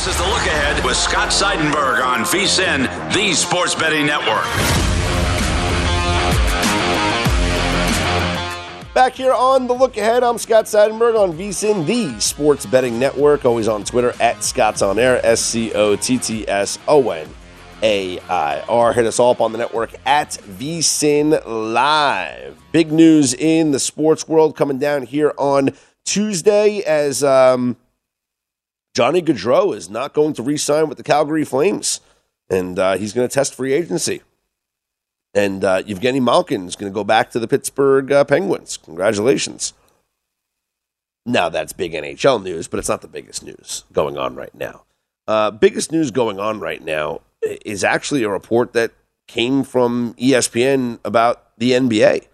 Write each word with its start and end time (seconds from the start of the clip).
This 0.00 0.14
is 0.14 0.16
the 0.16 0.28
look 0.28 0.46
ahead 0.46 0.82
with 0.82 0.96
Scott 0.96 1.28
Seidenberg 1.28 2.02
on 2.02 2.20
VSIN, 2.20 3.12
the 3.12 3.34
Sports 3.34 3.74
Betting 3.74 4.06
Network. 4.06 4.46
Back 8.94 9.12
here 9.12 9.34
on 9.34 9.66
the 9.66 9.74
look 9.74 9.98
ahead, 9.98 10.24
I'm 10.24 10.38
Scott 10.38 10.64
Seidenberg 10.64 11.22
on 11.22 11.34
VSIN, 11.34 11.84
the 11.84 12.18
Sports 12.18 12.64
Betting 12.64 12.98
Network. 12.98 13.44
Always 13.44 13.68
on 13.68 13.84
Twitter 13.84 14.14
at 14.20 14.42
Scott's 14.42 14.80
On 14.80 14.98
Air, 14.98 15.20
S 15.22 15.42
C 15.42 15.70
O 15.74 15.96
T 15.96 16.16
T 16.16 16.48
S 16.48 16.78
O 16.88 17.10
N 17.10 17.28
A 17.82 18.18
I 18.20 18.60
R. 18.70 18.94
Hit 18.94 19.04
us 19.04 19.18
all 19.18 19.32
up 19.32 19.42
on 19.42 19.52
the 19.52 19.58
network 19.58 19.92
at 20.06 20.30
VSIN 20.30 21.42
Live. 21.46 22.56
Big 22.72 22.90
news 22.90 23.34
in 23.34 23.72
the 23.72 23.78
sports 23.78 24.26
world 24.26 24.56
coming 24.56 24.78
down 24.78 25.02
here 25.02 25.34
on 25.36 25.72
Tuesday 26.06 26.78
as 26.86 27.22
um, 27.22 27.76
Johnny 28.94 29.22
Gaudreau 29.22 29.74
is 29.74 29.88
not 29.88 30.14
going 30.14 30.34
to 30.34 30.42
re 30.42 30.56
sign 30.56 30.88
with 30.88 30.98
the 30.98 31.04
Calgary 31.04 31.44
Flames, 31.44 32.00
and 32.48 32.78
uh, 32.78 32.96
he's 32.96 33.12
going 33.12 33.28
to 33.28 33.32
test 33.32 33.54
free 33.54 33.72
agency. 33.72 34.22
And 35.32 35.64
uh, 35.64 35.82
Evgeny 35.82 36.20
Malkin 36.20 36.66
is 36.66 36.74
going 36.74 36.90
to 36.90 36.94
go 36.94 37.04
back 37.04 37.30
to 37.30 37.38
the 37.38 37.46
Pittsburgh 37.46 38.10
uh, 38.10 38.24
Penguins. 38.24 38.76
Congratulations. 38.76 39.74
Now, 41.24 41.48
that's 41.48 41.72
big 41.72 41.92
NHL 41.92 42.42
news, 42.42 42.66
but 42.66 42.78
it's 42.78 42.88
not 42.88 43.02
the 43.02 43.08
biggest 43.08 43.44
news 43.44 43.84
going 43.92 44.18
on 44.18 44.34
right 44.34 44.54
now. 44.54 44.84
Uh, 45.28 45.50
biggest 45.52 45.92
news 45.92 46.10
going 46.10 46.40
on 46.40 46.58
right 46.58 46.82
now 46.82 47.20
is 47.42 47.84
actually 47.84 48.24
a 48.24 48.28
report 48.28 48.72
that 48.72 48.90
came 49.28 49.62
from 49.62 50.14
ESPN 50.14 50.98
about 51.04 51.56
the 51.58 51.72
NBA, 51.72 52.26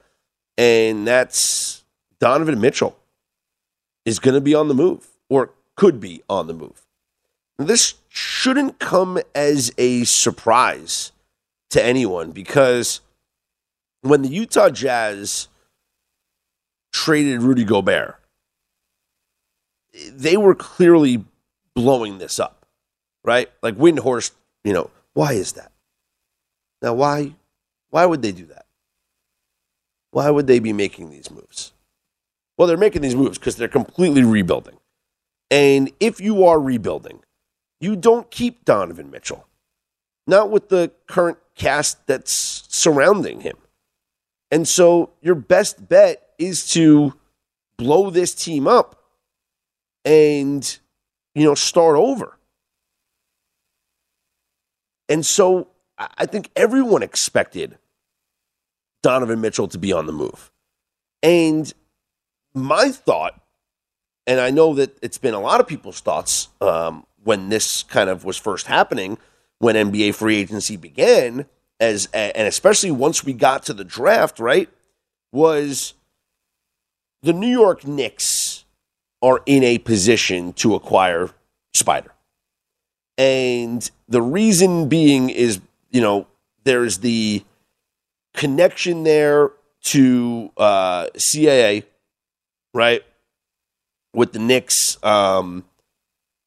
and 0.57 1.07
that's 1.07 1.85
Donovan 2.21 2.59
Mitchell 2.59 2.97
is 4.07 4.19
going 4.19 4.35
to 4.35 4.41
be 4.41 4.55
on 4.55 4.69
the 4.69 4.75
move, 4.75 5.07
or 5.29 5.51
could 5.77 6.01
be 6.01 6.23
on 6.29 6.47
the 6.47 6.55
move. 6.55 6.87
This 7.59 7.95
shouldn't 8.09 8.79
come 8.79 9.19
as 9.35 9.73
a 9.79 10.05
surprise 10.05 11.13
to 11.71 11.83
anyone 11.83 12.33
because 12.33 13.01
when 14.03 14.23
the 14.23 14.29
Utah 14.29 14.71
Jazz 14.71 15.49
traded 16.93 17.43
Rudy 17.43 17.65
Gobert, 17.65 18.21
they 20.11 20.37
were 20.37 20.55
clearly 20.55 21.25
blowing 21.75 22.19
this 22.19 22.39
up, 22.39 22.67
right? 23.25 23.51
Like 23.63 23.77
Windhorst, 23.77 24.33
you 24.65 24.73
know, 24.73 24.91
why 25.15 25.33
is 25.33 25.53
that? 25.53 25.73
Now, 26.83 26.95
why, 26.95 27.35
why 27.91 28.05
would 28.05 28.23
they 28.23 28.33
do 28.33 28.45
that? 28.47 28.67
Why 30.11 30.31
would 30.31 30.47
they 30.47 30.59
be 30.59 30.73
making 30.73 31.11
these 31.11 31.31
moves? 31.31 31.73
Well, 32.57 32.69
they're 32.69 32.77
making 32.77 33.03
these 33.03 33.17
moves 33.17 33.39
because 33.39 33.57
they're 33.57 33.69
completely 33.69 34.23
rebuilding. 34.23 34.77
And 35.51 35.93
if 36.01 36.21
you 36.21 36.45
are 36.45 36.61
rebuilding, 36.61 37.21
you 37.81 37.97
don't 37.97 38.31
keep 38.31 38.65
Donovan 38.65 39.11
Mitchell. 39.11 39.47
Not 40.27 40.51
with 40.51 40.69
the 40.69 40.91
current 41.07 41.39
cast 41.55 42.07
that's 42.07 42.65
surrounding 42.69 43.41
him. 43.43 43.57
And 44.51 44.67
so 44.67 45.11
your 45.21 45.35
best 45.35 45.89
bet 45.89 46.31
is 46.39 46.69
to 46.71 47.15
blow 47.79 48.11
this 48.11 48.35
team 48.35 48.67
up 48.67 49.03
and, 50.05 50.79
you 51.35 51.45
know, 51.45 51.55
start 51.55 51.97
over. 51.97 52.39
And 55.09 55.25
so 55.25 55.69
I 55.99 56.27
think 56.27 56.51
everyone 56.57 57.03
expected 57.03 57.79
Donovan 59.03 59.41
Mitchell 59.41 59.69
to 59.69 59.79
be 59.79 59.93
on 59.93 60.07
the 60.07 60.13
move. 60.13 60.51
And 61.23 61.73
my 62.55 62.91
thought, 62.91 63.41
and 64.27 64.41
I 64.41 64.51
know 64.51 64.75
that 64.75 64.97
it's 65.03 65.19
been 65.19 65.35
a 65.35 65.41
lot 65.41 65.61
of 65.61 65.67
people's 65.67 66.01
thoughts 66.01 66.49
um, 66.61 67.07
when 67.23 67.49
this 67.49 67.83
kind 67.85 68.11
of 68.11 68.25
was 68.25 68.37
first 68.37 68.67
happening, 68.67 69.19
when 69.59 69.75
NBA 69.75 70.15
free 70.15 70.37
agency 70.37 70.77
began, 70.77 71.47
as 71.81 72.07
and 72.13 72.49
especially 72.49 72.91
once 72.91 73.25
we 73.25 73.33
got 73.33 73.63
to 73.65 73.75
the 73.75 73.85
draft, 73.85 74.39
right, 74.39 74.69
was 75.33 75.95
the 77.23 77.33
New 77.33 77.51
York 77.51 77.87
Knicks 77.87 78.65
are 79.23 79.43
in 79.47 79.65
a 79.65 79.79
position 79.79 80.53
to 80.55 80.75
acquire 80.75 81.31
Spida. 81.77 82.09
And 83.19 83.91
the 84.09 84.23
reason 84.23 84.89
being 84.89 85.31
is, 85.31 85.61
you 85.91 86.01
know, 86.01 86.27
there's 86.65 86.99
the 86.99 87.43
connection 88.35 89.05
there 89.05 89.53
to 89.85 90.51
uh, 90.57 91.07
CAA, 91.17 91.85
right? 92.75 93.03
With 94.17 94.33
the 94.33 94.39
Knicks, 94.39 94.97
um, 95.05 95.65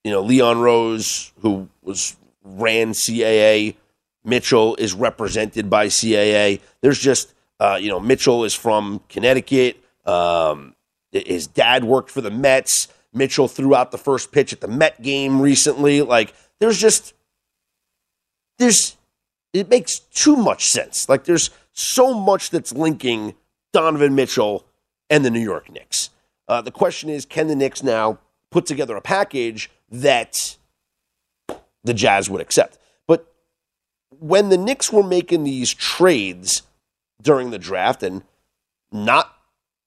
you 0.03 0.11
know, 0.11 0.21
Leon 0.21 0.59
Rose, 0.59 1.31
who 1.41 1.69
was 1.83 2.17
ran 2.43 2.91
CAA. 2.93 3.75
Mitchell 4.23 4.75
is 4.77 4.93
represented 4.95 5.69
by 5.69 5.85
CAA. 5.85 6.61
There's 6.81 6.99
just, 6.99 7.33
uh, 7.59 7.77
you 7.79 7.89
know, 7.89 7.99
Mitchell 7.99 8.43
is 8.43 8.55
from 8.55 9.01
Connecticut. 9.07 9.81
Um, 10.03 10.75
his 11.11 11.45
dad 11.45 11.83
worked 11.83 12.09
for 12.09 12.21
the 12.21 12.31
Mets. 12.31 12.87
Mitchell 13.13 13.47
threw 13.47 13.75
out 13.75 13.91
the 13.91 13.97
first 13.99 14.31
pitch 14.31 14.51
at 14.51 14.61
the 14.61 14.67
Met 14.67 15.01
game 15.01 15.39
recently. 15.39 16.01
Like, 16.01 16.33
there's 16.59 16.79
just, 16.79 17.13
there's, 18.57 18.97
it 19.53 19.69
makes 19.69 19.99
too 19.99 20.35
much 20.35 20.67
sense. 20.67 21.07
Like, 21.07 21.23
there's 21.23 21.51
so 21.73 22.13
much 22.13 22.49
that's 22.49 22.73
linking 22.73 23.35
Donovan 23.73 24.15
Mitchell 24.15 24.65
and 25.09 25.23
the 25.23 25.29
New 25.29 25.39
York 25.39 25.71
Knicks. 25.71 26.09
Uh, 26.49 26.61
the 26.61 26.71
question 26.71 27.09
is, 27.09 27.25
can 27.25 27.47
the 27.47 27.55
Knicks 27.55 27.81
now 27.81 28.19
put 28.51 28.65
together 28.65 28.97
a 28.97 29.01
package 29.01 29.69
that 29.89 30.57
the 31.83 31.93
Jazz 31.93 32.29
would 32.29 32.41
accept. 32.41 32.77
But 33.07 33.31
when 34.09 34.49
the 34.49 34.57
Knicks 34.57 34.91
were 34.91 35.03
making 35.03 35.43
these 35.43 35.73
trades 35.73 36.63
during 37.21 37.51
the 37.51 37.59
draft 37.59 38.03
and 38.03 38.23
not 38.91 39.35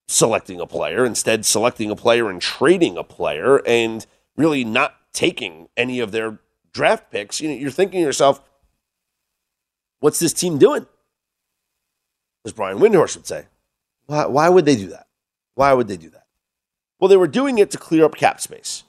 selecting 0.08 0.60
a 0.60 0.66
player, 0.66 1.04
instead 1.04 1.44
selecting 1.44 1.90
a 1.90 1.96
player 1.96 2.30
and 2.30 2.40
trading 2.40 2.96
a 2.96 3.04
player 3.04 3.60
and 3.66 4.06
really 4.36 4.64
not 4.64 4.96
taking 5.12 5.68
any 5.76 6.00
of 6.00 6.12
their 6.12 6.38
draft 6.72 7.10
picks, 7.10 7.40
you 7.40 7.48
know, 7.48 7.54
you're 7.54 7.70
thinking 7.70 8.00
to 8.00 8.04
yourself, 8.04 8.40
what's 10.00 10.18
this 10.18 10.32
team 10.32 10.58
doing? 10.58 10.86
As 12.44 12.52
Brian 12.52 12.78
Windhorst 12.78 13.16
would 13.16 13.26
say. 13.26 13.46
Why, 14.06 14.26
why 14.26 14.48
would 14.48 14.64
they 14.64 14.76
do 14.76 14.88
that? 14.88 15.06
Why 15.54 15.72
would 15.72 15.86
they 15.86 15.96
do 15.96 16.10
that? 16.10 16.21
Well, 17.02 17.08
they 17.08 17.16
were 17.16 17.26
doing 17.26 17.58
it 17.58 17.72
to 17.72 17.78
clear 17.78 18.04
up 18.04 18.14
cap 18.14 18.40
space. 18.40 18.84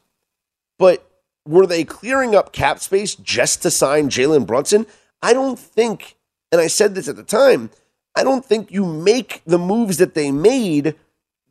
But 0.78 1.04
were 1.48 1.66
they 1.66 1.84
clearing 1.84 2.36
up 2.36 2.54
cap 2.54 2.80
space 2.80 3.16
just 3.16 3.64
to 3.64 3.72
sign 3.72 4.12
Jalen 4.12 4.46
Brunson? 4.46 4.86
I 5.24 5.34
don't 5.34 5.58
think, 5.58 6.16
and 6.52 6.62
I 6.62 6.68
said 6.68 6.94
this 6.94 7.08
at 7.08 7.16
the 7.16 7.24
time, 7.24 7.72
I 8.16 8.24
don't 8.24 8.46
think 8.46 8.72
you 8.72 8.86
make 8.86 9.42
the 9.48 9.58
moves 9.58 9.98
that 9.98 10.14
they 10.14 10.32
made 10.32 10.94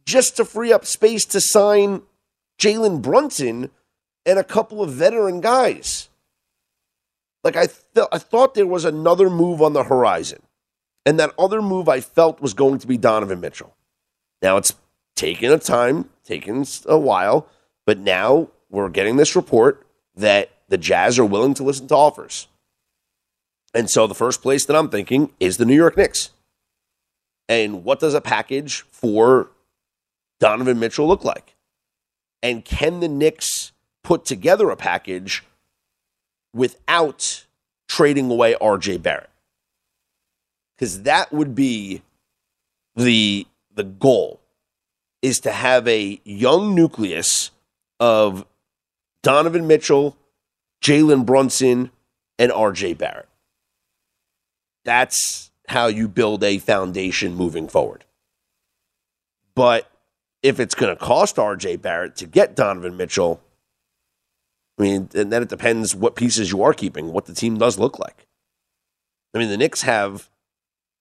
just 0.06 0.36
to 0.36 0.44
free 0.44 0.72
up 0.72 0.86
space 0.86 1.24
to 1.24 1.40
sign 1.40 2.02
Jalen 2.60 3.02
Brunson 3.02 3.70
and 4.24 4.38
a 4.38 4.44
couple 4.44 4.84
of 4.84 4.92
veteran 4.92 5.40
guys. 5.40 6.10
Like 7.42 7.56
I, 7.56 7.66
th- 7.66 8.06
I 8.12 8.18
thought 8.18 8.54
there 8.54 8.68
was 8.68 8.84
another 8.84 9.28
move 9.28 9.60
on 9.60 9.72
the 9.72 9.82
horizon, 9.82 10.44
and 11.04 11.18
that 11.18 11.34
other 11.36 11.60
move 11.60 11.88
I 11.88 12.00
felt 12.00 12.40
was 12.40 12.54
going 12.54 12.78
to 12.78 12.86
be 12.86 12.96
Donovan 12.96 13.40
Mitchell. 13.40 13.74
Now 14.42 14.58
it's 14.58 14.74
taken 15.14 15.52
a 15.52 15.58
time, 15.58 16.08
taken 16.24 16.64
a 16.86 16.98
while, 16.98 17.46
but 17.86 17.98
now 17.98 18.48
we're 18.70 18.88
getting 18.88 19.16
this 19.16 19.36
report 19.36 19.86
that 20.16 20.50
the 20.68 20.78
Jazz 20.78 21.18
are 21.18 21.24
willing 21.24 21.54
to 21.54 21.62
listen 21.62 21.88
to 21.88 21.94
offers. 21.94 22.48
And 23.74 23.88
so 23.88 24.06
the 24.06 24.14
first 24.14 24.42
place 24.42 24.64
that 24.66 24.76
I'm 24.76 24.88
thinking 24.88 25.30
is 25.40 25.56
the 25.56 25.64
New 25.64 25.74
York 25.74 25.96
Knicks. 25.96 26.30
And 27.48 27.84
what 27.84 28.00
does 28.00 28.14
a 28.14 28.20
package 28.20 28.82
for 28.90 29.50
Donovan 30.40 30.78
Mitchell 30.78 31.06
look 31.06 31.24
like? 31.24 31.56
And 32.42 32.64
can 32.64 33.00
the 33.00 33.08
Knicks 33.08 33.72
put 34.02 34.24
together 34.24 34.70
a 34.70 34.76
package 34.76 35.44
without 36.54 37.46
trading 37.88 38.30
away 38.30 38.54
RJ 38.54 39.02
Barrett? 39.02 39.30
Because 40.76 41.02
that 41.02 41.32
would 41.32 41.54
be 41.54 42.02
the 42.96 43.46
the 43.74 43.84
goal 43.84 44.41
is 45.22 45.40
to 45.40 45.52
have 45.52 45.86
a 45.88 46.20
young 46.24 46.74
nucleus 46.74 47.52
of 48.00 48.44
Donovan 49.22 49.66
Mitchell, 49.66 50.16
Jalen 50.82 51.24
Brunson, 51.24 51.90
and 52.38 52.50
RJ 52.50 52.98
Barrett. 52.98 53.28
That's 54.84 55.50
how 55.68 55.86
you 55.86 56.08
build 56.08 56.42
a 56.42 56.58
foundation 56.58 57.34
moving 57.34 57.68
forward. 57.68 58.04
But 59.54 59.88
if 60.42 60.58
it's 60.58 60.74
going 60.74 60.94
to 60.94 61.02
cost 61.02 61.36
RJ 61.36 61.80
Barrett 61.80 62.16
to 62.16 62.26
get 62.26 62.56
Donovan 62.56 62.96
Mitchell, 62.96 63.40
I 64.78 64.82
mean, 64.82 65.08
and 65.14 65.32
then 65.32 65.42
it 65.42 65.48
depends 65.48 65.94
what 65.94 66.16
pieces 66.16 66.50
you 66.50 66.62
are 66.62 66.74
keeping, 66.74 67.12
what 67.12 67.26
the 67.26 67.34
team 67.34 67.58
does 67.58 67.78
look 67.78 67.98
like. 67.98 68.26
I 69.34 69.38
mean, 69.38 69.48
the 69.48 69.56
Knicks 69.56 69.82
have 69.82 70.28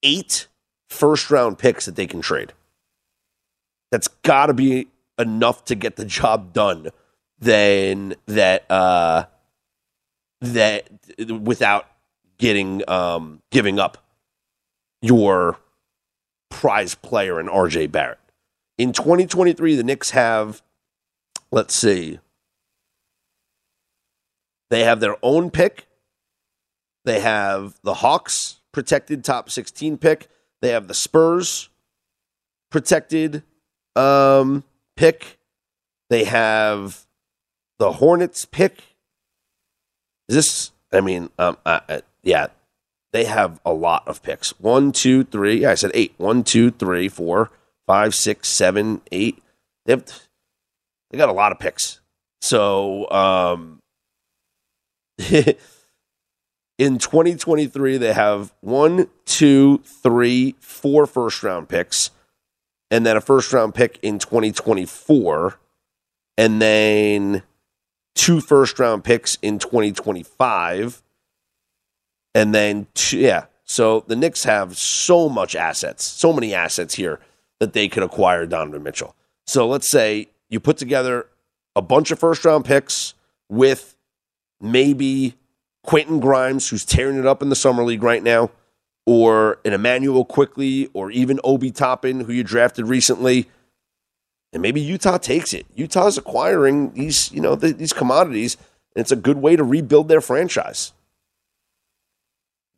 eight 0.04 0.48
first 0.90 1.32
round 1.32 1.58
picks 1.58 1.86
that 1.86 1.96
they 1.96 2.06
can 2.06 2.22
trade. 2.22 2.54
That's 3.92 4.08
got 4.08 4.48
to 4.48 4.54
be 4.54 4.88
enough 5.20 5.66
to 5.66 5.76
get 5.76 5.98
the 5.98 6.06
job 6.06 6.54
done 6.54 6.90
than 7.40 8.16
that 8.28 8.70
uh 8.72 9.26
that 10.42 10.88
without 11.28 11.88
getting 12.38 12.88
um 12.90 13.42
giving 13.52 13.80
up 13.80 13.98
your 15.02 15.58
prize 16.50 16.96
player 16.96 17.40
in 17.40 17.48
RJ 17.48 17.92
Barrett. 17.92 18.20
In 18.78 18.94
2023 18.94 19.76
the 19.76 19.84
Knicks 19.84 20.12
have 20.12 20.62
let's 21.52 21.76
see 21.76 22.20
they 24.72 24.86
have 24.86 25.02
their 25.02 25.18
own 25.22 25.52
pick. 25.52 25.86
They 27.04 27.20
have 27.20 27.76
the 27.84 27.96
Hawks 27.96 28.62
protected 28.72 29.24
top 29.24 29.50
16 29.50 29.98
pick. 29.98 30.30
They 30.62 30.70
have 30.70 30.88
the 30.88 30.94
Spurs 30.94 31.70
protected 32.70 33.44
um, 33.96 34.64
pick. 34.96 35.40
They 36.10 36.26
have 36.26 37.06
the 37.80 37.94
Hornets 37.94 38.46
pick. 38.46 38.80
Is 40.28 40.36
this? 40.36 40.72
I 40.92 41.02
mean, 41.02 41.30
um, 41.38 41.58
uh, 41.66 41.80
uh, 41.88 42.02
yeah, 42.24 42.48
they 43.14 43.26
have 43.26 43.60
a 43.66 43.74
lot 43.74 44.08
of 44.08 44.22
picks. 44.22 44.52
One, 44.60 44.92
two, 44.92 45.24
three. 45.24 45.62
Yeah, 45.62 45.72
I 45.72 45.76
said 45.76 45.92
eight. 45.94 46.14
One, 46.18 46.44
two, 46.44 46.72
three, 46.72 47.08
four, 47.08 47.52
five, 47.88 48.14
six, 48.14 48.48
seven, 48.50 49.02
eight. 49.12 49.42
They 49.86 49.94
have. 49.94 50.06
They 51.10 51.18
got 51.18 51.30
a 51.30 51.34
lot 51.34 51.52
of 51.52 51.60
picks. 51.60 52.00
So, 52.42 53.10
um, 53.12 53.80
in 56.78 56.98
2023, 56.98 57.98
they 57.98 58.14
have 58.14 58.54
one, 58.62 59.08
two, 59.26 59.80
three, 59.80 60.56
four 60.60 61.06
first 61.06 61.44
round 61.44 61.70
picks, 61.70 62.12
and 62.92 63.06
then 63.06 63.18
a 63.18 63.22
first 63.22 63.52
round 63.54 63.74
pick 63.74 63.98
in 64.04 64.20
2024, 64.20 65.58
and 66.38 66.62
then 66.62 67.42
two 68.14 68.42
first 68.42 68.78
round 68.78 69.04
picks 69.04 69.38
in 69.42 69.58
2025, 69.58 71.02
and 72.36 72.54
then 72.54 72.88
two, 72.94 73.18
yeah. 73.18 73.46
So 73.64 74.04
the 74.06 74.18
Knicks 74.18 74.44
have 74.44 74.78
so 74.78 75.30
much 75.30 75.56
assets, 75.56 76.04
so 76.04 76.34
many 76.34 76.54
assets 76.54 76.96
here 76.96 77.22
that 77.60 77.72
they 77.72 77.88
could 77.88 78.04
acquire 78.04 78.46
Donovan 78.46 78.84
Mitchell. 78.84 79.16
So 79.48 79.66
let's 79.68 79.90
say 79.90 80.28
you 80.50 80.60
put 80.60 80.78
together 80.78 81.28
a 81.76 81.82
bunch 81.82 82.12
of 82.12 82.20
first 82.20 82.44
round 82.44 82.66
picks 82.66 83.14
with 83.48 83.96
maybe 84.60 85.36
Quentin 85.84 86.20
Grimes, 86.20 86.70
who's 86.70 86.84
tearing 86.84 87.18
it 87.18 87.26
up 87.26 87.42
in 87.42 87.50
the 87.50 87.56
Summer 87.56 87.84
League 87.84 88.04
right 88.04 88.22
now, 88.22 88.52
or 89.06 89.60
an 89.66 89.74
Immanuel 89.74 90.26
Quickley 90.26 90.90
or 90.94 91.12
even 91.12 91.40
Obi 91.44 91.72
Toppin, 91.72 92.22
who 92.22 92.34
you 92.34 92.44
drafted 92.44 92.88
recently. 92.88 93.50
And 94.54 94.62
maybe 94.62 94.82
Utah 94.82 95.18
takes 95.18 95.54
it. 95.54 95.66
Utah's 95.76 96.18
acquiring 96.18 96.94
these, 96.94 97.32
you 97.32 97.42
know, 97.42 97.56
the, 97.56 97.72
these 97.72 97.94
commodities, 97.94 98.58
and 98.96 99.02
it's 99.02 99.12
a 99.12 99.16
good 99.16 99.38
way 99.38 99.56
to 99.56 99.64
rebuild 99.64 100.08
their 100.08 100.22
franchise. 100.22 100.92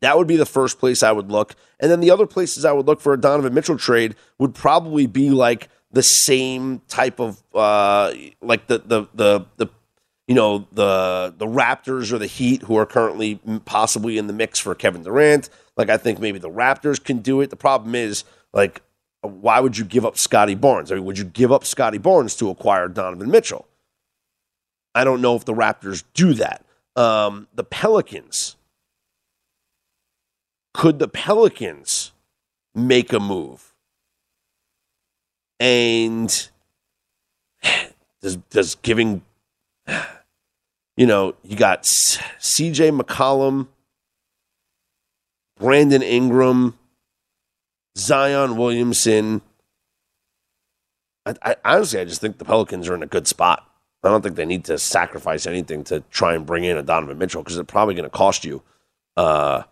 That 0.02 0.18
would 0.18 0.28
be 0.28 0.36
the 0.36 0.46
first 0.46 0.80
place 0.80 1.02
I 1.02 1.14
would 1.14 1.32
look. 1.32 1.56
And 1.80 1.90
then 1.90 2.02
the 2.02 2.12
other 2.12 2.28
places 2.28 2.66
I 2.66 2.74
would 2.74 2.86
look 2.86 3.00
for 3.00 3.14
a 3.14 3.20
Donovan 3.20 3.54
Mitchell 3.54 3.78
trade 3.78 4.16
would 4.38 4.54
probably 4.54 5.08
be 5.08 5.30
like 5.30 5.70
the 5.92 6.04
same 6.04 6.82
type 6.88 7.20
of 7.20 7.42
uh 7.54 8.12
like 8.42 8.68
the 8.68 8.80
the 8.80 9.08
the 9.14 9.46
the 9.58 9.68
you 10.28 10.36
know 10.36 10.68
the 10.74 11.34
the 11.38 11.46
Raptors 11.46 12.12
or 12.12 12.18
the 12.18 12.28
Heat 12.28 12.64
who 12.64 12.76
are 12.76 12.86
currently 12.86 13.40
possibly 13.64 14.18
in 14.18 14.28
the 14.28 14.34
mix 14.34 14.60
for 14.60 14.76
Kevin 14.76 15.04
Durant. 15.04 15.50
Like 15.78 15.90
I 15.90 15.98
think 15.98 16.20
maybe 16.20 16.40
the 16.40 16.50
Raptors 16.50 17.04
can 17.04 17.20
do 17.20 17.42
it. 17.42 17.50
The 17.50 17.56
problem 17.56 17.96
is 17.96 18.24
like 18.54 18.82
why 19.22 19.60
would 19.60 19.78
you 19.78 19.86
give 19.86 20.06
up 20.06 20.18
Scottie 20.18 20.56
Barnes? 20.56 20.92
I 20.92 20.96
mean, 20.96 21.06
would 21.06 21.18
you 21.18 21.24
give 21.24 21.52
up 21.52 21.66
Scottie 21.66 21.98
Barnes 21.98 22.36
to 22.36 22.50
acquire 22.50 22.90
Donovan 22.90 23.32
Mitchell? 23.32 23.68
I 24.94 25.04
don't 25.04 25.22
know 25.22 25.36
if 25.36 25.46
the 25.46 25.54
Raptors 25.54 26.04
do 26.14 26.34
that. 26.34 26.66
Um, 26.96 27.48
the 27.56 27.64
Pelicans. 27.64 28.58
Could 30.74 31.00
the 31.00 31.08
Pelicans 31.08 32.12
make 32.76 33.14
a 33.14 33.20
move? 33.20 33.74
And 35.60 36.50
does 38.22 38.36
does 38.50 38.76
giving 38.76 39.22
you 40.98 41.08
know, 41.08 41.36
you 41.44 41.58
got 41.58 41.84
CJ 41.84 43.00
McCollum, 43.00 43.68
Brandon 45.58 46.02
Ingram, 46.02 46.78
Zion 47.98 48.58
Williamson. 48.58 49.42
I, 51.26 51.36
I, 51.42 51.56
honestly, 51.64 52.00
I 52.00 52.06
just 52.06 52.22
think 52.22 52.38
the 52.38 52.46
Pelicans 52.46 52.90
are 52.90 52.96
in 52.96 53.04
a 53.04 53.08
good 53.08 53.28
spot. 53.28 53.68
I 54.04 54.10
don't 54.10 54.22
think 54.22 54.36
they 54.36 54.46
need 54.46 54.66
to 54.66 54.78
sacrifice 54.78 55.48
anything 55.48 55.86
to 55.86 56.02
try 56.12 56.36
and 56.36 56.46
bring 56.46 56.66
in 56.66 56.78
a 56.78 56.84
Donovan 56.84 57.18
Mitchell 57.18 57.42
because 57.42 57.58
it's 57.58 57.72
probably 57.72 57.96
going 57.96 58.04
to 58.04 58.10
cost 58.10 58.44
you, 58.44 58.62
uh, 59.16 59.64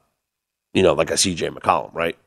you 0.73 0.81
know, 0.81 0.93
like 0.93 1.11
a 1.11 1.15
CJ 1.15 1.53
McCollum, 1.53 1.93
right? 1.93 2.17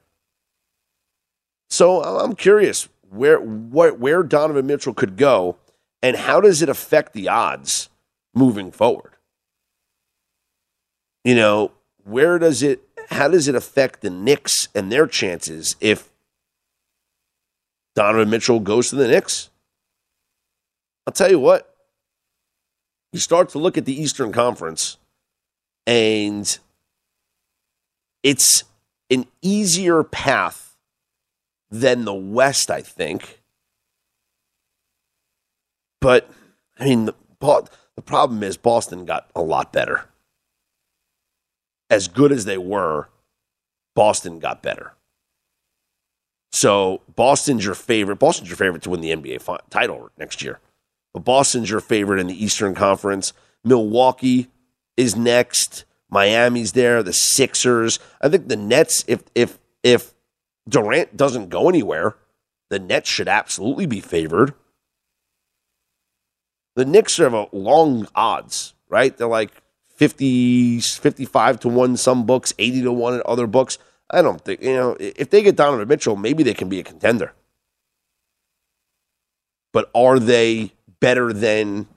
So 1.71 2.03
I'm 2.03 2.37
curious 2.37 2.89
where 3.09 3.39
where, 3.39 3.95
where 3.95 4.23
Donovan 4.23 4.67
Mitchell 4.67 4.93
could 4.93 5.17
go, 5.17 5.57
and 6.03 6.17
how 6.17 6.41
does 6.41 6.61
it 6.61 6.69
affect 6.69 7.15
the 7.15 7.29
odds 7.29 7.89
moving 8.35 8.71
forward? 8.71 9.13
You 11.25 11.35
know, 11.35 11.73
where 12.05 12.39
does 12.39 12.63
it, 12.63 12.84
how 13.11 13.29
does 13.29 13.49
it 13.49 13.55
affect 13.55 14.01
the 14.01 14.11
Knicks 14.11 14.69
and 14.75 14.91
their 14.91 15.07
chances 15.07 15.77
if 15.81 16.11
Donovan 17.95 18.31
Mitchell 18.31 18.61
goes 18.61 18.91
to 18.91 18.97
the 18.97 19.09
Knicks? 19.09 19.51
I'll 21.07 21.13
tell 21.13 21.31
you 21.31 21.39
what, 21.39 21.75
you 23.13 23.21
start 23.21 23.51
to 23.51 23.59
look 23.59 23.77
at 23.77 23.85
the 23.85 24.01
Eastern 24.01 24.33
Conference 24.33 24.97
and 25.87 26.59
it's 28.23 28.65
an 29.11 29.27
easier 29.43 30.03
path 30.03 30.77
than 31.71 32.05
the 32.05 32.15
West, 32.15 32.71
I 32.71 32.81
think. 32.81 33.41
But 36.01 36.31
I 36.79 36.85
mean, 36.85 37.07
the, 37.07 37.15
the 37.97 38.03
problem 38.03 38.43
is 38.43 38.57
Boston 38.57 39.05
got 39.05 39.31
a 39.35 39.43
lot 39.43 39.73
better. 39.73 40.07
As 41.91 42.09
good 42.09 42.33
as 42.33 42.45
they 42.45 42.59
were, 42.59 43.09
Boston 43.95 44.39
got 44.39 44.63
better. 44.63 44.95
So 46.53 47.03
Boston's 47.15 47.65
your 47.65 47.75
favorite. 47.75 48.19
Boston's 48.19 48.49
your 48.49 48.57
favorite 48.57 48.83
to 48.83 48.91
win 48.91 49.01
the 49.01 49.15
NBA 49.15 49.61
title 49.71 50.11
next 50.17 50.43
year. 50.43 50.61
But 51.13 51.25
Boston's 51.25 51.71
your 51.71 51.81
favorite 51.81 52.21
in 52.21 52.27
the 52.27 52.45
Eastern 52.45 52.75
Conference. 52.75 53.33
Milwaukee 53.65 54.49
is 54.97 55.17
next. 55.17 55.85
Miami's 56.11 56.73
there. 56.73 57.03
The 57.03 57.13
Sixers. 57.13 57.99
I 58.21 58.29
think 58.29 58.49
the 58.49 58.57
Nets. 58.57 59.05
If 59.09 59.25
if 59.35 59.59
if 59.83 60.15
Durant 60.69 61.17
doesn't 61.17 61.49
go 61.49 61.69
anywhere, 61.69 62.17
the 62.71 62.79
Nets 62.79 63.09
should 63.09 63.29
absolutely 63.29 63.87
be 63.87 64.01
favored. 64.01 64.55
The 66.77 66.85
Knicks 66.85 67.17
have 67.19 67.35
a 67.35 67.49
long 67.53 68.09
odds, 68.15 68.75
right? 68.89 69.17
They're 69.17 69.27
like 69.27 69.51
50, 69.97 70.81
55 70.81 71.61
to 71.61 71.69
1 71.69 71.97
some 71.97 72.27
books, 72.27 72.53
80 72.59 72.83
to 72.83 72.93
1 72.93 73.15
in 73.15 73.23
other 73.27 73.47
books. 73.47 73.79
I 74.11 74.23
don't 74.23 74.41
think, 74.41 74.63
you 74.63 74.75
know, 74.75 74.97
if 75.01 75.31
they 75.31 75.43
get 75.43 75.57
Donovan 75.57 75.89
Mitchell, 75.89 76.17
maybe 76.17 76.43
they 76.43 76.55
can 76.55 76.69
be 76.69 76.79
a 76.79 76.85
contender. 76.85 77.33
But 79.73 79.91
are 79.95 80.19
they 80.19 80.73
better 81.01 81.33
than 81.33 81.89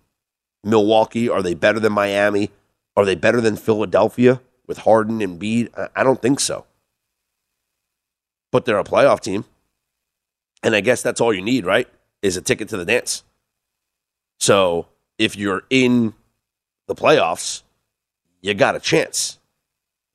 Milwaukee? 0.64 1.30
Are 1.30 1.42
they 1.42 1.54
better 1.54 1.80
than 1.80 1.94
Miami? 1.94 2.50
Are 2.96 3.06
they 3.06 3.16
better 3.16 3.42
than 3.42 3.56
Philadelphia 3.56 4.42
with 4.66 4.80
Harden 4.80 5.22
and 5.22 5.40
Embiid? 5.40 5.90
I 5.96 6.04
don't 6.04 6.22
think 6.22 6.40
so. 6.40 6.66
But 8.52 8.66
they're 8.66 8.80
a 8.80 8.84
playoff 8.84 9.20
team. 9.20 9.46
And 10.64 10.76
I 10.76 10.82
guess 10.82 11.04
that's 11.04 11.22
all 11.22 11.34
you 11.34 11.42
need, 11.42 11.66
right? 11.66 11.88
Is 12.24 12.38
a 12.38 12.42
ticket 12.42 12.70
to 12.70 12.78
the 12.78 12.86
dance. 12.86 13.24
So 14.40 14.88
if 15.20 15.36
you're 15.36 15.64
in 15.70 16.14
the 16.88 16.96
playoffs, 16.96 17.62
you 18.42 18.54
got 18.54 18.76
a 18.76 18.80
chance. 18.80 19.40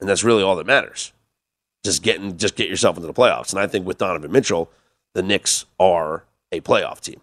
And 0.01 0.09
that's 0.09 0.25
really 0.25 0.43
all 0.43 0.57
that 0.57 0.67
matters. 0.67 1.13
Just 1.85 2.03
getting 2.03 2.37
just 2.37 2.57
get 2.57 2.69
yourself 2.69 2.97
into 2.97 3.07
the 3.07 3.15
playoffs. 3.15 3.53
And 3.53 3.61
I 3.61 3.67
think 3.67 3.87
with 3.87 3.99
Donovan 3.99 4.33
Mitchell, 4.33 4.71
the 5.15 5.23
Knicks 5.23 5.65
are 5.79 6.25
a 6.51 6.61
playoff 6.61 7.01
team. 7.01 7.21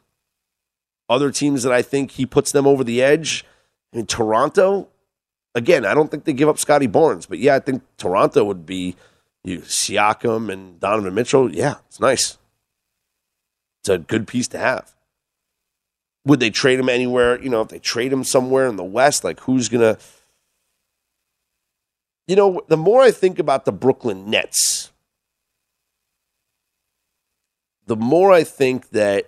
Other 1.10 1.32
teams 1.32 1.64
that 1.64 1.74
I 1.74 1.82
think 1.82 2.12
he 2.12 2.26
puts 2.26 2.52
them 2.52 2.68
over 2.68 2.84
the 2.84 3.02
edge, 3.02 3.46
I 3.94 3.98
mean 3.98 4.06
Toronto, 4.06 4.88
again, 5.56 5.86
I 5.86 5.94
don't 5.94 6.12
think 6.12 6.26
they 6.26 6.34
give 6.34 6.50
up 6.50 6.60
Scottie 6.60 6.88
Barnes, 6.88 7.26
but 7.26 7.40
yeah, 7.40 7.56
I 7.56 7.60
think 7.60 7.84
Toronto 7.98 8.44
would 8.44 8.66
be 8.66 8.96
you 9.44 9.60
Siakam 9.60 10.52
and 10.52 10.80
Donovan 10.80 11.16
Mitchell. 11.16 11.54
Yeah, 11.54 11.76
it's 11.88 12.00
nice. 12.00 12.38
It's 13.82 13.90
a 13.90 13.98
good 13.98 14.28
piece 14.28 14.48
to 14.50 14.58
have. 14.58 14.94
Would 16.26 16.40
they 16.40 16.50
trade 16.50 16.80
him 16.80 16.90
anywhere? 16.90 17.42
You 17.42 17.50
know, 17.50 17.62
if 17.62 17.70
they 17.70 17.80
trade 17.80 18.12
him 18.12 18.24
somewhere 18.24 18.68
in 18.68 18.76
the 18.76 18.84
West, 18.84 19.24
like 19.24 19.40
who's 19.42 19.70
gonna 19.70 19.98
you 22.30 22.36
know, 22.36 22.62
the 22.68 22.78
more 22.78 23.02
I 23.02 23.10
think 23.10 23.40
about 23.40 23.66
the 23.66 23.72
Brooklyn 23.72 24.30
Nets, 24.30 24.92
the 27.88 27.96
more 27.96 28.32
I 28.32 28.44
think 28.44 28.90
that 28.90 29.26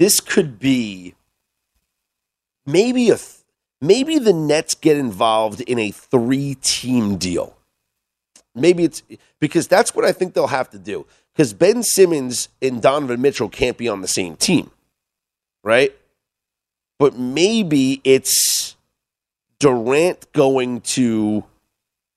this 0.00 0.18
could 0.18 0.58
be 0.58 1.14
maybe 2.66 3.10
a 3.10 3.18
maybe 3.80 4.18
the 4.18 4.32
Nets 4.32 4.74
get 4.74 4.96
involved 4.96 5.60
in 5.60 5.78
a 5.78 5.92
three 5.92 6.56
team 6.56 7.16
deal. 7.16 7.56
Maybe 8.56 8.82
it's 8.82 9.04
because 9.38 9.68
that's 9.68 9.94
what 9.94 10.04
I 10.04 10.10
think 10.10 10.34
they'll 10.34 10.48
have 10.48 10.70
to 10.70 10.78
do. 10.80 11.06
Because 11.32 11.54
Ben 11.54 11.84
Simmons 11.84 12.48
and 12.60 12.82
Donovan 12.82 13.22
Mitchell 13.22 13.48
can't 13.48 13.78
be 13.78 13.88
on 13.88 14.00
the 14.00 14.08
same 14.08 14.34
team, 14.34 14.72
right? 15.62 15.94
But 16.98 17.16
maybe 17.16 18.00
it's 18.02 18.74
Durant 19.60 20.32
going 20.32 20.80
to 20.82 21.44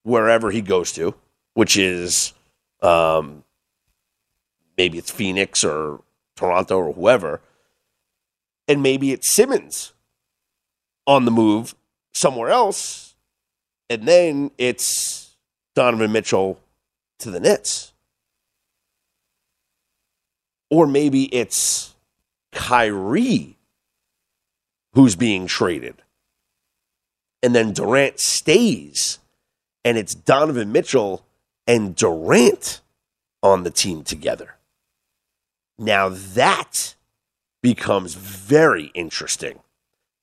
wherever 0.04 0.52
he 0.52 0.62
goes 0.62 0.92
to, 0.94 1.16
which 1.54 1.78
is 1.78 2.34
um, 2.82 3.44
maybe 4.78 4.98
it's 4.98 5.12
Phoenix 5.12 5.64
or 5.64 6.02
Toronto 6.36 6.78
or 6.78 6.94
whoever, 6.94 7.42
and 8.68 8.82
maybe 8.84 9.12
it's 9.12 9.34
Simmons 9.34 9.94
on 11.08 11.26
the 11.26 11.32
move 11.32 11.76
somewhere 12.14 12.50
else, 12.50 13.16
and 13.90 14.08
then 14.08 14.52
it's 14.58 15.36
Donovan 15.76 16.12
Mitchell 16.12 16.60
to 17.20 17.32
the 17.32 17.40
Nets. 17.40 17.94
Or 20.70 20.88
maybe 20.88 21.26
it's 21.36 21.96
Kyrie 22.52 23.58
who's 24.94 25.16
being 25.16 25.48
traded. 25.48 26.02
And 27.44 27.56
then 27.56 27.74
Durant 27.74 28.20
stays, 28.20 29.20
and 29.84 29.98
it's 29.98 30.14
Donovan 30.14 30.72
Mitchell 30.72 31.26
and 31.66 31.96
Durant 31.96 32.82
on 33.42 33.64
the 33.64 33.72
team 33.72 34.04
together. 34.04 34.56
Now 35.80 36.10
that 36.10 36.96
becomes 37.64 38.14
very 38.14 38.92
interesting. 38.94 39.60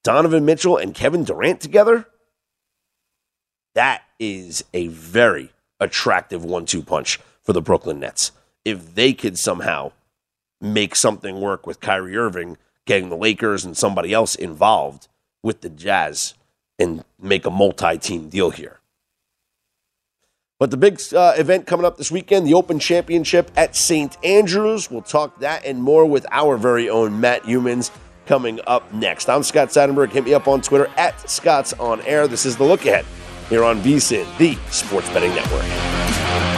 Donovan 0.04 0.44
Mitchell 0.44 0.76
and 0.76 0.94
Kevin 0.94 1.24
Durant 1.24 1.60
together, 1.60 2.06
that 3.74 4.02
is 4.18 4.64
a 4.72 4.88
very 4.88 5.50
attractive 5.80 6.44
one 6.44 6.66
two 6.66 6.82
punch 6.82 7.18
for 7.42 7.52
the 7.52 7.62
Brooklyn 7.62 8.00
Nets. 8.00 8.32
If 8.64 8.94
they 8.94 9.12
could 9.12 9.38
somehow 9.38 9.92
make 10.60 10.94
something 10.94 11.40
work 11.40 11.66
with 11.66 11.80
Kyrie 11.80 12.16
Irving 12.16 12.56
getting 12.86 13.08
the 13.08 13.16
Lakers 13.16 13.64
and 13.64 13.76
somebody 13.76 14.12
else 14.12 14.34
involved 14.34 15.08
with 15.42 15.60
the 15.60 15.68
Jazz 15.68 16.34
and 16.78 17.04
make 17.20 17.46
a 17.46 17.50
multi 17.50 17.98
team 17.98 18.28
deal 18.28 18.50
here. 18.50 18.80
But 20.58 20.72
the 20.72 20.76
big 20.76 21.00
uh, 21.14 21.34
event 21.36 21.66
coming 21.66 21.86
up 21.86 21.96
this 21.96 22.10
weekend, 22.10 22.46
the 22.46 22.54
Open 22.54 22.80
Championship 22.80 23.50
at 23.56 23.76
St. 23.76 24.16
Andrews. 24.24 24.90
We'll 24.90 25.02
talk 25.02 25.38
that 25.38 25.64
and 25.64 25.80
more 25.80 26.04
with 26.04 26.26
our 26.32 26.56
very 26.56 26.90
own 26.90 27.20
Matt 27.20 27.44
Youmans 27.44 27.92
coming 28.26 28.58
up 28.66 28.92
next. 28.92 29.28
I'm 29.28 29.44
Scott 29.44 29.68
Seidenberg. 29.68 30.10
Hit 30.10 30.24
me 30.24 30.34
up 30.34 30.48
on 30.48 30.60
Twitter 30.60 30.90
at 30.96 31.30
Scott's 31.30 31.74
On 31.74 32.00
Air. 32.02 32.26
This 32.26 32.44
is 32.44 32.56
the 32.56 32.64
look 32.64 32.84
ahead 32.84 33.06
here 33.48 33.62
on 33.62 33.80
VSIN, 33.80 34.26
the 34.38 34.54
Sports 34.70 35.08
Betting 35.10 35.34
Network. 35.34 36.57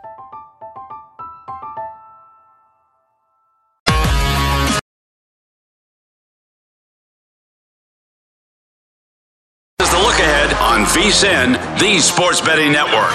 On 10.81 10.87
VSIN, 10.87 11.53
the 11.79 11.99
Sports 11.99 12.41
Betting 12.41 12.71
Network. 12.71 13.11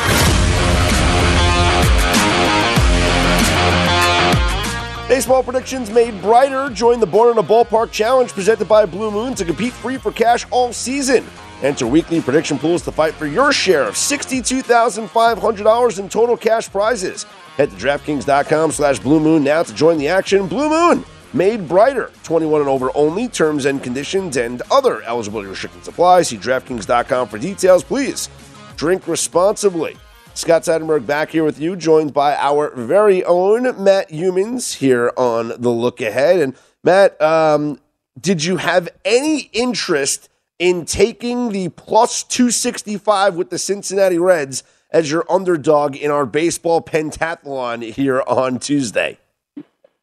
Baseball 5.09 5.43
predictions 5.43 5.91
made 5.91 6.23
brighter. 6.23 6.71
Join 6.71 7.01
the 7.01 7.07
Born 7.07 7.33
in 7.33 7.39
a 7.39 7.43
Ballpark 7.43 7.91
Challenge 7.91 8.33
presented 8.33 8.69
by 8.69 8.87
Blue 8.87 9.11
Moon 9.11 9.35
to 9.35 9.45
compete 9.45 9.73
free 9.73 9.97
for 9.97 10.13
cash 10.13 10.47
all 10.51 10.73
season. 10.73 11.27
Enter 11.63 11.87
weekly 11.87 12.21
prediction 12.21 12.59
pools 12.59 12.83
to 12.83 12.93
fight 12.93 13.15
for 13.15 13.27
your 13.27 13.51
share 13.53 13.85
of 13.85 13.95
$62,500 13.95 15.99
in 15.99 16.09
total 16.09 16.37
cash 16.37 16.71
prizes. 16.71 17.25
Head 17.57 17.71
to 17.71 17.77
DraftKings.com 17.77 18.73
slash 18.73 18.99
Blue 19.01 19.19
Moon 19.19 19.43
now 19.43 19.63
to 19.63 19.75
join 19.75 19.97
the 19.99 20.09
action. 20.09 20.47
Blue 20.47 20.69
Moon 20.69 21.05
made 21.37 21.69
brighter. 21.69 22.11
21 22.23 22.63
and 22.63 22.71
over 22.71 22.91
only. 22.95 23.29
Terms 23.29 23.65
and 23.67 23.83
conditions 23.83 24.37
and 24.37 24.63
other 24.71 25.03
eligibility 25.03 25.49
restrictions 25.49 25.89
apply. 25.89 26.23
See 26.23 26.39
DraftKings.com 26.39 27.29
for 27.29 27.39
details. 27.39 27.85
Please 27.85 28.29
drink 28.77 29.07
responsibly. 29.07 29.97
Scott 30.35 30.63
Seidenberg 30.63 31.07
back 31.07 31.31
here 31.31 31.45
with 31.45 31.59
you, 31.59 31.77
joined 31.77 32.13
by 32.13 32.37
our 32.37 32.71
very 32.77 33.25
own 33.25 33.83
Matt 33.83 34.11
Youmans 34.11 34.75
here 34.75 35.11
on 35.17 35.49
the 35.59 35.71
look 35.71 36.03
ahead. 36.03 36.41
And 36.41 36.55
Matt, 36.85 37.21
um, 37.23 37.81
did 38.21 38.45
you 38.45 38.59
have 38.59 38.89
any 39.05 39.51
interest 39.55 40.29
in 40.59 40.85
taking 40.85 41.53
the 41.53 41.71
plus 41.71 42.23
265 42.23 43.35
with 43.35 43.49
the 43.49 43.59
Cincinnati 43.59 44.19
Reds 44.19 44.63
as 44.91 45.11
your 45.11 45.25
underdog 45.31 45.97
in 45.97 46.11
our 46.11 46.27
baseball 46.27 46.83
pentathlon 46.83 47.83
here 47.95 48.23
on 48.27 48.59
Tuesday? 48.59 49.19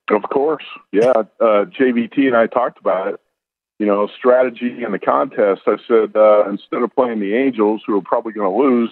Of 0.09 0.23
course, 0.23 0.65
yeah. 0.91 1.13
Uh, 1.39 1.65
JVT 1.65 2.27
and 2.27 2.35
I 2.35 2.47
talked 2.47 2.79
about 2.79 3.13
it. 3.13 3.19
you 3.79 3.85
know, 3.85 4.07
strategy 4.17 4.83
in 4.83 4.91
the 4.91 4.99
contest, 4.99 5.61
I 5.65 5.77
said 5.87 6.15
uh, 6.15 6.49
instead 6.49 6.83
of 6.83 6.93
playing 6.95 7.19
the 7.19 7.35
Angels, 7.35 7.81
who 7.85 7.97
are 7.97 8.01
probably 8.01 8.33
going 8.33 8.51
to 8.51 8.57
lose, 8.57 8.89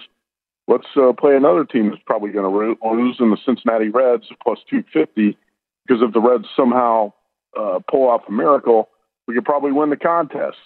let's 0.68 0.86
uh, 0.96 1.12
play 1.12 1.36
another 1.36 1.64
team 1.64 1.90
that's 1.90 2.02
probably 2.04 2.30
going 2.30 2.50
to 2.50 2.86
lose 2.88 3.16
in 3.20 3.30
the 3.30 3.36
Cincinnati 3.44 3.88
Reds 3.88 4.26
plus 4.42 4.58
250. 4.68 5.36
Because 5.86 6.02
if 6.02 6.12
the 6.12 6.20
Reds 6.20 6.46
somehow 6.56 7.12
uh, 7.58 7.80
pull 7.90 8.08
off 8.08 8.22
a 8.28 8.32
miracle, 8.32 8.88
we 9.26 9.34
could 9.34 9.44
probably 9.44 9.72
win 9.72 9.90
the 9.90 9.96
contest. 9.96 10.58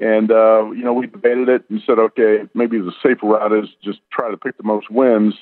And 0.00 0.30
uh, 0.30 0.70
you 0.70 0.84
know, 0.84 0.92
we 0.92 1.06
debated 1.06 1.48
it 1.48 1.64
and 1.68 1.82
said, 1.84 1.98
okay, 1.98 2.48
maybe 2.54 2.78
the 2.78 2.92
safer 3.02 3.26
route 3.26 3.52
is 3.52 3.68
just 3.82 3.98
try 4.12 4.30
to 4.30 4.36
pick 4.36 4.56
the 4.56 4.62
most 4.62 4.90
wins. 4.90 5.34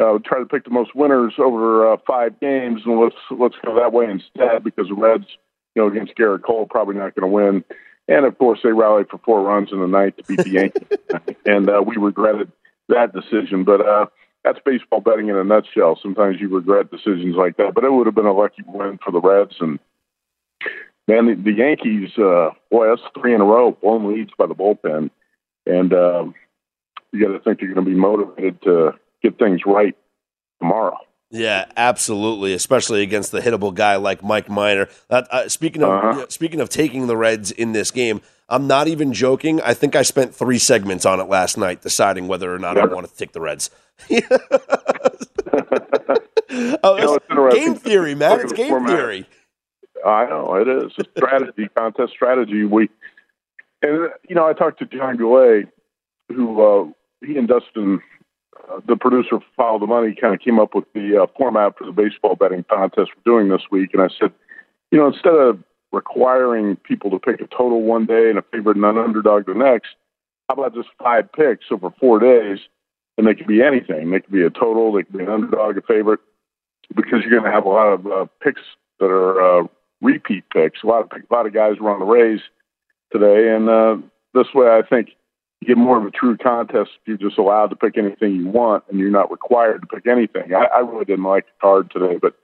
Uh, 0.00 0.18
try 0.24 0.38
to 0.38 0.46
pick 0.46 0.64
the 0.64 0.70
most 0.70 0.94
winners 0.94 1.34
over 1.38 1.92
uh, 1.92 1.96
five 2.06 2.38
games, 2.40 2.82
and 2.84 3.00
let's 3.00 3.16
let's 3.30 3.56
go 3.64 3.74
that 3.74 3.92
way 3.92 4.06
instead 4.06 4.62
because 4.62 4.88
the 4.88 4.94
Reds, 4.94 5.26
you 5.74 5.82
know, 5.82 5.88
against 5.88 6.16
Gerrit 6.16 6.42
Cole, 6.42 6.66
probably 6.66 6.94
not 6.94 7.14
going 7.14 7.28
to 7.28 7.34
win. 7.34 7.64
And 8.08 8.24
of 8.24 8.38
course, 8.38 8.60
they 8.62 8.72
rallied 8.72 9.08
for 9.08 9.18
four 9.18 9.42
runs 9.42 9.70
in 9.72 9.80
the 9.80 9.86
ninth 9.86 10.16
to 10.16 10.22
beat 10.24 10.44
the 10.44 10.50
Yankees, 10.50 10.98
and 11.46 11.68
uh, 11.68 11.82
we 11.84 11.96
regretted 11.96 12.50
that 12.88 13.12
decision. 13.12 13.64
But 13.64 13.86
uh, 13.86 14.06
that's 14.44 14.58
baseball 14.64 15.00
betting 15.00 15.28
in 15.28 15.36
a 15.36 15.44
nutshell. 15.44 15.98
Sometimes 16.00 16.40
you 16.40 16.48
regret 16.48 16.90
decisions 16.90 17.36
like 17.36 17.56
that, 17.56 17.74
but 17.74 17.84
it 17.84 17.92
would 17.92 18.06
have 18.06 18.14
been 18.14 18.26
a 18.26 18.32
lucky 18.32 18.62
win 18.66 18.98
for 19.04 19.10
the 19.10 19.20
Reds. 19.20 19.56
And 19.60 19.78
man, 21.08 21.26
the, 21.26 21.34
the 21.34 21.52
Yankees, 21.52 22.10
uh, 22.16 22.50
boy, 22.70 22.88
that's 22.88 23.02
three 23.20 23.34
in 23.34 23.40
a 23.40 23.44
row, 23.44 23.72
blown 23.72 24.12
leads 24.12 24.30
by 24.38 24.46
the 24.46 24.54
bullpen, 24.54 25.10
and 25.66 25.92
um, 25.92 26.34
you 27.12 27.26
got 27.26 27.32
to 27.32 27.40
think 27.40 27.60
you're 27.60 27.74
going 27.74 27.84
to 27.84 27.90
be 27.90 27.96
motivated 27.96 28.62
to 28.62 28.94
get 29.22 29.38
things 29.38 29.60
right 29.66 29.96
tomorrow. 30.60 30.96
Yeah, 31.32 31.66
absolutely, 31.76 32.54
especially 32.54 33.02
against 33.02 33.30
the 33.30 33.40
hittable 33.40 33.72
guy 33.72 33.96
like 33.96 34.22
Mike 34.22 34.48
Minor. 34.48 34.88
Uh, 35.08 35.22
uh, 35.30 35.48
speaking 35.48 35.82
of 35.82 35.90
uh-huh. 35.90 36.26
speaking 36.28 36.60
of 36.60 36.68
taking 36.68 37.06
the 37.06 37.16
Reds 37.16 37.52
in 37.52 37.70
this 37.72 37.92
game, 37.92 38.20
I'm 38.48 38.66
not 38.66 38.88
even 38.88 39.12
joking. 39.12 39.60
I 39.60 39.74
think 39.74 39.94
I 39.94 40.02
spent 40.02 40.34
three 40.34 40.58
segments 40.58 41.06
on 41.06 41.20
it 41.20 41.28
last 41.28 41.56
night, 41.56 41.82
deciding 41.82 42.26
whether 42.26 42.52
or 42.52 42.58
not 42.58 42.76
yep. 42.76 42.90
I 42.90 42.94
wanted 42.94 43.10
to 43.10 43.16
take 43.16 43.32
the 43.32 43.40
Reds. 43.40 43.70
oh, 46.82 47.18
game 47.52 47.76
theory, 47.76 48.16
man. 48.16 48.40
It's 48.40 48.52
game 48.52 48.70
format. 48.70 48.90
theory. 48.90 49.26
I 50.04 50.26
know 50.26 50.54
it 50.56 50.68
is 50.68 50.92
a 50.98 51.04
strategy 51.16 51.68
contest 51.76 52.12
strategy. 52.12 52.64
We 52.64 52.90
and 53.82 54.10
you 54.28 54.34
know 54.34 54.46
I 54.46 54.52
talked 54.52 54.78
to 54.80 54.86
John 54.86 55.16
Goulet, 55.16 55.68
who 56.28 56.62
uh, 56.62 56.86
he 57.24 57.36
and 57.36 57.48
Dustin, 57.48 58.00
the 58.86 58.96
producer 58.96 59.40
for 59.40 59.44
Follow 59.56 59.78
the 59.78 59.86
Money, 59.86 60.14
kind 60.18 60.34
of 60.34 60.40
came 60.40 60.58
up 60.58 60.74
with 60.74 60.84
the 60.94 61.22
uh, 61.22 61.26
format 61.36 61.76
for 61.76 61.84
the 61.84 61.92
baseball 61.92 62.36
betting 62.36 62.64
contest 62.64 63.10
we're 63.16 63.38
doing 63.38 63.48
this 63.48 63.66
week. 63.70 63.90
And 63.92 64.02
I 64.02 64.08
said, 64.18 64.32
you 64.90 64.98
know, 64.98 65.08
instead 65.08 65.34
of 65.34 65.62
requiring 65.92 66.76
people 66.76 67.10
to 67.10 67.18
pick 67.18 67.40
a 67.40 67.46
total 67.46 67.82
one 67.82 68.06
day 68.06 68.30
and 68.30 68.38
a 68.38 68.42
favorite 68.52 68.76
and 68.76 68.84
an 68.84 68.98
underdog 68.98 69.46
the 69.46 69.54
next, 69.54 69.90
how 70.48 70.54
about 70.54 70.74
just 70.74 70.88
five 71.02 71.30
picks 71.32 71.66
over 71.70 71.90
four 71.98 72.18
days? 72.18 72.58
And 73.18 73.26
they 73.26 73.34
could 73.34 73.46
be 73.46 73.62
anything. 73.62 74.10
They 74.10 74.20
could 74.20 74.32
be 74.32 74.42
a 74.42 74.50
total, 74.50 74.92
they 74.92 75.02
could 75.02 75.18
be 75.18 75.24
an 75.24 75.30
underdog, 75.30 75.76
a 75.76 75.82
favorite, 75.82 76.20
because 76.94 77.20
you're 77.22 77.30
going 77.30 77.44
to 77.44 77.50
have 77.50 77.66
a 77.66 77.68
lot 77.68 77.88
of 77.88 78.06
uh, 78.06 78.26
picks 78.42 78.62
that 78.98 79.10
are 79.10 79.62
uh, 79.62 79.66
repeat 80.00 80.44
picks. 80.52 80.82
A 80.82 80.86
lot 80.86 81.02
of 81.02 81.10
a 81.12 81.34
lot 81.34 81.46
of 81.46 81.52
guys 81.52 81.78
were 81.78 81.90
on 81.90 82.00
the 82.00 82.06
Rays 82.06 82.40
today, 83.12 83.54
and 83.54 83.68
uh, 83.68 83.96
this 84.34 84.46
way, 84.54 84.68
I 84.68 84.82
think 84.82 85.10
you 85.60 85.68
get 85.68 85.76
more 85.76 85.98
of 85.98 86.04
a 86.06 86.10
true 86.10 86.36
contest 86.36 86.90
if 87.02 87.08
you're 87.08 87.16
just 87.16 87.38
allowed 87.38 87.68
to 87.68 87.76
pick 87.76 87.98
anything 87.98 88.34
you 88.34 88.48
want 88.48 88.84
and 88.88 88.98
you're 88.98 89.10
not 89.10 89.30
required 89.30 89.82
to 89.82 89.86
pick 89.86 90.06
anything. 90.06 90.54
I, 90.54 90.64
I 90.64 90.78
really 90.80 91.04
didn't 91.04 91.24
like 91.24 91.46
the 91.46 91.52
card 91.60 91.90
today, 91.90 92.18
but 92.20 92.34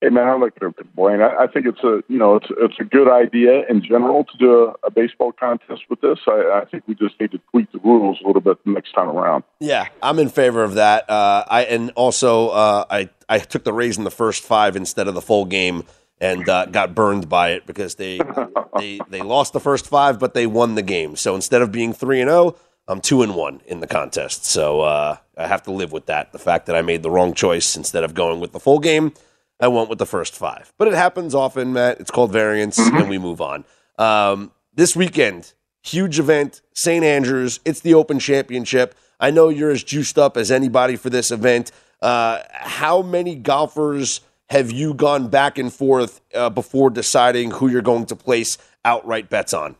hey 0.00 0.08
man, 0.08 0.26
not 0.40 0.58
going 0.58 0.72
to 0.72 0.82
complain. 0.82 1.20
I, 1.20 1.44
I 1.44 1.46
think 1.46 1.66
it's 1.66 1.82
a 1.82 2.02
you 2.08 2.18
know 2.18 2.36
it's 2.36 2.46
it's 2.58 2.78
a 2.80 2.84
good 2.84 3.10
idea 3.10 3.64
in 3.68 3.82
general 3.82 4.24
to 4.24 4.38
do 4.38 4.64
a, 4.64 4.86
a 4.86 4.90
baseball 4.90 5.32
contest 5.32 5.82
with 5.90 6.00
this. 6.00 6.18
I, 6.26 6.62
I 6.62 6.64
think 6.64 6.84
we 6.86 6.94
just 6.94 7.20
need 7.20 7.32
to 7.32 7.40
tweak 7.50 7.70
the 7.72 7.78
rules 7.80 8.18
a 8.22 8.26
little 8.26 8.40
bit 8.40 8.58
next 8.64 8.92
time 8.92 9.08
around. 9.08 9.44
Yeah, 9.58 9.88
I'm 10.02 10.18
in 10.18 10.28
favor 10.28 10.62
of 10.62 10.74
that. 10.74 11.08
Uh, 11.08 11.44
I 11.48 11.64
and 11.64 11.90
also 11.96 12.48
uh, 12.50 12.84
I 12.90 13.10
I 13.28 13.38
took 13.38 13.64
the 13.64 13.72
Rays 13.72 13.98
in 13.98 14.04
the 14.04 14.10
first 14.10 14.42
five 14.42 14.76
instead 14.76 15.08
of 15.08 15.14
the 15.14 15.22
full 15.22 15.44
game 15.44 15.84
and 16.20 16.48
uh, 16.48 16.66
got 16.66 16.94
burned 16.94 17.28
by 17.28 17.50
it 17.50 17.66
because 17.66 17.94
they 17.94 18.20
they 18.78 19.00
they 19.08 19.22
lost 19.22 19.52
the 19.52 19.60
first 19.60 19.86
five, 19.88 20.18
but 20.18 20.34
they 20.34 20.46
won 20.46 20.74
the 20.74 20.82
game. 20.82 21.16
So 21.16 21.34
instead 21.34 21.62
of 21.62 21.72
being 21.72 21.92
three 21.92 22.20
and 22.20 22.28
zero, 22.28 22.56
oh, 22.56 22.56
I'm 22.86 23.00
two 23.00 23.22
and 23.22 23.34
one 23.34 23.60
in 23.66 23.80
the 23.80 23.86
contest. 23.86 24.44
So 24.44 24.80
uh, 24.80 25.16
I 25.36 25.46
have 25.46 25.62
to 25.64 25.70
live 25.70 25.92
with 25.92 26.06
that. 26.06 26.32
The 26.32 26.38
fact 26.38 26.66
that 26.66 26.76
I 26.76 26.82
made 26.82 27.02
the 27.02 27.10
wrong 27.10 27.34
choice 27.34 27.76
instead 27.76 28.04
of 28.04 28.14
going 28.14 28.40
with 28.40 28.52
the 28.52 28.60
full 28.60 28.80
game, 28.80 29.12
I 29.60 29.68
went 29.68 29.88
with 29.88 29.98
the 29.98 30.06
first 30.06 30.34
five. 30.34 30.72
But 30.76 30.88
it 30.88 30.94
happens 30.94 31.34
often, 31.34 31.72
Matt. 31.72 32.00
It's 32.00 32.10
called 32.10 32.32
variance, 32.32 32.78
mm-hmm. 32.78 32.96
and 32.96 33.08
we 33.08 33.18
move 33.18 33.40
on. 33.40 33.64
Um, 33.98 34.52
this 34.74 34.96
weekend, 34.96 35.52
huge 35.82 36.18
event, 36.18 36.62
St. 36.74 37.04
Andrews. 37.04 37.60
It's 37.64 37.80
the 37.80 37.94
Open 37.94 38.18
Championship. 38.18 38.94
I 39.18 39.30
know 39.30 39.50
you're 39.50 39.70
as 39.70 39.84
juiced 39.84 40.18
up 40.18 40.36
as 40.36 40.50
anybody 40.50 40.96
for 40.96 41.10
this 41.10 41.30
event. 41.30 41.70
Uh, 42.00 42.40
how 42.50 43.02
many 43.02 43.34
golfers? 43.34 44.20
Have 44.50 44.72
you 44.72 44.94
gone 44.94 45.28
back 45.28 45.58
and 45.58 45.72
forth 45.72 46.20
uh, 46.34 46.50
before 46.50 46.90
deciding 46.90 47.52
who 47.52 47.68
you're 47.68 47.82
going 47.82 48.04
to 48.06 48.16
place 48.16 48.58
outright 48.84 49.30
bets 49.30 49.54
on? 49.54 49.76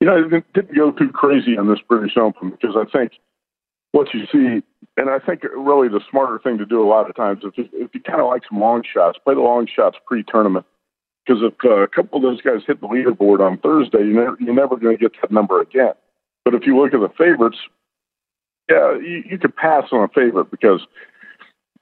You 0.00 0.06
know, 0.06 0.16
I 0.16 0.42
didn't 0.54 0.74
go 0.76 0.92
too 0.92 1.08
crazy 1.08 1.56
on 1.56 1.68
this 1.68 1.78
British 1.88 2.16
Open 2.16 2.50
because 2.50 2.76
I 2.76 2.84
think 2.90 3.12
what 3.92 4.12
you 4.12 4.26
see, 4.32 4.62
and 4.96 5.08
I 5.08 5.18
think 5.18 5.44
really 5.44 5.88
the 5.88 6.00
smarter 6.10 6.38
thing 6.38 6.58
to 6.58 6.66
do 6.66 6.82
a 6.82 6.88
lot 6.88 7.08
of 7.08 7.16
times 7.16 7.42
is 7.44 7.52
if, 7.56 7.94
you 7.94 8.00
kind 8.00 8.20
of 8.20 8.26
like 8.26 8.42
some 8.48 8.60
long 8.60 8.82
shots, 8.82 9.18
play 9.24 9.34
the 9.34 9.40
long 9.40 9.66
shots 9.66 9.96
pre-tournament. 10.06 10.66
Because 11.24 11.42
if 11.42 11.54
uh, 11.64 11.82
a 11.82 11.88
couple 11.88 12.16
of 12.16 12.22
those 12.22 12.42
guys 12.42 12.62
hit 12.66 12.80
the 12.80 12.88
leaderboard 12.88 13.40
on 13.40 13.58
Thursday, 13.58 13.98
you're 13.98 14.24
never, 14.24 14.36
you're 14.40 14.54
never 14.54 14.76
going 14.76 14.96
to 14.96 15.00
get 15.00 15.12
that 15.22 15.30
number 15.30 15.60
again. 15.60 15.92
But 16.44 16.54
if 16.54 16.66
you 16.66 16.76
look 16.76 16.92
at 16.92 17.00
the 17.00 17.10
favorites, 17.16 17.58
yeah, 18.68 18.98
you, 18.98 19.22
you 19.30 19.38
could 19.38 19.54
pass 19.54 19.84
on 19.92 20.02
a 20.04 20.08
favorite 20.08 20.50
because– 20.50 20.86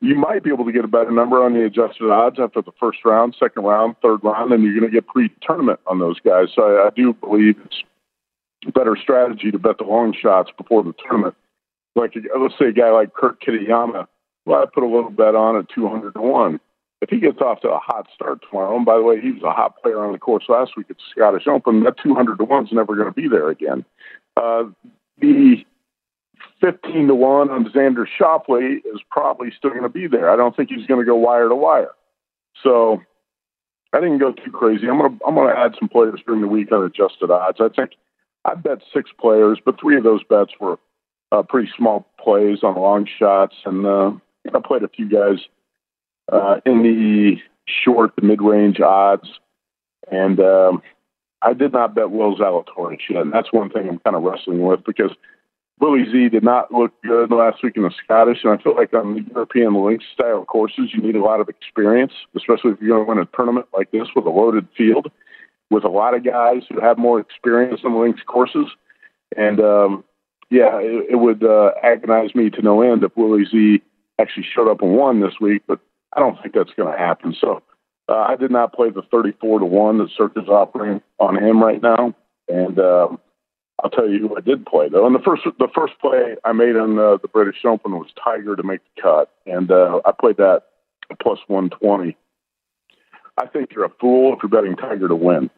you 0.01 0.15
might 0.15 0.43
be 0.43 0.51
able 0.51 0.65
to 0.65 0.73
get 0.73 0.85
a 0.85 0.89
better 0.89 1.11
number 1.11 1.45
on 1.45 1.53
the 1.53 1.65
adjusted 1.65 2.11
odds 2.11 2.39
after 2.41 2.63
the 2.63 2.73
first 2.81 3.05
round, 3.05 3.37
second 3.39 3.65
round, 3.65 3.97
third 4.03 4.21
round, 4.23 4.53
and 4.53 4.63
you're 4.63 4.79
going 4.79 4.91
to 4.91 4.95
get 4.95 5.07
pre-tournament 5.07 5.79
on 5.87 5.99
those 5.99 6.19
guys. 6.21 6.49
So 6.55 6.63
I, 6.63 6.87
I 6.87 6.91
do 6.97 7.13
believe 7.13 7.57
it's 7.65 7.83
a 8.67 8.73
better 8.73 8.97
strategy 9.01 9.51
to 9.51 9.59
bet 9.59 9.79
the 9.79 9.85
long 9.85 10.15
shots 10.15 10.51
before 10.57 10.83
the 10.83 10.95
tournament. 11.07 11.35
Like 11.97 12.15
let's 12.39 12.55
say 12.59 12.67
a 12.67 12.73
guy 12.73 12.91
like 12.91 13.13
Kurt 13.13 13.43
Kitayama, 13.43 14.07
well, 14.47 14.63
I 14.63 14.67
put 14.73 14.85
a 14.85 14.87
little 14.87 15.11
bet 15.11 15.35
on 15.35 15.57
at 15.57 15.69
200 15.75 16.15
to 16.15 16.21
one. 16.21 16.61
If 17.03 17.09
he 17.11 17.19
gets 17.19 17.41
off 17.41 17.61
to 17.63 17.69
a 17.69 17.79
hot 17.79 18.09
start 18.15 18.41
tomorrow, 18.49 18.77
and 18.77 18.85
by 18.85 18.97
the 18.97 19.03
way, 19.03 19.21
he 19.21 19.33
was 19.33 19.43
a 19.43 19.53
hot 19.53 19.83
player 19.83 20.05
on 20.05 20.13
the 20.13 20.19
course 20.19 20.45
last 20.49 20.77
week 20.77 20.87
at 20.91 20.97
the 20.97 21.03
Scottish 21.11 21.47
Open, 21.47 21.83
that 21.85 21.97
200 22.03 22.39
to 22.39 22.45
one 22.45 22.67
is 22.67 22.73
never 22.73 22.95
going 22.95 23.09
to 23.09 23.15
be 23.15 23.27
there 23.27 23.49
again. 23.49 23.85
Uh, 24.37 24.65
the 25.19 25.65
15 26.61 27.09
to 27.09 27.15
1 27.15 27.51
on 27.51 27.65
Xander 27.73 28.07
Schauffele 28.19 28.77
is 28.77 29.01
probably 29.11 29.51
still 29.57 29.71
going 29.71 29.83
to 29.83 29.89
be 29.89 30.07
there. 30.07 30.31
I 30.31 30.37
don't 30.37 30.55
think 30.55 30.71
he's 30.71 30.87
going 30.87 31.01
to 31.01 31.07
go 31.07 31.17
wire 31.17 31.49
to 31.49 31.55
wire. 31.55 31.93
So 32.63 33.01
I 33.93 34.01
didn't 34.01 34.19
go 34.19 34.33
too 34.33 34.51
crazy. 34.53 34.89
I'm 34.89 34.99
going 34.99 35.19
to 35.19 35.25
I'm 35.27 35.35
going 35.35 35.55
to 35.55 35.59
add 35.59 35.75
some 35.79 35.89
players 35.89 36.21
during 36.27 36.41
the 36.41 36.49
week 36.49 36.71
on 36.73 36.85
adjusted 36.85 37.31
odds. 37.31 37.59
I 37.61 37.69
think 37.69 37.93
I 38.45 38.55
bet 38.55 38.83
six 38.93 39.11
players, 39.19 39.59
but 39.65 39.81
three 39.81 39.97
of 39.97 40.05
those 40.05 40.23
bets 40.25 40.53
were 40.61 40.79
uh, 41.33 41.43
pretty 41.43 41.71
small 41.77 42.07
plays 42.19 42.59
on 42.63 42.77
long 42.77 43.07
shots, 43.19 43.55
and 43.65 43.87
uh, 43.87 44.13
I 44.55 44.61
played 44.65 44.83
a 44.83 44.89
few 44.89 45.09
guys 45.09 45.39
uh, 46.31 46.61
in 46.65 46.83
the 46.83 47.37
short 47.67 48.17
to 48.17 48.25
mid 48.25 48.41
range 48.41 48.81
odds, 48.81 49.29
and 50.11 50.41
um, 50.41 50.83
I 51.43 51.53
did 51.53 51.73
not 51.73 51.95
bet 51.95 52.11
Will 52.11 52.37
Zalatoris 52.37 53.01
yet. 53.09 53.23
And 53.23 53.33
that's 53.33 53.53
one 53.53 53.71
thing 53.71 53.89
I'm 53.89 53.99
kind 54.01 54.17
of 54.17 54.23
wrestling 54.23 54.63
with 54.63 54.85
because 54.85 55.13
Willie 55.81 56.05
Z 56.11 56.29
did 56.29 56.45
not 56.45 56.73
look 56.73 56.93
good 57.03 57.31
last 57.31 57.63
week 57.63 57.77
in 57.77 57.85
the 57.85 57.91
Scottish, 58.05 58.45
and 58.45 58.53
I 58.53 58.63
feel 58.63 58.77
like 58.77 58.93
on 58.93 59.15
the 59.15 59.23
European 59.33 59.75
links 59.75 60.05
style 60.13 60.45
courses, 60.45 60.91
you 60.93 61.01
need 61.01 61.17
a 61.17 61.23
lot 61.23 61.41
of 61.41 61.49
experience, 61.49 62.13
especially 62.37 62.73
if 62.73 62.81
you're 62.81 63.03
going 63.03 63.07
to 63.07 63.09
win 63.09 63.19
a 63.19 63.37
tournament 63.37 63.67
like 63.75 63.91
this 63.91 64.09
with 64.15 64.27
a 64.27 64.31
loaded 64.31 64.69
field, 64.77 65.11
with 65.71 65.85
a 65.85 65.89
lot 65.89 66.15
of 66.15 66.23
guys 66.23 66.63
who 66.69 66.81
have 66.81 66.99
more 66.99 67.19
experience 67.19 67.81
on 67.83 67.95
the 67.95 67.99
links 67.99 68.21
courses. 68.27 68.67
And 69.39 69.59
um, 69.59 70.05
yeah, 70.51 70.79
it, 70.81 71.13
it 71.13 71.17
would 71.17 71.43
uh, 71.43 71.71
agonize 71.83 72.35
me 72.35 72.51
to 72.51 72.61
no 72.61 72.83
end 72.83 73.03
if 73.03 73.17
Willie 73.17 73.47
Z 73.51 73.83
actually 74.21 74.47
showed 74.55 74.71
up 74.71 74.83
and 74.83 74.95
won 74.95 75.21
this 75.21 75.41
week, 75.41 75.63
but 75.67 75.81
I 76.13 76.21
don't 76.21 76.41
think 76.43 76.55
that's 76.55 76.75
going 76.77 76.93
to 76.93 76.99
happen. 76.99 77.35
So 77.41 77.63
uh, 78.07 78.19
I 78.19 78.37
did 78.37 78.51
not 78.51 78.75
play 78.75 78.91
the 78.91 79.03
34 79.11 79.61
to 79.61 79.65
one 79.65 79.97
that 79.99 80.11
Circa's 80.15 80.49
offering 80.49 81.01
on 81.19 81.43
him 81.43 81.63
right 81.63 81.81
now, 81.81 82.15
and. 82.49 82.79
Um, 82.79 83.19
I'll 83.83 83.91
tell 83.91 84.09
you 84.09 84.21
who 84.29 84.37
I 84.37 84.41
did 84.41 84.67
play 84.67 84.89
though. 84.89 85.07
And 85.07 85.15
the 85.15 85.21
first 85.21 85.43
the 85.59 85.69
first 85.75 85.95
play 86.01 86.37
I 86.45 86.53
made 86.53 86.77
in 86.77 86.99
uh, 86.99 87.17
the 87.23 87.29
British 87.33 87.65
Open 87.65 87.93
was 87.93 88.09
Tiger 88.23 88.57
to 88.57 88.63
make 88.63 88.81
the 88.97 89.03
cut, 89.03 89.33
and 89.47 89.71
uh, 89.71 90.01
I 90.05 90.13
played 90.13 90.37
that 90.39 90.63
plus 91.21 91.39
one 91.47 91.71
twenty. 91.71 92.17
I 93.39 93.47
think 93.47 93.71
you're 93.75 93.85
a 93.87 93.93
fool 94.01 94.35
if 94.35 94.41
you're 94.43 94.51
betting 94.51 94.77
Tiger 94.77 95.09
to 95.09 95.15
win. 95.15 95.51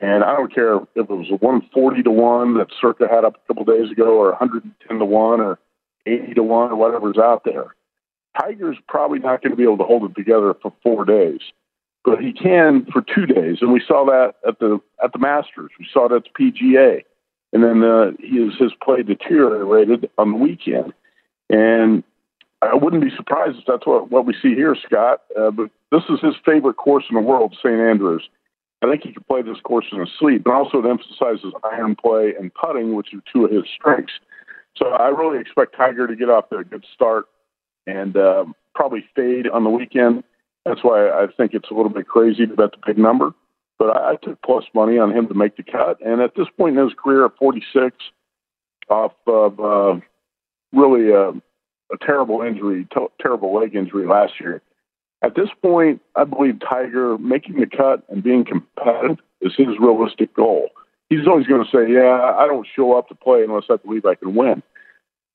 And 0.00 0.22
I 0.22 0.36
don't 0.36 0.54
care 0.54 0.76
if 0.76 0.82
it 0.94 1.08
was 1.08 1.30
a 1.30 1.36
140 1.36 2.02
to 2.02 2.10
1 2.10 2.58
that 2.58 2.68
Circa 2.78 3.08
had 3.10 3.24
up 3.24 3.36
a 3.36 3.46
couple 3.46 3.64
days 3.64 3.90
ago, 3.90 4.18
or 4.20 4.28
110 4.32 4.98
to 4.98 5.04
1, 5.06 5.40
or 5.40 5.58
80 6.04 6.34
to 6.34 6.42
1, 6.42 6.70
or 6.70 6.76
whatever's 6.76 7.16
out 7.16 7.44
there. 7.44 7.74
Tiger's 8.38 8.76
probably 8.88 9.18
not 9.18 9.42
going 9.42 9.52
to 9.52 9.56
be 9.56 9.62
able 9.62 9.78
to 9.78 9.84
hold 9.84 10.04
it 10.10 10.14
together 10.14 10.54
for 10.60 10.70
four 10.82 11.06
days. 11.06 11.40
but 12.06 12.20
he 12.20 12.32
can 12.32 12.86
for 12.92 13.02
two 13.02 13.26
days, 13.26 13.58
and 13.60 13.72
we 13.72 13.82
saw 13.86 14.06
that 14.06 14.34
at 14.46 14.58
the 14.60 14.78
at 15.02 15.12
the 15.12 15.18
Masters. 15.18 15.72
We 15.78 15.86
saw 15.92 16.08
that 16.08 16.14
at 16.14 16.24
the 16.24 16.52
PGA, 16.52 17.02
and 17.56 17.64
then 17.64 17.82
uh, 17.82 18.10
his 18.20 18.54
his 18.58 18.72
play 18.82 19.02
deteriorated 19.02 20.10
on 20.18 20.32
the 20.32 20.36
weekend. 20.36 20.92
And 21.48 22.04
I 22.60 22.74
wouldn't 22.74 23.02
be 23.02 23.16
surprised 23.16 23.56
if 23.58 23.64
that's 23.66 23.86
what 23.86 24.10
what 24.10 24.26
we 24.26 24.34
see 24.42 24.54
here, 24.54 24.76
Scott. 24.84 25.22
Uh, 25.38 25.50
but 25.50 25.70
this 25.90 26.02
is 26.10 26.20
his 26.20 26.34
favorite 26.44 26.74
course 26.74 27.04
in 27.08 27.14
the 27.14 27.22
world, 27.22 27.56
St. 27.58 27.80
Andrews. 27.80 28.28
I 28.82 28.90
think 28.90 29.04
he 29.04 29.12
could 29.14 29.26
play 29.26 29.40
this 29.40 29.58
course 29.64 29.86
in 29.90 30.00
his 30.00 30.10
sleep, 30.18 30.44
but 30.44 30.52
also 30.52 30.80
it 30.80 30.86
emphasizes 30.86 31.54
iron 31.64 31.96
play 31.96 32.34
and 32.38 32.52
putting, 32.52 32.94
which 32.94 33.08
are 33.14 33.22
two 33.32 33.46
of 33.46 33.50
his 33.50 33.64
strengths. 33.74 34.12
So 34.76 34.88
I 34.88 35.08
really 35.08 35.40
expect 35.40 35.74
Tiger 35.74 36.06
to 36.06 36.14
get 36.14 36.28
off 36.28 36.50
to 36.50 36.58
a 36.58 36.64
good 36.64 36.84
start 36.92 37.24
and 37.86 38.18
um, 38.18 38.54
probably 38.74 39.02
fade 39.16 39.48
on 39.48 39.64
the 39.64 39.70
weekend. 39.70 40.24
That's 40.66 40.84
why 40.84 41.08
I 41.08 41.26
think 41.38 41.54
it's 41.54 41.70
a 41.70 41.74
little 41.74 41.88
bit 41.88 42.06
crazy 42.06 42.46
to 42.46 42.54
bet 42.54 42.72
the 42.72 42.78
big 42.86 42.98
number. 42.98 43.32
But 43.78 43.96
I, 43.96 44.12
I 44.12 44.16
took 44.16 44.40
plus 44.42 44.64
money 44.74 44.98
on 44.98 45.12
him 45.12 45.28
to 45.28 45.34
make 45.34 45.56
the 45.56 45.62
cut. 45.62 45.98
And 46.04 46.20
at 46.20 46.34
this 46.34 46.48
point 46.56 46.78
in 46.78 46.84
his 46.84 46.94
career, 46.94 47.26
at 47.26 47.36
46, 47.38 47.96
off 48.88 49.12
of 49.26 49.60
uh, 49.60 50.00
really 50.72 51.10
a, 51.10 51.30
a 51.30 51.98
terrible 52.00 52.42
injury, 52.42 52.86
t- 52.94 53.06
terrible 53.20 53.54
leg 53.54 53.74
injury 53.74 54.06
last 54.06 54.34
year, 54.40 54.62
at 55.22 55.34
this 55.34 55.48
point, 55.62 56.02
I 56.14 56.24
believe 56.24 56.60
Tiger 56.60 57.18
making 57.18 57.56
the 57.56 57.66
cut 57.66 58.04
and 58.08 58.22
being 58.22 58.44
competitive 58.44 59.18
is 59.40 59.54
his 59.56 59.78
realistic 59.80 60.34
goal. 60.34 60.68
He's 61.08 61.26
always 61.26 61.46
going 61.46 61.64
to 61.64 61.70
say, 61.70 61.92
"Yeah, 61.92 62.34
I 62.38 62.46
don't 62.46 62.66
show 62.74 62.96
up 62.98 63.08
to 63.08 63.14
play 63.14 63.42
unless 63.42 63.64
I 63.70 63.76
believe 63.76 64.04
I 64.04 64.14
can 64.14 64.34
win." 64.34 64.62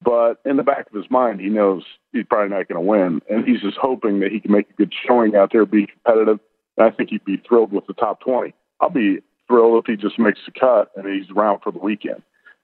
But 0.04 0.40
in 0.46 0.58
the 0.58 0.64
back 0.64 0.88
of 0.88 0.94
his 0.94 1.10
mind, 1.10 1.40
he 1.40 1.50
knows 1.50 1.84
he's 2.12 2.26
probably 2.26 2.56
not 2.56 2.68
going 2.68 2.84
to 2.84 2.88
win, 2.88 3.22
and 3.30 3.46
he's 3.46 3.62
just 3.62 3.78
hoping 3.78 4.20
that 4.20 4.32
he 4.32 4.40
can 4.40 4.52
make 4.52 4.70
a 4.70 4.74
good 4.74 4.94
showing 5.06 5.36
out 5.36 5.52
there, 5.52 5.66
be 5.66 5.88
competitive. 5.88 6.40
And 6.78 6.88
I 6.88 6.92
think 6.92 7.10
he'd 7.10 7.26
be 7.26 7.38
thrilled 7.48 7.72
with 7.72 7.88
the 7.88 7.94
top 7.94 8.22
twenty. 8.22 8.54
I'll 8.80 8.90
be 8.90 9.20
thrilled 9.48 9.84
if 9.84 9.86
he 9.86 9.96
just 10.02 10.18
makes 10.18 10.40
the 10.46 10.52
cut 10.58 10.92
and 10.96 11.06
he's 11.08 11.30
around 11.36 11.60
for 11.62 11.72
the 11.72 11.80
weekend. 11.80 12.22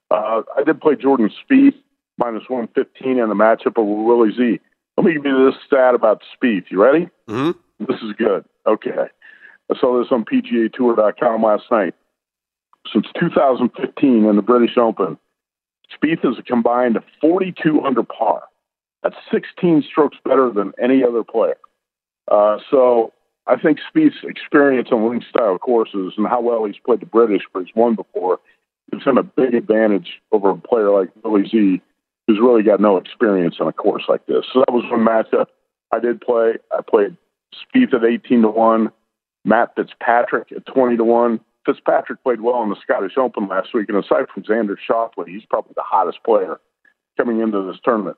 Uh, 0.09 0.41
I 0.57 0.63
did 0.63 0.79
play 0.79 0.95
Jordan 0.95 1.29
Spieth 1.29 1.75
minus 2.17 2.43
one 2.47 2.67
fifteen 2.73 3.19
in 3.19 3.29
the 3.29 3.35
matchup 3.35 3.77
over 3.77 4.03
Willie 4.03 4.33
Z. 4.35 4.59
Let 4.97 5.05
me 5.05 5.13
give 5.13 5.25
you 5.25 5.45
this 5.45 5.59
stat 5.65 5.93
about 5.93 6.21
Spieth. 6.35 6.65
You 6.69 6.81
ready? 6.81 7.09
Mm-hmm. 7.29 7.85
This 7.85 8.01
is 8.01 8.13
good. 8.17 8.45
Okay. 8.65 9.09
I 9.69 9.79
saw 9.79 9.99
this 10.01 10.11
on 10.11 10.25
PGAtour.com 10.25 11.43
last 11.43 11.63
night. 11.69 11.93
Since 12.91 13.07
2015 13.19 14.25
in 14.25 14.35
the 14.35 14.41
British 14.41 14.77
Open, 14.77 15.17
Spieth 15.93 16.23
has 16.23 16.43
combined 16.47 16.97
42 17.21 17.81
under 17.81 18.03
par. 18.03 18.43
That's 19.03 19.15
16 19.31 19.83
strokes 19.89 20.17
better 20.23 20.49
than 20.49 20.73
any 20.81 21.03
other 21.03 21.23
player. 21.23 21.57
Uh, 22.29 22.57
so 22.71 23.13
I 23.47 23.55
think 23.57 23.79
Spieth's 23.79 24.23
experience 24.23 24.89
on 24.91 25.09
link 25.09 25.23
style 25.29 25.57
courses 25.57 26.13
and 26.17 26.27
how 26.27 26.41
well 26.41 26.65
he's 26.65 26.75
played 26.85 26.99
the 26.99 27.05
British, 27.05 27.43
where 27.51 27.63
he's 27.63 27.75
won 27.75 27.95
before, 27.95 28.39
gives 28.91 29.05
him 29.05 29.17
a 29.17 29.23
big 29.23 29.53
advantage 29.53 30.21
over 30.31 30.49
a 30.49 30.57
player 30.57 30.91
like 30.91 31.09
Willie 31.23 31.47
Z, 31.47 31.81
who's 32.27 32.39
really 32.39 32.63
got 32.63 32.81
no 32.81 32.97
experience 32.97 33.55
on 33.59 33.67
a 33.67 33.73
course 33.73 34.03
like 34.07 34.25
this. 34.25 34.45
So 34.51 34.59
that 34.59 34.73
was 34.73 34.83
one 34.91 35.05
matchup 35.05 35.47
I 35.91 35.99
did 35.99 36.19
play. 36.19 36.53
I 36.71 36.81
played 36.81 37.15
Spieth 37.55 37.93
at 37.93 38.03
18 38.03 38.41
to 38.41 38.49
1, 38.49 38.91
Matt 39.45 39.73
Fitzpatrick 39.75 40.51
at 40.51 40.65
20 40.65 40.97
to 40.97 41.03
1. 41.03 41.39
Fitzpatrick 41.65 42.23
played 42.23 42.41
well 42.41 42.63
in 42.63 42.69
the 42.69 42.77
Scottish 42.81 43.17
Open 43.17 43.47
last 43.47 43.73
week, 43.73 43.89
and 43.89 43.97
aside 43.97 44.25
from 44.33 44.43
Xander 44.43 44.75
Schauffele, 44.77 45.27
he's 45.27 45.45
probably 45.49 45.73
the 45.75 45.83
hottest 45.83 46.19
player 46.23 46.59
coming 47.17 47.41
into 47.41 47.61
this 47.63 47.79
tournament. 47.83 48.17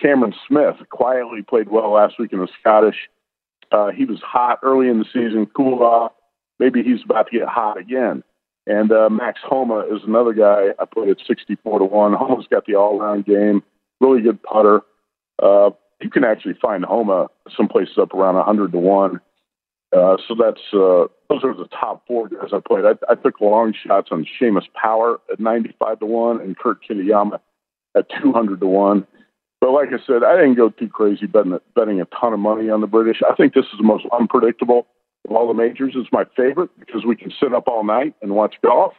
Cameron 0.00 0.34
Smith 0.46 0.76
quietly 0.90 1.42
played 1.42 1.68
well 1.68 1.92
last 1.92 2.18
week 2.18 2.32
in 2.32 2.38
the 2.38 2.48
Scottish. 2.60 3.08
Uh, 3.70 3.90
he 3.90 4.04
was 4.04 4.20
hot 4.20 4.60
early 4.62 4.88
in 4.88 4.98
the 4.98 5.04
season, 5.04 5.46
cooled 5.46 5.82
off. 5.82 6.12
Maybe 6.58 6.82
he's 6.82 7.02
about 7.04 7.30
to 7.30 7.38
get 7.38 7.48
hot 7.48 7.78
again. 7.78 8.22
And 8.66 8.92
uh, 8.92 9.08
Max 9.08 9.40
Homa 9.42 9.80
is 9.90 10.02
another 10.06 10.32
guy 10.32 10.68
I 10.78 10.84
played 10.84 11.08
at 11.08 11.18
64 11.26 11.78
to 11.78 11.84
1. 11.84 12.12
Homa's 12.14 12.46
got 12.50 12.66
the 12.66 12.74
all 12.74 13.00
around 13.00 13.24
game, 13.24 13.62
really 14.00 14.20
good 14.20 14.42
putter. 14.42 14.82
Uh, 15.42 15.70
you 16.00 16.10
can 16.10 16.24
actually 16.24 16.54
find 16.60 16.84
Homa 16.84 17.28
some 17.56 17.68
places 17.68 17.96
up 17.98 18.12
around 18.12 18.34
100 18.34 18.72
to 18.72 18.78
1. 18.78 19.20
Uh, 19.96 20.16
so 20.26 20.34
that's 20.38 20.60
uh, 20.74 21.08
those 21.30 21.42
are 21.44 21.54
the 21.54 21.68
top 21.68 22.06
four 22.06 22.28
guys 22.28 22.50
I 22.52 22.58
played. 22.60 22.84
I, 22.84 22.92
I 23.10 23.14
took 23.14 23.40
long 23.40 23.72
shots 23.72 24.08
on 24.10 24.26
Seamus 24.38 24.66
Power 24.74 25.18
at 25.32 25.40
95 25.40 26.00
to 26.00 26.06
1 26.06 26.40
and 26.42 26.58
Kurt 26.58 26.78
Kitayama 26.84 27.40
at 27.96 28.06
200 28.22 28.60
to 28.60 28.66
1. 28.66 29.06
But 29.60 29.72
like 29.72 29.88
I 29.88 29.98
said, 30.06 30.22
I 30.22 30.36
didn't 30.36 30.54
go 30.54 30.70
too 30.70 30.88
crazy 30.88 31.26
betting, 31.26 31.58
betting 31.74 32.00
a 32.00 32.06
ton 32.06 32.32
of 32.32 32.38
money 32.38 32.70
on 32.70 32.80
the 32.80 32.86
British. 32.86 33.20
I 33.28 33.34
think 33.34 33.54
this 33.54 33.64
is 33.64 33.78
the 33.78 33.84
most 33.84 34.06
unpredictable 34.18 34.86
of 35.28 35.34
all 35.34 35.48
the 35.48 35.54
majors. 35.54 35.94
It's 35.96 36.12
my 36.12 36.24
favorite 36.36 36.70
because 36.78 37.04
we 37.04 37.16
can 37.16 37.32
sit 37.40 37.52
up 37.52 37.66
all 37.66 37.84
night 37.84 38.14
and 38.22 38.32
watch 38.32 38.54
golf. 38.62 38.92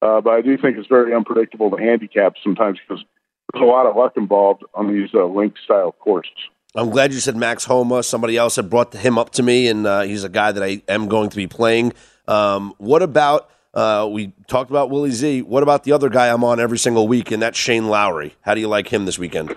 Uh, 0.00 0.20
but 0.20 0.30
I 0.30 0.42
do 0.42 0.58
think 0.58 0.76
it's 0.76 0.88
very 0.88 1.14
unpredictable 1.14 1.70
to 1.70 1.76
handicap 1.76 2.34
sometimes 2.42 2.78
because 2.80 3.04
there's 3.52 3.62
a 3.62 3.66
lot 3.66 3.86
of 3.86 3.96
luck 3.96 4.14
involved 4.16 4.64
on 4.74 4.92
these 4.92 5.10
uh, 5.14 5.24
link 5.26 5.54
style 5.64 5.92
courses. 5.92 6.32
I'm 6.74 6.90
glad 6.90 7.12
you 7.12 7.20
said 7.20 7.36
Max 7.36 7.64
Homa. 7.64 8.02
Somebody 8.02 8.36
else 8.36 8.56
had 8.56 8.70
brought 8.70 8.94
him 8.94 9.18
up 9.18 9.30
to 9.30 9.42
me, 9.42 9.68
and 9.68 9.86
uh, 9.86 10.02
he's 10.02 10.24
a 10.24 10.28
guy 10.28 10.52
that 10.52 10.62
I 10.62 10.82
am 10.88 11.06
going 11.06 11.30
to 11.30 11.36
be 11.36 11.46
playing. 11.46 11.92
Um, 12.26 12.74
what 12.78 13.02
about 13.02 13.50
uh, 13.74 14.08
we 14.10 14.32
talked 14.48 14.70
about 14.70 14.90
Willie 14.90 15.10
Z? 15.10 15.42
What 15.42 15.62
about 15.62 15.84
the 15.84 15.92
other 15.92 16.08
guy 16.08 16.32
I'm 16.32 16.42
on 16.42 16.58
every 16.58 16.78
single 16.78 17.06
week, 17.06 17.30
and 17.30 17.42
that's 17.42 17.58
Shane 17.58 17.88
Lowry? 17.88 18.34
How 18.40 18.54
do 18.54 18.60
you 18.60 18.68
like 18.68 18.88
him 18.88 19.04
this 19.04 19.18
weekend? 19.18 19.54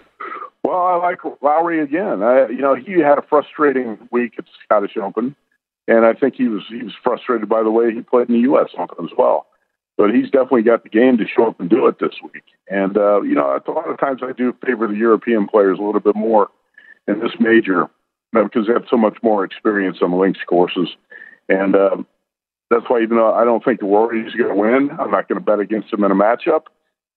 Well, 0.65 0.81
I 0.81 0.95
like 0.95 1.19
Lowry 1.43 1.79
again. 1.79 2.23
I, 2.23 2.47
you 2.47 2.57
know, 2.57 2.73
he 2.73 2.93
had 2.93 3.19
a 3.19 3.21
frustrating 3.21 3.99
week 4.11 4.33
at 4.39 4.45
the 4.45 4.51
Scottish 4.63 4.97
Open, 4.97 5.35
and 5.87 6.05
I 6.05 6.13
think 6.13 6.33
he 6.33 6.47
was 6.47 6.63
he 6.67 6.81
was 6.81 6.93
frustrated 7.03 7.47
by 7.47 7.61
the 7.61 7.69
way 7.69 7.93
he 7.93 8.01
played 8.01 8.29
in 8.29 8.33
the 8.33 8.41
U.S. 8.41 8.69
Open 8.75 9.05
as 9.05 9.11
well. 9.15 9.45
But 9.95 10.09
he's 10.15 10.25
definitely 10.31 10.63
got 10.63 10.81
the 10.81 10.89
game 10.89 11.19
to 11.19 11.25
show 11.27 11.49
up 11.49 11.59
and 11.59 11.69
do 11.69 11.85
it 11.85 11.99
this 11.99 12.15
week. 12.23 12.45
And 12.67 12.97
uh, 12.97 13.21
you 13.21 13.35
know, 13.35 13.59
a 13.63 13.71
lot 13.71 13.87
of 13.91 13.99
times 13.99 14.21
I 14.23 14.31
do 14.31 14.55
favor 14.65 14.87
the 14.87 14.95
European 14.95 15.47
players 15.47 15.77
a 15.77 15.83
little 15.83 16.01
bit 16.01 16.15
more 16.15 16.49
in 17.07 17.19
this 17.19 17.33
major 17.39 17.87
because 18.33 18.65
they 18.65 18.73
have 18.73 18.87
so 18.89 18.97
much 18.97 19.17
more 19.21 19.43
experience 19.43 19.99
on 20.01 20.09
the 20.09 20.17
links 20.17 20.39
courses. 20.47 20.89
And 21.47 21.75
um, 21.75 22.07
that's 22.71 22.85
why, 22.87 23.03
even 23.03 23.17
though 23.17 23.35
I 23.35 23.45
don't 23.45 23.63
think 23.63 23.83
Rory's 23.83 24.33
going 24.33 24.49
to 24.49 24.59
win, 24.59 24.89
I'm 24.99 25.11
not 25.11 25.27
going 25.27 25.39
to 25.39 25.45
bet 25.45 25.59
against 25.59 25.93
him 25.93 26.03
in 26.03 26.11
a 26.11 26.15
matchup. 26.15 26.63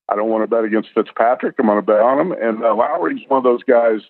I 0.08 0.16
don't 0.16 0.28
want 0.28 0.42
to 0.42 0.48
bet 0.48 0.64
against 0.64 0.90
Fitzpatrick. 0.94 1.56
I'm 1.58 1.66
going 1.66 1.78
to 1.78 1.82
bet 1.82 2.00
on 2.00 2.18
him. 2.18 2.32
And 2.32 2.64
uh, 2.64 2.74
Lowry's 2.74 3.20
one 3.28 3.38
of 3.38 3.44
those 3.44 3.62
guys 3.62 4.00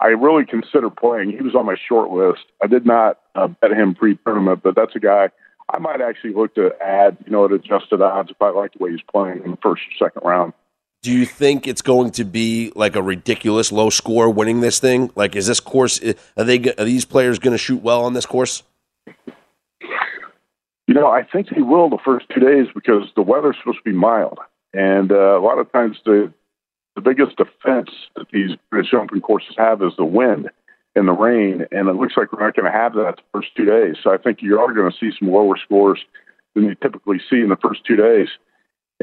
I 0.00 0.08
really 0.08 0.44
consider 0.44 0.90
playing. 0.90 1.30
He 1.30 1.42
was 1.42 1.54
on 1.54 1.66
my 1.66 1.76
short 1.88 2.10
list. 2.10 2.44
I 2.62 2.66
did 2.66 2.84
not 2.84 3.20
uh, 3.34 3.48
bet 3.48 3.72
him 3.72 3.94
pre 3.94 4.16
tournament, 4.16 4.60
but 4.62 4.74
that's 4.74 4.94
a 4.96 5.00
guy 5.00 5.30
I 5.72 5.78
might 5.78 6.00
actually 6.00 6.34
look 6.34 6.54
to 6.56 6.72
add, 6.82 7.16
you 7.24 7.32
know, 7.32 7.44
at 7.44 7.52
adjusted 7.52 8.02
odds 8.02 8.30
if 8.30 8.40
I 8.40 8.50
like 8.50 8.72
the 8.72 8.84
way 8.84 8.90
he's 8.90 9.00
playing 9.10 9.42
in 9.44 9.52
the 9.52 9.56
first 9.62 9.82
or 9.82 10.06
second 10.06 10.26
round. 10.26 10.52
Do 11.02 11.12
you 11.12 11.26
think 11.26 11.66
it's 11.66 11.82
going 11.82 12.12
to 12.12 12.24
be 12.24 12.72
like 12.74 12.96
a 12.96 13.02
ridiculous 13.02 13.70
low 13.70 13.90
score 13.90 14.30
winning 14.30 14.60
this 14.60 14.78
thing? 14.78 15.10
Like, 15.14 15.36
is 15.36 15.46
this 15.46 15.60
course? 15.60 16.00
Are 16.36 16.44
they? 16.44 16.72
Are 16.78 16.84
these 16.84 17.04
players 17.04 17.38
going 17.38 17.52
to 17.52 17.58
shoot 17.58 17.82
well 17.82 18.04
on 18.04 18.14
this 18.14 18.26
course? 18.26 18.62
You 20.86 20.94
know, 20.94 21.08
I 21.08 21.22
think 21.22 21.48
they 21.54 21.62
will 21.62 21.88
the 21.88 21.98
first 22.04 22.26
two 22.32 22.40
days 22.40 22.66
because 22.74 23.10
the 23.16 23.22
weather's 23.22 23.56
supposed 23.58 23.78
to 23.78 23.90
be 23.90 23.96
mild, 23.96 24.38
and 24.74 25.12
uh, 25.12 25.38
a 25.38 25.42
lot 25.42 25.58
of 25.58 25.70
times 25.72 25.98
the 26.04 26.32
the 26.94 27.00
biggest 27.00 27.36
defense 27.36 27.90
that 28.14 28.26
these 28.32 28.50
British 28.70 28.94
Open 28.94 29.20
courses 29.20 29.54
have 29.58 29.82
is 29.82 29.92
the 29.96 30.04
wind 30.04 30.50
and 30.94 31.08
the 31.08 31.12
rain, 31.12 31.66
and 31.72 31.88
it 31.88 31.96
looks 31.96 32.14
like 32.16 32.32
we're 32.32 32.44
not 32.44 32.54
going 32.54 32.70
to 32.70 32.78
have 32.78 32.94
that 32.94 33.16
the 33.16 33.22
first 33.32 33.48
two 33.56 33.64
days. 33.64 33.96
So 34.02 34.12
I 34.12 34.16
think 34.16 34.42
you 34.42 34.60
are 34.60 34.72
going 34.72 34.90
to 34.90 34.96
see 34.96 35.10
some 35.18 35.32
lower 35.32 35.56
scores 35.56 36.00
than 36.54 36.64
you 36.64 36.74
typically 36.76 37.18
see 37.18 37.40
in 37.40 37.48
the 37.48 37.56
first 37.56 37.84
two 37.84 37.96
days. 37.96 38.28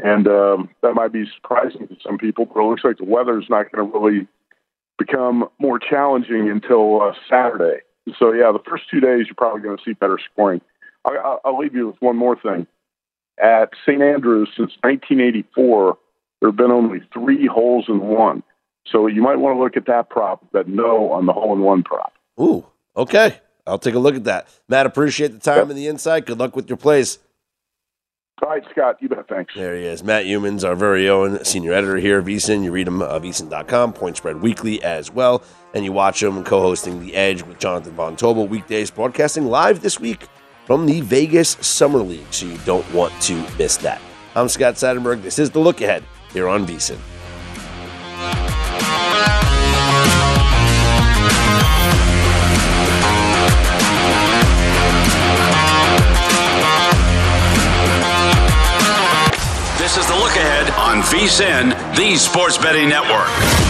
And 0.02 0.26
um, 0.26 0.70
that 0.82 0.94
might 0.94 1.12
be 1.12 1.26
surprising 1.34 1.86
to 1.88 1.96
some 2.02 2.16
people, 2.16 2.46
but 2.46 2.60
it 2.60 2.66
looks 2.66 2.84
like 2.84 2.96
the 2.96 3.04
weather 3.04 3.38
is 3.38 3.50
not 3.50 3.70
going 3.70 3.86
to 3.86 3.98
really 3.98 4.26
become 4.98 5.48
more 5.58 5.78
challenging 5.78 6.48
until 6.48 7.02
uh, 7.02 7.12
Saturday. 7.28 7.80
So, 8.18 8.32
yeah, 8.32 8.52
the 8.52 8.62
first 8.66 8.84
two 8.90 9.00
days 9.00 9.26
you're 9.26 9.34
probably 9.36 9.60
going 9.60 9.76
to 9.76 9.82
see 9.84 9.92
better 9.92 10.18
scoring. 10.32 10.62
I, 11.04 11.36
will 11.44 11.58
leave 11.58 11.74
you 11.74 11.88
with 11.88 12.00
one 12.00 12.16
more 12.16 12.36
thing. 12.36 12.66
At 13.38 13.70
St. 13.86 14.02
Andrews, 14.02 14.48
since 14.56 14.72
1984, 14.82 15.98
there 16.40 16.48
have 16.50 16.56
been 16.56 16.70
only 16.70 17.00
three 17.12 17.46
holes 17.46 17.86
in 17.88 18.00
one. 18.00 18.42
So 18.86 19.06
you 19.06 19.22
might 19.22 19.36
want 19.36 19.56
to 19.56 19.62
look 19.62 19.76
at 19.76 19.86
that 19.86 20.10
prop, 20.10 20.44
but 20.52 20.68
no 20.68 21.12
on 21.12 21.26
the 21.26 21.32
hole 21.32 21.52
in 21.52 21.60
one 21.60 21.82
prop. 21.82 22.12
Ooh, 22.40 22.66
okay. 22.96 23.40
I'll 23.66 23.78
take 23.78 23.94
a 23.94 23.98
look 23.98 24.16
at 24.16 24.24
that. 24.24 24.48
Matt, 24.68 24.86
appreciate 24.86 25.28
the 25.28 25.38
time 25.38 25.58
yep. 25.58 25.68
and 25.70 25.78
the 25.78 25.86
insight. 25.86 26.26
Good 26.26 26.38
luck 26.38 26.56
with 26.56 26.68
your 26.68 26.76
plays. 26.76 27.18
All 28.42 28.48
right, 28.48 28.64
Scott, 28.72 28.96
you 29.00 29.08
bet. 29.08 29.28
Thanks. 29.28 29.54
There 29.54 29.76
he 29.76 29.84
is. 29.84 30.02
Matt 30.02 30.24
Youmans, 30.24 30.66
our 30.66 30.74
very 30.74 31.08
own 31.08 31.44
senior 31.44 31.72
editor 31.72 31.98
here 31.98 32.18
at 32.18 32.24
VSIN. 32.24 32.64
You 32.64 32.72
read 32.72 32.88
him 32.88 33.00
at 33.00 33.22
VSIN.com, 33.22 33.92
Point 33.92 34.16
Spread 34.16 34.42
Weekly 34.42 34.82
as 34.82 35.12
well. 35.12 35.44
And 35.74 35.84
you 35.84 35.92
watch 35.92 36.20
him 36.20 36.42
co 36.42 36.60
hosting 36.60 37.00
The 37.00 37.14
Edge 37.14 37.42
with 37.42 37.60
Jonathan 37.60 37.92
Von 37.92 38.16
Tobel 38.16 38.48
weekdays, 38.48 38.90
broadcasting 38.90 39.46
live 39.46 39.80
this 39.80 40.00
week 40.00 40.26
from 40.64 40.86
the 40.86 41.00
Vegas 41.00 41.50
Summer 41.60 41.98
League, 41.98 42.26
so 42.30 42.46
you 42.46 42.58
don't 42.64 42.90
want 42.92 43.12
to 43.22 43.34
miss 43.58 43.76
that. 43.78 44.00
I'm 44.34 44.48
Scott 44.48 44.74
Seidenberg. 44.74 45.22
This 45.22 45.38
is 45.38 45.50
The 45.50 45.58
Look 45.58 45.80
Ahead 45.80 46.04
here 46.32 46.48
on 46.48 46.66
VSIN. 46.66 46.98
This 59.78 59.96
is 59.96 60.06
The 60.06 60.14
Look 60.14 60.36
Ahead 60.36 60.70
on 60.78 61.02
VSIN, 61.02 61.96
the 61.96 62.16
Sports 62.16 62.56
Betting 62.56 62.88
Network. 62.88 63.61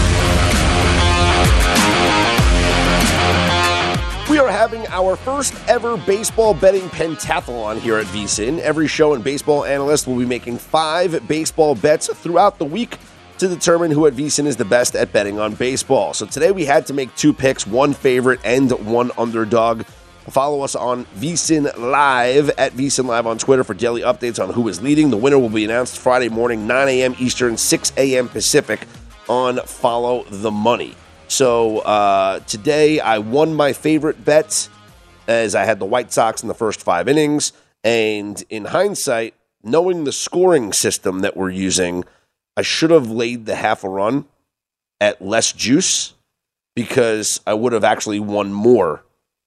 Are 4.43 4.51
having 4.51 4.85
our 4.89 5.15
first 5.15 5.55
ever 5.69 5.97
baseball 5.97 6.53
betting 6.53 6.89
pentathlon 6.89 7.79
here 7.79 7.97
at 7.99 8.07
VSIN. 8.07 8.59
Every 8.59 8.89
show 8.89 9.15
and 9.15 9.23
baseball 9.23 9.65
analyst 9.65 10.09
will 10.09 10.19
be 10.19 10.27
making 10.27 10.59
five 10.59 11.29
baseball 11.29 11.77
bets 11.77 12.13
throughout 12.13 12.59
the 12.59 12.65
week 12.65 12.99
to 13.39 13.47
determine 13.47 13.93
who 13.93 14.07
at 14.07 14.15
VSIN 14.15 14.47
is 14.47 14.57
the 14.57 14.65
best 14.65 14.97
at 14.97 15.13
betting 15.13 15.39
on 15.39 15.55
baseball. 15.55 16.13
So 16.13 16.27
today 16.27 16.51
we 16.51 16.65
had 16.65 16.87
to 16.87 16.93
make 16.93 17.15
two 17.15 17.33
picks, 17.33 17.69
one 17.69 17.95
favorite 17.95 18.41
and 18.45 18.71
one 18.85 19.13
underdog. 19.17 19.85
Follow 20.29 20.63
us 20.63 20.75
on 20.75 21.05
VSIN 21.17 21.79
Live 21.79 22.51
at 22.51 22.73
VSIN 22.73 23.05
Live 23.05 23.29
on 23.29 23.39
Twitter 23.39 23.63
for 23.63 23.75
daily 23.75 24.03
updates 24.03 24.43
on 24.43 24.53
who 24.53 24.67
is 24.67 24.83
leading. 24.83 25.11
The 25.11 25.17
winner 25.17 25.39
will 25.39 25.51
be 25.51 25.65
announced 25.65 25.99
Friday 25.99 26.29
morning, 26.29 26.67
9 26.67 26.89
a.m. 26.89 27.15
Eastern, 27.21 27.57
6 27.57 27.93
a.m. 27.97 28.29
Pacific 28.29 28.89
on 29.29 29.59
Follow 29.61 30.25
the 30.25 30.51
Money. 30.51 30.97
So 31.33 31.79
uh, 31.79 32.41
today 32.41 33.01
I 33.01 33.17
won 33.17 33.55
my 33.55 33.73
favorite 33.73 34.23
bet 34.23 34.69
as 35.27 35.55
I 35.55 35.65
had 35.65 35.79
the 35.79 35.87
White 35.87 36.13
Sox 36.13 36.43
in 36.43 36.49
the 36.49 36.55
first 36.55 36.83
five 36.83 37.09
innings. 37.09 37.55
And 37.83 38.45
in 38.51 38.67
hindsight, 38.67 39.33
knowing 39.63 40.05
the 40.05 40.13
scoring 40.13 40.75
system 40.75 41.21
that 41.21 41.35
we're 41.35 41.49
using, 41.49 42.05
I 42.55 42.61
should 42.61 42.91
have 42.91 43.11
laid 43.11 43.47
the 43.47 43.55
half 43.55 43.83
a 43.83 43.89
run 43.89 44.27
at 45.01 45.23
less 45.23 45.53
juice 45.53 46.13
because 46.77 47.41
I 47.47 47.55
would 47.55 47.73
have 47.73 47.83
actually 47.83 48.21
won 48.21 48.53
more 48.53 49.03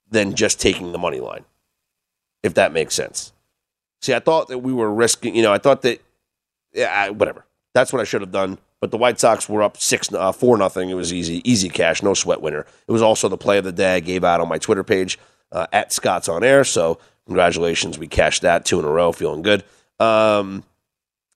than 0.10 0.34
just 0.34 0.60
taking 0.60 0.92
the 0.92 0.98
money 0.98 1.20
line, 1.20 1.46
if 2.42 2.56
that 2.56 2.74
makes 2.74 2.96
sense. 2.96 3.32
See, 4.02 4.16
I 4.16 4.20
thought 4.20 4.48
that 4.48 4.60
we 4.60 4.74
were 4.74 4.92
risking, 4.92 5.36
you 5.36 5.44
know, 5.44 5.54
I 5.54 5.60
thought 5.60 5.84
that, 5.84 6.02
yeah, 6.74 7.10
whatever. 7.10 7.46
That's 7.76 7.94
what 7.94 8.02
I 8.02 8.06
should 8.06 8.22
have 8.22 8.32
done. 8.32 8.58
But 8.82 8.92
the 8.92 8.98
White 8.98 9.20
Sox 9.20 9.48
were 9.50 9.64
up 9.64 9.78
six, 9.78 10.14
uh, 10.14 10.32
four 10.32 10.58
nothing. 10.58 10.90
It 10.90 10.96
was 10.96 11.14
easy, 11.14 11.42
easy 11.50 11.70
cash, 11.70 12.04
no 12.04 12.14
sweat 12.14 12.42
winner. 12.42 12.66
It 12.88 12.92
was 12.92 13.02
also 13.02 13.30
the 13.30 13.38
play 13.38 13.58
of 13.58 13.64
the 13.64 13.72
day 13.72 13.96
I 13.96 14.00
gave 14.00 14.24
out 14.24 14.42
on 14.42 14.50
my 14.50 14.58
Twitter 14.58 14.84
page 14.84 15.18
uh, 15.52 15.68
at 15.72 15.94
Scott's 15.94 16.30
on 16.30 16.44
air. 16.44 16.64
So 16.64 17.00
congratulations, 17.26 17.98
we 17.98 18.08
cashed 18.08 18.42
that 18.44 18.66
two 18.66 18.80
in 18.80 18.86
a 18.86 18.90
row, 18.90 19.12
feeling 19.12 19.42
good. 19.42 19.64
Um, 20.00 20.64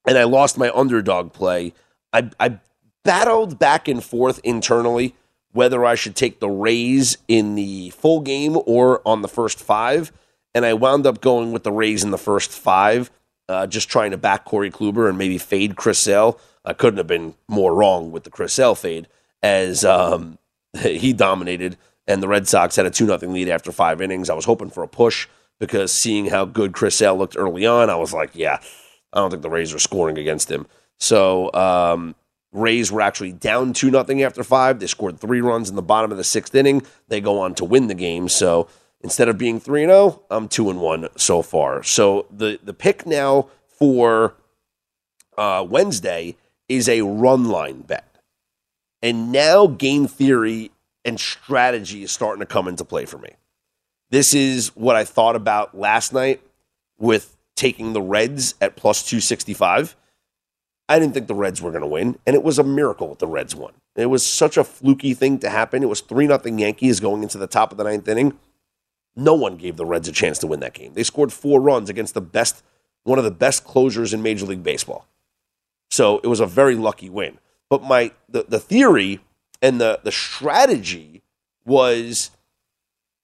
and 0.05 0.17
I 0.17 0.25
lost 0.25 0.57
my 0.57 0.69
underdog 0.71 1.33
play. 1.33 1.73
I, 2.11 2.29
I 2.39 2.59
battled 3.03 3.57
back 3.57 3.87
and 3.87 4.03
forth 4.03 4.39
internally 4.43 5.15
whether 5.51 5.83
I 5.83 5.95
should 5.95 6.15
take 6.15 6.39
the 6.39 6.49
Rays 6.49 7.17
in 7.27 7.55
the 7.55 7.89
full 7.91 8.21
game 8.21 8.57
or 8.65 9.01
on 9.05 9.21
the 9.21 9.27
first 9.27 9.59
five, 9.59 10.11
and 10.53 10.65
I 10.65 10.73
wound 10.73 11.07
up 11.07 11.21
going 11.21 11.51
with 11.51 11.63
the 11.63 11.71
Rays 11.71 12.03
in 12.03 12.11
the 12.11 12.17
first 12.17 12.51
five, 12.51 13.09
uh, 13.47 13.65
just 13.65 13.89
trying 13.89 14.11
to 14.11 14.17
back 14.17 14.45
Corey 14.45 14.69
Kluber 14.69 15.09
and 15.09 15.17
maybe 15.17 15.37
fade 15.37 15.75
Chris 15.75 15.99
Sale. 15.99 16.39
I 16.69 16.73
couldn't 16.73 16.97
have 16.97 17.07
been 17.07 17.33
more 17.47 17.73
wrong 17.73 18.11
with 18.11 18.25
the 18.25 18.29
Chris 18.29 18.53
Sale 18.53 18.75
fade 18.75 19.07
as 19.41 19.83
um, 19.83 20.37
he 20.79 21.13
dominated 21.13 21.77
and 22.07 22.23
the 22.23 22.27
Red 22.27 22.47
Sox 22.47 22.75
had 22.75 22.85
a 22.85 22.91
2 22.91 23.05
0 23.05 23.17
lead 23.31 23.49
after 23.49 23.71
five 23.71 24.01
innings. 24.01 24.29
I 24.29 24.35
was 24.35 24.45
hoping 24.45 24.69
for 24.69 24.83
a 24.83 24.87
push 24.87 25.27
because 25.59 25.91
seeing 25.91 26.27
how 26.27 26.45
good 26.45 26.73
Chris 26.73 26.95
Sale 26.95 27.17
looked 27.17 27.37
early 27.37 27.65
on, 27.65 27.89
I 27.89 27.95
was 27.95 28.13
like, 28.13 28.31
yeah, 28.33 28.59
I 29.13 29.19
don't 29.19 29.29
think 29.31 29.43
the 29.43 29.49
Rays 29.49 29.73
are 29.73 29.79
scoring 29.79 30.17
against 30.17 30.49
him. 30.49 30.67
So 30.97 31.51
um, 31.53 32.15
Rays 32.51 32.91
were 32.91 33.01
actually 33.01 33.31
down 33.31 33.73
2 33.73 33.91
0 33.91 34.21
after 34.21 34.43
five. 34.43 34.79
They 34.79 34.87
scored 34.87 35.19
three 35.19 35.41
runs 35.41 35.69
in 35.69 35.75
the 35.75 35.81
bottom 35.81 36.11
of 36.11 36.17
the 36.17 36.23
sixth 36.23 36.53
inning. 36.55 36.81
They 37.07 37.21
go 37.21 37.39
on 37.39 37.55
to 37.55 37.65
win 37.65 37.87
the 37.87 37.95
game. 37.95 38.27
So 38.27 38.67
instead 39.01 39.29
of 39.29 39.37
being 39.37 39.59
3 39.59 39.85
0, 39.85 40.23
I'm 40.29 40.47
2 40.47 40.69
and 40.69 40.81
1 40.81 41.09
so 41.15 41.41
far. 41.41 41.83
So 41.83 42.27
the, 42.31 42.59
the 42.63 42.73
pick 42.73 43.05
now 43.05 43.49
for 43.67 44.35
uh, 45.37 45.65
Wednesday 45.67 46.35
is 46.69 46.87
a 46.87 47.01
run 47.01 47.49
line 47.49 47.81
bet. 47.81 48.05
And 49.01 49.31
now 49.31 49.67
game 49.67 50.07
theory 50.07 50.71
and 51.03 51.19
strategy 51.19 52.03
is 52.03 52.11
starting 52.11 52.39
to 52.39 52.45
come 52.45 52.67
into 52.67 52.85
play 52.85 53.05
for 53.05 53.17
me. 53.17 53.31
This 54.11 54.33
is 54.33 54.69
what 54.75 54.95
I 54.95 55.03
thought 55.03 55.35
about 55.35 55.77
last 55.77 56.13
night 56.13 56.41
with 56.97 57.35
taking 57.55 57.93
the 57.93 58.01
Reds 58.01 58.55
at 58.61 58.75
plus 58.75 59.03
265. 59.03 59.95
I 60.87 60.97
didn't 60.97 61.13
think 61.13 61.27
the 61.27 61.35
Reds 61.35 61.61
were 61.61 61.71
going 61.71 61.81
to 61.81 61.87
win, 61.87 62.17
and 62.25 62.35
it 62.35 62.43
was 62.43 62.57
a 62.57 62.63
miracle 62.63 63.09
that 63.09 63.19
the 63.19 63.27
Reds 63.27 63.55
won. 63.55 63.73
It 63.95 64.07
was 64.07 64.25
such 64.25 64.57
a 64.57 64.63
fluky 64.63 65.13
thing 65.13 65.39
to 65.39 65.49
happen. 65.49 65.83
It 65.83 65.89
was 65.89 66.01
3 66.01 66.27
0 66.27 66.41
Yankees 66.57 66.99
going 66.99 67.21
into 67.21 67.37
the 67.37 67.47
top 67.47 67.71
of 67.71 67.77
the 67.77 67.83
ninth 67.83 68.07
inning. 68.07 68.37
No 69.15 69.33
one 69.33 69.57
gave 69.57 69.75
the 69.75 69.85
Reds 69.85 70.07
a 70.07 70.11
chance 70.11 70.39
to 70.39 70.47
win 70.47 70.61
that 70.61 70.73
game. 70.73 70.93
They 70.93 71.03
scored 71.03 71.33
four 71.33 71.59
runs 71.59 71.89
against 71.89 72.13
the 72.13 72.21
best, 72.21 72.63
one 73.03 73.17
of 73.17 73.25
the 73.25 73.31
best 73.31 73.65
closers 73.65 74.13
in 74.13 74.23
Major 74.23 74.45
League 74.45 74.63
Baseball. 74.63 75.05
So 75.99 76.21
it 76.23 76.27
was 76.27 76.39
a 76.39 76.45
very 76.45 76.75
lucky 76.75 77.09
win. 77.09 77.39
But 77.69 77.83
my 77.83 78.13
the, 78.29 78.45
the 78.47 78.57
theory 78.57 79.19
and 79.61 79.81
the, 79.81 79.99
the 80.01 80.13
strategy 80.13 81.23
was 81.65 82.31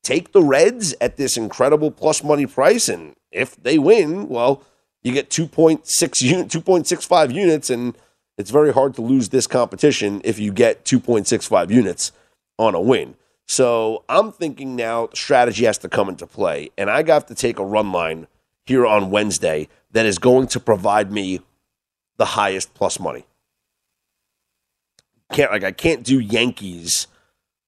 take 0.04 0.34
the 0.34 0.44
Reds 0.44 0.94
at 1.00 1.16
this 1.16 1.38
incredible 1.38 1.90
plus 1.90 2.22
money 2.22 2.46
price, 2.46 2.90
and 2.90 3.16
if 3.32 3.56
they 3.56 3.80
win, 3.80 4.28
well, 4.28 4.62
you 5.04 5.14
get 5.14 5.30
2.6 5.30 6.22
unit, 6.22 6.50
2.65 6.50 7.34
units, 7.34 7.70
and 7.70 7.98
it's 8.38 8.52
very 8.52 8.74
hard 8.74 8.94
to 8.96 9.02
lose 9.02 9.30
this 9.30 9.48
competition 9.48 10.20
if 10.26 10.38
you 10.38 10.52
get 10.52 10.84
2.65 10.84 11.70
units 11.70 12.12
on 12.60 12.76
a 12.76 12.82
win. 12.82 13.16
So 13.48 14.04
I'm 14.10 14.34
thinking 14.34 14.76
now 14.76 15.08
strategy 15.14 15.64
has 15.64 15.78
to 15.78 15.88
come 15.88 16.10
into 16.10 16.28
play, 16.28 16.72
and 16.78 16.90
I 16.90 17.04
got 17.04 17.30
to 17.30 17.36
take 17.36 17.58
a 17.58 17.66
run 17.66 17.94
line 17.94 18.28
here 18.66 18.86
on 18.86 19.12
Wednesday 19.12 19.70
that 19.92 20.06
is 20.06 20.20
going 20.20 20.48
to 20.48 20.60
provide 20.60 21.10
me 21.10 21.40
the 22.18 22.26
highest 22.26 22.74
plus 22.74 23.00
money. 23.00 23.26
Can't 25.34 25.52
like 25.52 25.64
I 25.64 25.72
can't 25.72 26.04
do 26.04 26.20
Yankees 26.20 27.08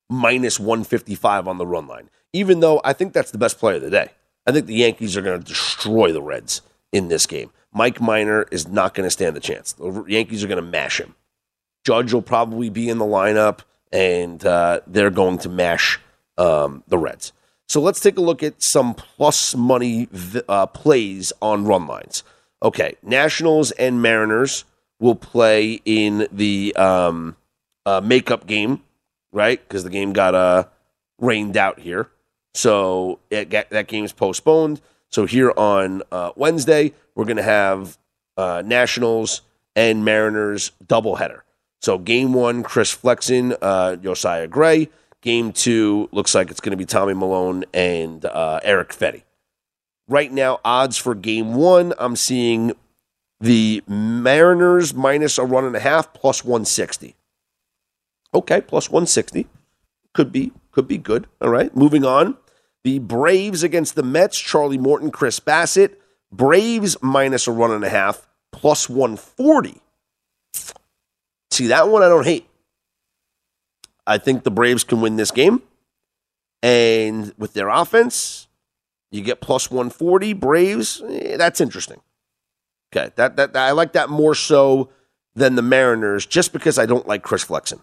minus 0.10 0.60
155 0.60 1.48
on 1.48 1.58
the 1.58 1.68
run 1.68 1.88
line. 1.88 2.10
Even 2.34 2.60
though 2.60 2.82
I 2.84 2.94
think 2.94 3.14
that's 3.14 3.32
the 3.32 3.38
best 3.38 3.58
play 3.58 3.76
of 3.76 3.82
the 3.82 3.90
day. 3.90 4.12
I 4.46 4.52
think 4.52 4.66
the 4.66 4.76
Yankees 4.76 5.18
are 5.18 5.22
going 5.22 5.42
to 5.42 5.46
destroy 5.46 6.14
the 6.14 6.22
Reds 6.22 6.62
in 6.94 7.10
this 7.10 7.26
game. 7.26 7.52
Mike 7.74 8.00
Minor 8.00 8.44
is 8.50 8.68
not 8.68 8.94
going 8.94 9.06
to 9.06 9.12
stand 9.12 9.36
the 9.36 9.42
chance. 9.42 9.74
The 9.74 10.06
Yankees 10.08 10.44
are 10.44 10.48
going 10.48 10.64
to 10.64 10.70
mash 10.70 11.00
him. 11.00 11.16
Judge 11.86 12.14
will 12.14 12.22
probably 12.22 12.70
be 12.70 12.90
in 12.90 12.98
the 12.98 13.06
lineup, 13.06 13.60
and 13.92 14.44
uh, 14.46 14.80
they're 14.88 15.10
going 15.10 15.38
to 15.40 15.50
mash 15.50 16.00
um, 16.38 16.84
the 16.88 16.98
Reds. 16.98 17.34
So 17.68 17.82
let's 17.82 18.00
take 18.00 18.18
a 18.18 18.22
look 18.22 18.42
at 18.42 18.64
some 18.64 18.94
plus 18.94 19.54
money 19.54 20.08
uh, 20.48 20.68
plays 20.68 21.34
on 21.42 21.66
run 21.66 21.86
lines. 21.86 22.24
Okay, 22.63 22.96
Nationals 23.04 23.72
and 23.72 24.02
Mariners 24.02 24.65
will 25.00 25.15
play 25.15 25.82
in 25.86 26.28
the 26.32 26.76
um, 26.76 27.36
uh, 27.86 28.02
makeup 28.02 28.48
game, 28.48 28.82
right? 29.32 29.62
Because 29.62 29.84
the 29.84 29.89
game 29.89 30.12
got 30.13 30.34
uh, 30.34 30.65
rained 31.20 31.56
out 31.56 31.80
here. 31.80 32.10
So 32.56 33.20
it 33.30 33.50
got, 33.50 33.70
that 33.70 33.88
game's 33.88 34.12
postponed. 34.12 34.82
So 35.10 35.26
here 35.26 35.54
on 35.56 36.02
uh, 36.12 36.32
Wednesday, 36.36 36.93
we're 37.13 37.26
going 37.26 37.38
to 37.38 37.43
have 37.43 37.98
uh, 38.36 38.63
Nationals 38.65 39.41
and 39.76 40.04
Mariners 40.04 40.72
doubleheader. 40.84 41.41
So 41.82 42.00
game 42.00 42.34
one, 42.34 42.63
Chris 42.63 42.91
Flexen, 42.91 43.56
uh, 43.62 43.98
Josiah 43.98 44.48
Gray. 44.48 44.89
Game 45.22 45.52
two 45.54 46.10
looks 46.12 46.34
like 46.34 46.50
it's 46.50 46.60
going 46.60 46.72
to 46.72 46.78
be 46.78 46.86
Tommy 46.86 47.13
Milone 47.13 47.65
and 47.74 48.26
uh, 48.26 48.60
Erick 48.63 48.89
Fedde. 48.89 49.24
Right 50.08 50.32
now, 50.32 50.60
odds 50.63 50.98
for 50.98 51.13
game 51.15 51.56
one, 51.56 51.93
I'm 51.98 52.15
seeing 52.15 52.74
the 53.39 53.84
Mariners 53.88 54.93
minus 54.93 55.38
a 55.38 55.43
run 55.43 55.65
and 55.65 55.76
a 55.76 55.80
half 55.80 56.13
plus 56.13 56.43
160. 56.43 57.15
Okay, 58.34 58.62
plus 58.62 58.89
160. 58.89 59.48
Could 60.13 60.32
be, 60.32 60.52
could 60.72 60.88
be 60.88 60.98
good. 60.98 61.28
All 61.41 61.50
right, 61.50 61.76
moving 61.76 62.06
on. 62.06 62.38
The 62.84 63.00
Braves 63.00 63.63
against 63.63 63.96
the 63.96 64.04
Mets, 64.04 64.39
Charlie 64.39 64.78
Morton, 64.78 65.12
Chris 65.12 65.39
Bassitt. 65.39 65.96
Braves 66.32 66.98
minus 67.02 67.48
a 67.48 67.52
run 67.52 67.72
and 67.72 67.84
a 67.84 67.89
half 67.89 68.28
plus 68.52 68.89
140. 68.89 69.82
See, 71.52 71.67
that 71.67 71.89
one 71.89 72.04
I 72.04 72.10
don't 72.10 72.26
hate. 72.26 72.48
I 74.06 74.17
think 74.17 74.43
the 74.43 74.52
Braves 74.52 74.84
can 74.84 75.02
win 75.02 75.15
this 75.17 75.32
game. 75.32 75.62
And 76.63 77.34
with 77.38 77.54
their 77.54 77.70
offense, 77.70 78.47
you 79.12 79.22
get 79.22 79.41
plus 79.41 79.72
140 79.72 80.34
Braves. 80.34 81.02
Eh, 81.08 81.38
that's 81.38 81.62
interesting. 81.62 82.02
Okay, 82.96 83.12
that, 83.15 83.36
that, 83.36 83.54
that 83.54 83.67
I 83.67 83.72
like 83.72 83.93
that 83.93 84.10
more 84.10 84.36
so 84.36 84.89
than 85.36 85.56
the 85.56 85.62
Mariners, 85.62 86.26
just 86.26 86.54
because 86.54 86.80
I 86.80 86.86
don't 86.86 87.08
like 87.08 87.22
Chris 87.22 87.43
Flexen. 87.43 87.82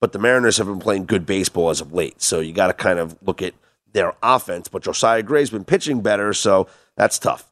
But 0.00 0.12
the 0.12 0.18
Mariners 0.18 0.58
have 0.58 0.66
been 0.66 0.78
playing 0.78 1.06
good 1.06 1.24
baseball 1.26 1.70
as 1.70 1.80
of 1.80 1.92
late, 1.92 2.20
so 2.20 2.40
you 2.40 2.52
got 2.52 2.66
to 2.66 2.74
kind 2.74 2.98
of 2.98 3.16
look 3.22 3.40
at 3.40 3.54
their 3.92 4.14
offense. 4.22 4.68
But 4.68 4.82
Josiah 4.82 5.22
Gray's 5.22 5.50
been 5.50 5.64
pitching 5.64 6.02
better, 6.02 6.32
so 6.34 6.68
that's 6.96 7.18
tough. 7.18 7.50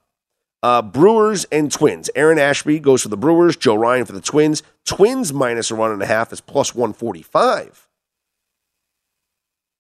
Uh, 0.62 0.81
Brewers 0.83 1.44
and 1.46 1.70
Twins. 1.70 2.09
Aaron 2.14 2.38
Ashby 2.38 2.79
goes 2.79 3.03
for 3.03 3.09
the 3.09 3.16
Brewers. 3.16 3.57
Joe 3.57 3.74
Ryan 3.74 4.07
for 4.07 4.12
the 4.12 4.20
Twins. 4.20 4.62
Twins 4.85 5.33
minus 5.33 5.70
a 5.70 5.74
run 5.74 5.90
and 5.90 6.03
a 6.03 6.07
half 6.07 6.33
is 6.33 6.40
plus 6.40 6.74
145. 6.74 7.88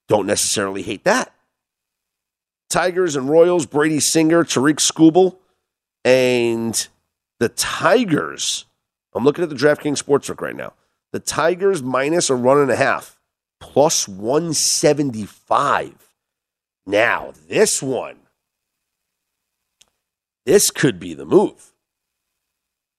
Don't 0.08 0.26
necessarily 0.26 0.82
hate 0.82 1.04
that. 1.04 1.33
Tigers 2.74 3.14
and 3.14 3.30
Royals, 3.30 3.66
Brady 3.66 4.00
Singer, 4.00 4.42
Tarik 4.42 4.78
Skubal, 4.78 5.36
and 6.04 6.88
The 7.38 7.48
Tigers, 7.48 8.64
I'm 9.14 9.22
looking 9.22 9.44
at 9.44 9.50
the 9.50 9.54
DraftKings 9.54 10.02
Sportsbook 10.02 10.40
right 10.40 10.56
now. 10.56 10.72
The 11.12 11.20
Tigers 11.20 11.84
minus 11.84 12.30
a 12.30 12.34
run 12.34 12.58
and 12.58 12.72
a 12.72 12.76
half, 12.76 13.20
plus 13.60 14.08
175. 14.08 15.94
Now, 16.84 17.32
this 17.48 17.80
one, 17.80 18.16
this 20.44 20.72
could 20.72 20.98
be 20.98 21.14
the 21.14 21.24
move. 21.24 21.70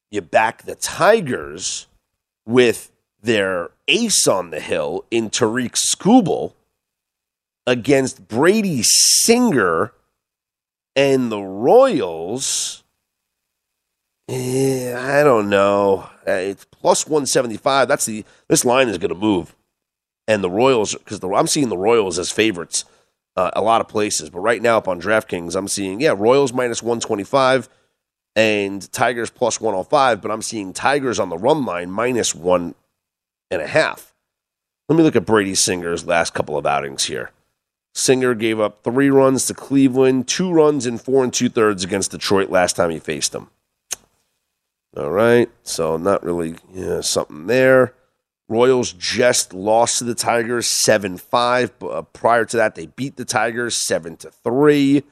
You 0.09 0.21
back 0.21 0.63
the 0.63 0.75
Tigers 0.75 1.87
with 2.45 2.93
their 3.21 3.71
ace 3.89 4.25
on 4.25 4.51
the 4.51 4.61
hill 4.61 5.03
in 5.11 5.29
Tarik 5.29 5.73
Skubal 5.73 6.53
against 7.67 8.27
Brady 8.27 8.83
Singer 8.83 9.93
and 10.95 11.31
the 11.31 11.41
Royals. 11.41 12.83
Eh, 14.29 14.95
I 14.97 15.23
don't 15.23 15.49
know. 15.49 16.09
Uh, 16.27 16.31
it's 16.31 16.65
plus 16.65 17.05
175. 17.05 17.87
That's 17.87 18.05
the 18.05 18.25
this 18.47 18.65
line 18.65 18.89
is 18.89 18.97
going 18.97 19.09
to 19.09 19.15
move. 19.15 19.55
And 20.27 20.43
the 20.43 20.49
Royals, 20.49 20.95
because 20.95 21.23
I'm 21.23 21.47
seeing 21.47 21.69
the 21.69 21.77
Royals 21.77 22.17
as 22.17 22.31
favorites 22.31 22.85
uh, 23.35 23.51
a 23.53 23.61
lot 23.61 23.81
of 23.81 23.87
places. 23.87 24.29
But 24.29 24.39
right 24.39 24.61
now 24.61 24.77
up 24.77 24.87
on 24.87 24.99
DraftKings, 24.99 25.55
I'm 25.55 25.67
seeing, 25.67 26.01
yeah, 26.01 26.15
Royals 26.17 26.53
minus 26.53 26.81
125 26.81 27.69
and 28.35 28.91
Tigers 28.91 29.29
plus 29.29 29.61
105. 29.61 30.21
But 30.21 30.31
I'm 30.31 30.41
seeing 30.41 30.73
Tigers 30.73 31.19
on 31.19 31.29
the 31.29 31.37
run 31.37 31.65
line 31.65 31.91
minus 31.91 32.33
one 32.33 32.73
and 33.51 33.61
a 33.61 33.67
half. 33.67 34.13
Let 34.89 34.97
me 34.97 35.03
look 35.03 35.15
at 35.15 35.25
Brady 35.25 35.55
Singer's 35.55 36.05
last 36.05 36.33
couple 36.33 36.57
of 36.57 36.65
outings 36.65 37.05
here. 37.05 37.31
Singer 37.97 38.35
gave 38.35 38.59
up 38.59 38.83
three 38.83 39.09
runs 39.09 39.47
to 39.47 39.53
Cleveland, 39.53 40.27
two 40.27 40.51
runs 40.51 40.85
in 40.85 40.97
four 40.97 41.23
and 41.23 41.33
two 41.33 41.47
thirds 41.47 41.83
against 41.83 42.11
Detroit 42.11 42.49
last 42.49 42.75
time 42.75 42.89
he 42.89 42.99
faced 42.99 43.31
them. 43.31 43.49
All 44.97 45.11
right, 45.11 45.49
so 45.63 45.95
not 45.95 46.23
really 46.23 46.55
yeah, 46.73 46.99
something 46.99 47.47
there. 47.47 47.93
Royals 48.49 48.91
just 48.91 49.53
lost 49.53 49.99
to 49.99 50.03
the 50.03 50.13
Tigers 50.13 50.67
7 50.67 51.17
5. 51.17 51.79
But 51.79 51.87
uh, 51.87 52.01
prior 52.03 52.45
to 52.45 52.57
that, 52.57 52.75
they 52.75 52.85
beat 52.85 53.15
the 53.15 53.25
Tigers 53.25 53.75
7 53.77 54.17
to 54.17 54.29
3. 54.29 55.03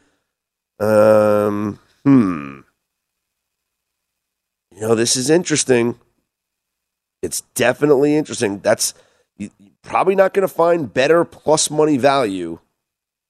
Um, 0.79 1.79
hmm. 2.03 2.59
You 4.71 4.81
know, 4.81 4.95
this 4.95 5.15
is 5.15 5.29
interesting. 5.29 5.99
It's 7.21 7.41
definitely 7.55 8.15
interesting. 8.15 8.59
That's 8.59 8.93
you, 9.37 9.49
probably 9.81 10.15
not 10.15 10.33
going 10.33 10.47
to 10.47 10.53
find 10.53 10.93
better 10.93 11.23
plus 11.25 11.71
money 11.71 11.97
value 11.97 12.59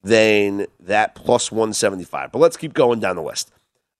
than 0.04 0.66
that 0.80 1.14
plus 1.14 1.50
175. 1.50 2.30
But 2.30 2.38
let's 2.38 2.56
keep 2.56 2.74
going 2.74 3.00
down 3.00 3.16
the 3.16 3.22
list. 3.22 3.50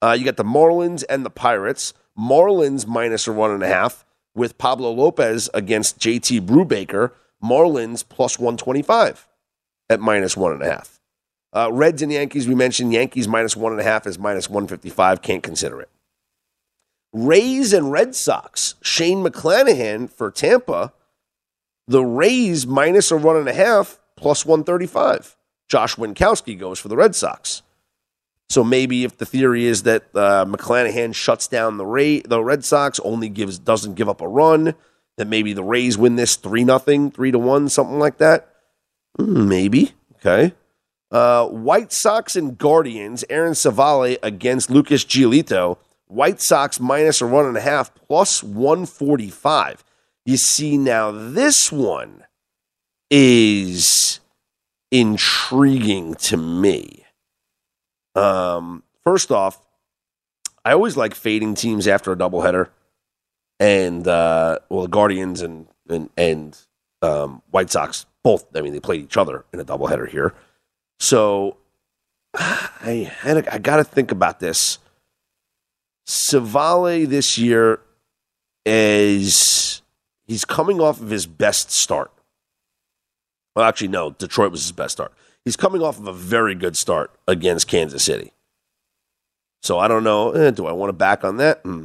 Uh, 0.00 0.14
you 0.16 0.24
got 0.24 0.36
the 0.36 0.44
Marlins 0.44 1.02
and 1.08 1.24
the 1.24 1.30
Pirates. 1.30 1.94
Marlins 2.16 2.86
minus 2.86 3.26
one 3.26 3.50
and 3.50 3.62
a 3.62 3.66
half 3.66 4.04
with 4.34 4.58
Pablo 4.58 4.90
Lopez 4.92 5.48
against 5.54 5.98
JT 5.98 6.42
Brubaker. 6.42 7.12
Marlins 7.42 8.06
plus 8.06 8.38
125 8.38 9.26
at 9.88 10.00
minus 10.00 10.36
one 10.36 10.52
and 10.52 10.62
a 10.62 10.66
half. 10.66 11.00
Uh, 11.54 11.70
Reds 11.72 12.02
and 12.02 12.12
Yankees, 12.12 12.48
we 12.48 12.54
mentioned 12.54 12.92
Yankees 12.92 13.28
minus 13.28 13.56
one 13.56 13.72
and 13.72 13.80
a 13.80 13.84
half 13.84 14.06
is 14.06 14.18
minus 14.18 14.48
155. 14.48 15.22
Can't 15.22 15.42
consider 15.42 15.80
it. 15.80 15.88
Rays 17.12 17.72
and 17.72 17.92
Red 17.92 18.14
Sox. 18.14 18.74
Shane 18.82 19.24
McClanahan 19.24 20.10
for 20.10 20.30
Tampa. 20.30 20.92
The 21.86 22.04
Rays 22.04 22.66
minus 22.66 23.10
a 23.10 23.16
run 23.16 23.36
and 23.36 23.48
a 23.48 23.54
half 23.54 24.00
plus 24.16 24.44
135. 24.44 25.36
Josh 25.68 25.96
Winckowski 25.96 26.58
goes 26.58 26.78
for 26.78 26.88
the 26.88 26.96
Red 26.96 27.14
Sox. 27.14 27.62
So 28.50 28.62
maybe 28.62 29.04
if 29.04 29.16
the 29.16 29.26
theory 29.26 29.64
is 29.64 29.84
that 29.84 30.04
uh, 30.14 30.44
McClanahan 30.44 31.14
shuts 31.14 31.48
down 31.48 31.78
the 31.78 31.86
Ray, 31.86 32.20
the 32.20 32.42
Red 32.42 32.64
Sox, 32.64 33.00
only 33.00 33.28
gives 33.28 33.58
doesn't 33.58 33.94
give 33.94 34.08
up 34.08 34.20
a 34.20 34.28
run, 34.28 34.74
that 35.16 35.26
maybe 35.26 35.52
the 35.52 35.64
Rays 35.64 35.96
win 35.96 36.16
this 36.16 36.36
three 36.36 36.64
nothing, 36.64 37.10
three 37.10 37.30
to 37.30 37.38
one, 37.38 37.68
something 37.68 37.98
like 37.98 38.18
that. 38.18 38.54
Mm, 39.18 39.48
maybe 39.48 39.92
okay. 40.16 40.54
Uh, 41.10 41.46
White 41.46 41.92
Sox 41.92 42.36
and 42.36 42.58
Guardians. 42.58 43.24
Aaron 43.30 43.54
Civale 43.54 44.18
against 44.22 44.70
Lucas 44.70 45.04
Giolito. 45.04 45.78
White 46.06 46.40
Sox 46.40 46.78
minus 46.78 47.20
a 47.20 47.26
run 47.26 47.46
and 47.46 47.56
a 47.56 47.60
half 47.60 47.94
plus 47.94 48.42
one 48.42 48.84
forty 48.86 49.30
five. 49.30 49.82
You 50.26 50.36
see 50.36 50.76
now 50.76 51.10
this 51.10 51.72
one 51.72 52.24
is 53.10 54.20
intriguing 54.90 56.14
to 56.14 56.36
me. 56.36 57.04
Um, 58.14 58.82
first 59.02 59.30
off, 59.30 59.60
I 60.64 60.72
always 60.72 60.96
like 60.96 61.14
fading 61.14 61.54
teams 61.54 61.86
after 61.86 62.12
a 62.12 62.16
doubleheader, 62.16 62.70
and 63.60 64.06
uh, 64.06 64.58
well, 64.68 64.82
the 64.82 64.88
Guardians 64.88 65.42
and 65.42 65.66
and 65.88 66.10
and 66.16 66.58
um, 67.02 67.42
White 67.50 67.70
Sox 67.70 68.06
both. 68.22 68.46
I 68.56 68.60
mean, 68.60 68.72
they 68.72 68.80
played 68.80 69.02
each 69.02 69.16
other 69.16 69.44
in 69.52 69.60
a 69.60 69.64
doubleheader 69.64 70.08
here, 70.08 70.34
so 70.98 71.58
I 72.34 73.10
had 73.20 73.38
a, 73.38 73.54
I 73.54 73.58
got 73.58 73.76
to 73.76 73.84
think 73.84 74.10
about 74.10 74.40
this. 74.40 74.78
Civale 76.06 77.08
this 77.08 77.38
year 77.38 77.80
is 78.66 79.82
he's 80.26 80.44
coming 80.44 80.80
off 80.80 81.00
of 81.00 81.10
his 81.10 81.26
best 81.26 81.70
start. 81.70 82.10
Well, 83.54 83.64
actually, 83.64 83.88
no, 83.88 84.10
Detroit 84.10 84.50
was 84.50 84.62
his 84.62 84.72
best 84.72 84.92
start. 84.92 85.12
He's 85.44 85.56
coming 85.56 85.82
off 85.82 85.98
of 85.98 86.06
a 86.06 86.12
very 86.12 86.54
good 86.54 86.76
start 86.76 87.10
against 87.28 87.68
Kansas 87.68 88.02
City. 88.02 88.32
So 89.62 89.78
I 89.78 89.88
don't 89.88 90.04
know. 90.04 90.32
Eh, 90.32 90.50
do 90.50 90.66
I 90.66 90.72
want 90.72 90.88
to 90.90 90.94
back 90.94 91.24
on 91.24 91.36
that? 91.38 91.60
Hmm. 91.62 91.84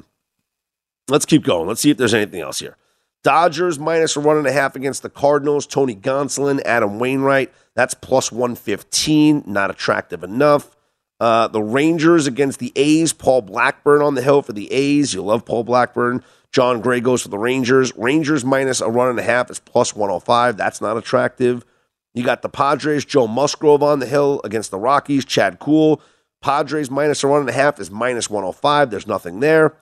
Let's 1.08 1.26
keep 1.26 1.44
going. 1.44 1.68
Let's 1.68 1.82
see 1.82 1.90
if 1.90 1.98
there's 1.98 2.14
anything 2.14 2.42
else 2.42 2.60
here. 2.60 2.78
Dodgers 3.24 3.78
minus 3.78 4.16
one 4.16 4.38
and 4.38 4.48
a 4.48 4.52
half 4.52 4.76
against 4.76 5.02
the 5.02 5.10
Cardinals. 5.10 5.68
Tony 5.68 5.96
Gonsolin, 5.96 6.62
Adam 6.64 7.00
Wainwright. 7.00 7.52
That's 7.76 7.94
plus 7.94 8.32
115. 8.32 9.44
Not 9.46 9.70
attractive 9.70 10.24
enough. 10.24 10.76
Uh, 11.20 11.48
the 11.48 11.62
Rangers 11.62 12.28
against 12.28 12.60
the 12.60 12.72
A's. 12.76 13.12
Paul 13.12 13.42
Blackburn 13.42 14.02
on 14.02 14.16
the 14.16 14.22
hill 14.22 14.42
for 14.42 14.54
the 14.54 14.72
A's. 14.72 15.14
You 15.14 15.22
love 15.22 15.44
Paul 15.44 15.66
Blackburn. 15.66 16.24
Jon 16.52 16.82
Gray 16.82 17.00
goes 17.00 17.22
for 17.22 17.30
the 17.30 17.38
Rangers. 17.38 17.96
Rangers 17.96 18.44
minus 18.44 18.82
a 18.82 18.90
run 18.90 19.10
and 19.10 19.20
a 19.20 19.24
half 19.24 19.52
is 19.52 19.60
plus 19.60 19.96
105. 19.96 20.58
That's 20.58 20.82
not 20.82 20.98
attractive. 20.98 21.66
You 22.14 22.24
got 22.24 22.42
the 22.42 22.50
Padres, 22.50 23.06
Joe 23.06 23.28
Musgrove 23.28 23.84
on 23.84 24.00
the 24.00 24.08
hill 24.08 24.42
against 24.44 24.72
the 24.72 24.80
Rockies, 24.80 25.26
Chad 25.26 25.60
Kuhl. 25.60 26.02
Padres 26.42 26.90
minus 26.90 27.24
a 27.24 27.28
run 27.28 27.42
and 27.42 27.50
a 27.50 27.54
half 27.54 27.80
is 27.80 27.92
minus 27.92 28.30
105. 28.30 28.90
There's 28.90 29.08
nothing 29.08 29.42
there. 29.42 29.76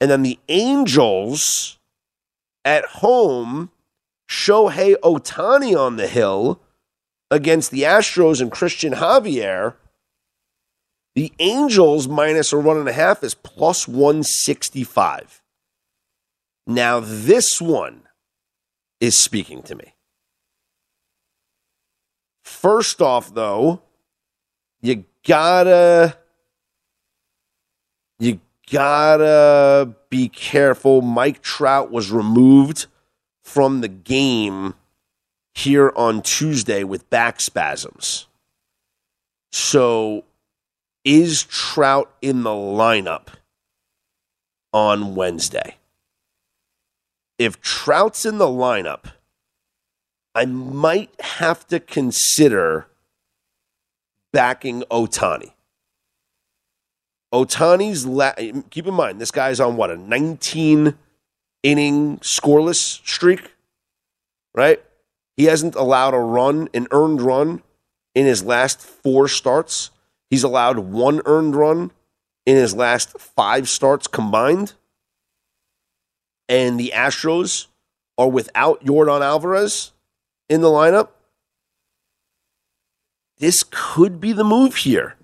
And 0.00 0.10
then 0.10 0.22
the 0.22 0.38
Angels 0.48 1.78
at 2.64 2.84
home, 2.86 3.70
Shohei 4.28 4.96
Ohtani 5.02 5.78
on 5.78 5.96
the 5.96 6.08
hill 6.08 6.60
against 7.30 7.70
the 7.70 7.82
Astros 7.82 8.40
and 8.40 8.50
Christian 8.50 8.94
Javier. 8.94 9.74
The 11.14 11.32
Angels 11.38 12.08
minus 12.08 12.52
a 12.52 12.56
run 12.56 12.78
and 12.78 12.88
a 12.88 12.92
half 12.92 13.22
is 13.22 13.34
plus 13.34 13.86
165. 13.86 15.43
Now, 16.66 17.00
this 17.00 17.60
one 17.60 18.02
is 19.00 19.18
speaking 19.18 19.62
to 19.64 19.74
me. 19.74 19.94
First 22.42 23.02
off, 23.02 23.34
though, 23.34 23.82
you 24.80 25.04
gotta 25.26 26.16
you 28.18 28.40
gotta 28.70 29.94
be 30.08 30.28
careful. 30.28 31.02
Mike 31.02 31.42
Trout 31.42 31.90
was 31.90 32.10
removed 32.10 32.86
from 33.42 33.80
the 33.80 33.88
game 33.88 34.74
here 35.54 35.92
on 35.96 36.22
Tuesday 36.22 36.84
with 36.84 37.08
back 37.10 37.40
spasms. 37.40 38.26
So 39.52 40.24
is 41.04 41.44
Trout 41.44 42.10
in 42.22 42.42
the 42.42 42.50
lineup 42.50 43.28
on 44.72 45.14
Wednesday? 45.14 45.76
If 47.38 47.60
Trout's 47.60 48.24
in 48.24 48.38
the 48.38 48.46
lineup, 48.46 49.12
I 50.34 50.46
might 50.46 51.10
have 51.20 51.66
to 51.68 51.80
consider 51.80 52.86
backing 54.32 54.82
Ohtani. 54.90 55.52
Ohtani's 57.32 58.06
la- 58.06 58.34
keep 58.70 58.86
in 58.86 58.94
mind 58.94 59.20
this 59.20 59.30
guy's 59.30 59.58
on 59.58 59.76
what 59.76 59.90
a 59.90 59.96
19 59.96 60.96
inning 61.62 62.18
scoreless 62.18 62.76
streak, 62.76 63.52
right? 64.54 64.82
He 65.36 65.44
hasn't 65.44 65.74
allowed 65.74 66.14
a 66.14 66.18
run, 66.18 66.68
an 66.74 66.86
earned 66.92 67.20
run 67.20 67.62
in 68.14 68.26
his 68.26 68.44
last 68.44 68.80
4 68.80 69.26
starts. 69.26 69.90
He's 70.30 70.44
allowed 70.44 70.78
one 70.78 71.20
earned 71.26 71.56
run 71.56 71.90
in 72.46 72.56
his 72.56 72.74
last 72.74 73.18
5 73.18 73.68
starts 73.68 74.06
combined. 74.06 74.74
And 76.48 76.78
the 76.78 76.92
Astros 76.94 77.66
are 78.18 78.28
without 78.28 78.84
Yordan 78.84 79.22
Alvarez 79.22 79.92
in 80.48 80.60
the 80.60 80.68
lineup, 80.68 81.08
this 83.38 83.64
could 83.70 84.20
be 84.20 84.32
the 84.32 84.44
move 84.44 84.76
here. 84.76 85.16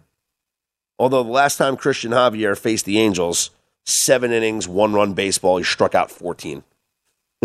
Although 0.99 1.23
the 1.23 1.31
last 1.31 1.57
time 1.57 1.77
Christian 1.77 2.11
Javier 2.11 2.59
faced 2.59 2.85
the 2.85 2.99
Angels 2.99 3.51
seven 3.85 4.33
innings, 4.33 4.68
one 4.68 4.93
run 4.93 5.14
baseball. 5.14 5.57
He 5.59 5.64
struck 5.64 5.95
out 5.95 6.11
14. 6.11 6.62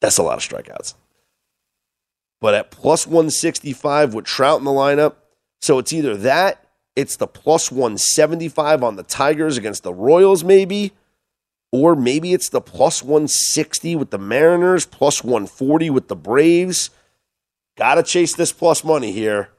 That's 0.00 0.18
a 0.18 0.22
lot 0.22 0.38
of 0.38 0.44
strikeouts. 0.48 0.94
But 2.40 2.54
at 2.54 2.70
plus 2.70 3.06
165 3.06 4.14
with 4.14 4.24
Trout 4.24 4.58
in 4.58 4.64
the 4.64 4.70
lineup, 4.70 5.14
so 5.60 5.78
it's 5.78 5.92
either 5.92 6.16
that, 6.18 6.66
it's 6.94 7.16
the 7.16 7.26
plus 7.26 7.72
175 7.72 8.82
on 8.82 8.96
the 8.96 9.02
Tigers 9.02 9.56
against 9.56 9.82
the 9.82 9.94
Royals, 9.94 10.44
maybe, 10.44 10.92
or 11.72 11.96
maybe 11.96 12.32
it's 12.32 12.48
the 12.48 12.60
plus 12.60 13.02
160 13.02 13.96
with 13.96 14.10
the 14.10 14.18
Mariners, 14.18 14.86
plus 14.86 15.24
140 15.24 15.90
with 15.90 16.08
the 16.08 16.16
Braves. 16.16 16.90
Got 17.76 17.96
to 17.96 18.02
chase 18.02 18.34
this 18.34 18.52
plus 18.52 18.84
money 18.84 19.12
here. 19.12 19.50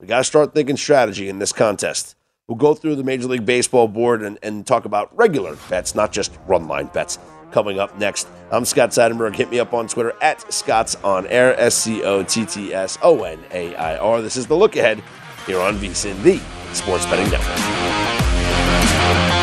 We 0.00 0.06
got 0.06 0.18
to 0.18 0.24
start 0.24 0.54
thinking 0.54 0.76
strategy 0.76 1.28
in 1.28 1.38
this 1.38 1.52
contest. 1.52 2.16
We'll 2.48 2.58
go 2.58 2.74
through 2.74 2.96
the 2.96 3.04
Major 3.04 3.28
League 3.28 3.46
Baseball 3.46 3.88
board 3.88 4.22
and, 4.22 4.38
and 4.42 4.66
talk 4.66 4.84
about 4.84 5.16
regular 5.16 5.56
bets, 5.70 5.94
not 5.94 6.12
just 6.12 6.36
run 6.46 6.66
line 6.66 6.88
bets. 6.88 7.18
Coming 7.52 7.78
up 7.78 7.98
next, 7.98 8.26
I'm 8.50 8.64
Scott 8.64 8.90
Seidenberg. 8.90 9.36
Hit 9.36 9.50
me 9.50 9.60
up 9.60 9.74
on 9.74 9.86
Twitter 9.86 10.14
at 10.22 10.52
Scott's 10.52 10.96
on 10.96 11.26
air, 11.26 11.58
S 11.60 11.76
C 11.76 12.02
O 12.02 12.22
T 12.22 12.46
T 12.46 12.74
S 12.74 12.98
O 13.02 13.24
N 13.24 13.38
A 13.52 13.74
I 13.76 13.98
R. 13.98 14.22
This 14.22 14.36
is 14.36 14.46
the 14.46 14.56
look 14.56 14.76
ahead 14.76 15.02
here 15.46 15.60
on 15.60 15.76
VSIN, 15.76 16.20
the 16.22 16.40
Sports 16.74 17.04
Betting 17.06 17.30
Network. 17.30 19.41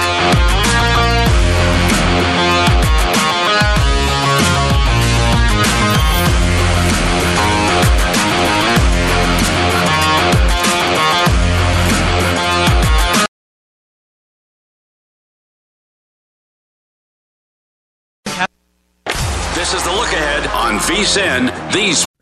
This 19.59 19.73
is 19.73 19.83
the 19.83 19.91
look 19.91 20.13
ahead 20.13 20.47
on 20.51 20.79
VSIN, 20.79 21.73
these 21.73 22.05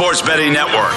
Sports 0.00 0.22
Betting 0.22 0.54
Network. 0.54 0.92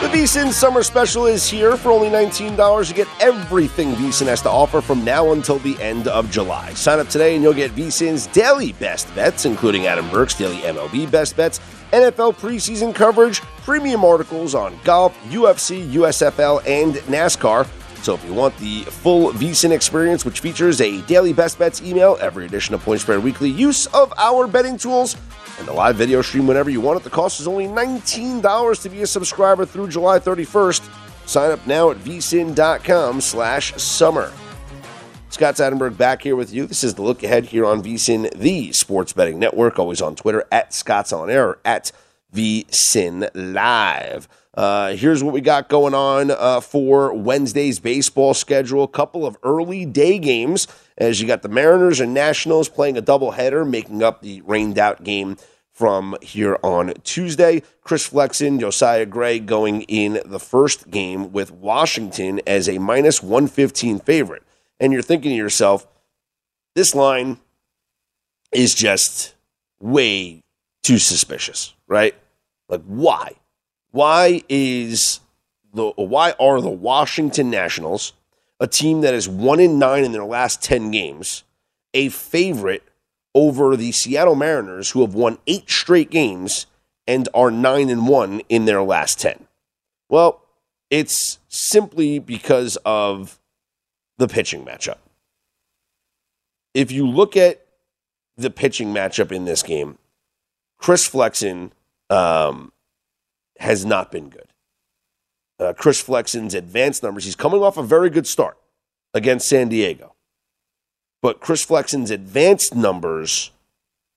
The 0.00 0.16
VSIN 0.16 0.52
Summer 0.52 0.84
Special 0.84 1.26
is 1.26 1.48
here 1.48 1.76
for 1.76 1.90
only 1.90 2.08
$19. 2.08 2.88
You 2.88 2.94
get 2.94 3.08
everything 3.18 3.94
VSIN 3.94 4.26
has 4.26 4.42
to 4.42 4.48
offer 4.48 4.80
from 4.80 5.04
now 5.04 5.32
until 5.32 5.58
the 5.58 5.76
end 5.82 6.06
of 6.06 6.30
July. 6.30 6.72
Sign 6.74 7.00
up 7.00 7.08
today 7.08 7.34
and 7.34 7.42
you'll 7.42 7.52
get 7.52 7.72
VSIN's 7.72 8.28
daily 8.28 8.74
best 8.74 9.12
bets, 9.16 9.44
including 9.44 9.88
Adam 9.88 10.08
Burke's 10.08 10.34
daily 10.34 10.58
MLB 10.58 11.10
best 11.10 11.36
bets, 11.36 11.58
NFL 11.90 12.36
preseason 12.36 12.94
coverage, 12.94 13.40
premium 13.64 14.04
articles 14.04 14.54
on 14.54 14.78
golf, 14.84 15.18
UFC, 15.30 15.84
USFL, 15.94 16.64
and 16.64 16.94
NASCAR. 17.08 17.66
So 18.06 18.14
if 18.14 18.24
you 18.24 18.34
want 18.34 18.56
the 18.58 18.82
full 18.82 19.32
VSIN 19.32 19.72
experience, 19.72 20.24
which 20.24 20.38
features 20.38 20.80
a 20.80 21.02
daily 21.06 21.32
best 21.32 21.58
bets 21.58 21.82
email, 21.82 22.16
every 22.20 22.46
edition 22.46 22.72
of 22.72 22.80
Point 22.82 23.00
Spread 23.00 23.20
Weekly, 23.20 23.50
use 23.50 23.86
of 23.86 24.14
our 24.16 24.46
betting 24.46 24.78
tools, 24.78 25.16
and 25.58 25.66
a 25.66 25.72
live 25.72 25.96
video 25.96 26.22
stream 26.22 26.46
whenever 26.46 26.70
you 26.70 26.80
want 26.80 27.00
it, 27.00 27.02
the 27.02 27.10
cost 27.10 27.40
is 27.40 27.48
only 27.48 27.66
$19 27.66 28.82
to 28.82 28.88
be 28.88 29.02
a 29.02 29.06
subscriber 29.08 29.66
through 29.66 29.88
July 29.88 30.20
31st. 30.20 30.88
Sign 31.28 31.50
up 31.50 31.66
now 31.66 31.90
at 31.90 31.96
vsin.com 31.96 33.20
slash 33.20 33.74
summer. 33.74 34.32
Scott 35.30 35.56
Seidenberg 35.56 35.98
back 35.98 36.22
here 36.22 36.36
with 36.36 36.54
you. 36.54 36.64
This 36.64 36.84
is 36.84 36.94
the 36.94 37.02
look 37.02 37.24
ahead 37.24 37.46
here 37.46 37.66
on 37.66 37.82
VSIN, 37.82 38.32
the 38.38 38.70
sports 38.70 39.14
betting 39.14 39.40
network, 39.40 39.80
always 39.80 40.00
on 40.00 40.14
Twitter 40.14 40.44
at 40.52 40.72
Scott's 40.72 41.12
on 41.12 41.28
air 41.28 41.58
at 41.64 41.90
VSIN 42.32 43.30
live. 43.34 44.28
Uh, 44.56 44.94
here's 44.96 45.22
what 45.22 45.34
we 45.34 45.40
got 45.42 45.68
going 45.68 45.92
on 45.92 46.30
uh, 46.30 46.60
for 46.60 47.12
Wednesday's 47.12 47.78
baseball 47.78 48.32
schedule. 48.32 48.84
A 48.84 48.88
couple 48.88 49.26
of 49.26 49.36
early 49.42 49.84
day 49.84 50.18
games 50.18 50.66
as 50.96 51.20
you 51.20 51.26
got 51.26 51.42
the 51.42 51.48
Mariners 51.48 52.00
and 52.00 52.14
Nationals 52.14 52.68
playing 52.68 52.96
a 52.96 53.02
doubleheader, 53.02 53.68
making 53.68 54.02
up 54.02 54.22
the 54.22 54.40
rained 54.42 54.78
out 54.78 55.04
game 55.04 55.36
from 55.72 56.16
here 56.22 56.58
on 56.62 56.94
Tuesday. 57.04 57.62
Chris 57.82 58.06
Flexen, 58.06 58.58
Josiah 58.58 59.04
Gray 59.04 59.38
going 59.38 59.82
in 59.82 60.20
the 60.24 60.40
first 60.40 60.90
game 60.90 61.32
with 61.32 61.50
Washington 61.50 62.40
as 62.46 62.66
a 62.66 62.78
minus 62.78 63.22
115 63.22 63.98
favorite. 63.98 64.42
And 64.80 64.90
you're 64.90 65.02
thinking 65.02 65.32
to 65.32 65.36
yourself, 65.36 65.86
this 66.74 66.94
line 66.94 67.38
is 68.52 68.74
just 68.74 69.34
way 69.80 70.40
too 70.82 70.98
suspicious, 70.98 71.74
right? 71.86 72.14
Like, 72.70 72.82
why? 72.84 73.34
Why 73.96 74.42
is 74.50 75.20
the 75.72 75.86
why 75.96 76.34
are 76.38 76.60
the 76.60 76.68
Washington 76.68 77.48
Nationals, 77.48 78.12
a 78.60 78.66
team 78.66 79.00
that 79.00 79.14
is 79.14 79.26
one 79.26 79.58
in 79.58 79.78
nine 79.78 80.04
in 80.04 80.12
their 80.12 80.22
last 80.22 80.62
ten 80.62 80.90
games, 80.90 81.44
a 81.94 82.10
favorite 82.10 82.82
over 83.34 83.74
the 83.74 83.92
Seattle 83.92 84.34
Mariners, 84.34 84.90
who 84.90 85.00
have 85.00 85.14
won 85.14 85.38
eight 85.46 85.70
straight 85.70 86.10
games 86.10 86.66
and 87.06 87.30
are 87.32 87.50
nine 87.50 87.88
and 87.88 88.06
one 88.06 88.42
in 88.50 88.66
their 88.66 88.82
last 88.82 89.18
ten? 89.18 89.46
Well, 90.10 90.42
it's 90.90 91.38
simply 91.48 92.18
because 92.18 92.76
of 92.84 93.40
the 94.18 94.28
pitching 94.28 94.62
matchup. 94.62 94.98
If 96.74 96.92
you 96.92 97.08
look 97.08 97.34
at 97.34 97.64
the 98.36 98.50
pitching 98.50 98.92
matchup 98.92 99.32
in 99.32 99.46
this 99.46 99.62
game, 99.62 99.96
Chris 100.76 101.08
Flexen 101.08 101.72
um, 102.10 102.72
has 103.60 103.84
not 103.84 104.10
been 104.10 104.28
good. 104.28 104.48
Uh, 105.58 105.72
Chris 105.72 106.00
Flexen's 106.00 106.54
advanced 106.54 107.02
numbers, 107.02 107.24
he's 107.24 107.36
coming 107.36 107.62
off 107.62 107.76
a 107.76 107.82
very 107.82 108.10
good 108.10 108.26
start 108.26 108.58
against 109.14 109.48
San 109.48 109.68
Diego. 109.68 110.14
But 111.22 111.40
Chris 111.40 111.64
Flexen's 111.64 112.10
advanced 112.10 112.74
numbers 112.74 113.50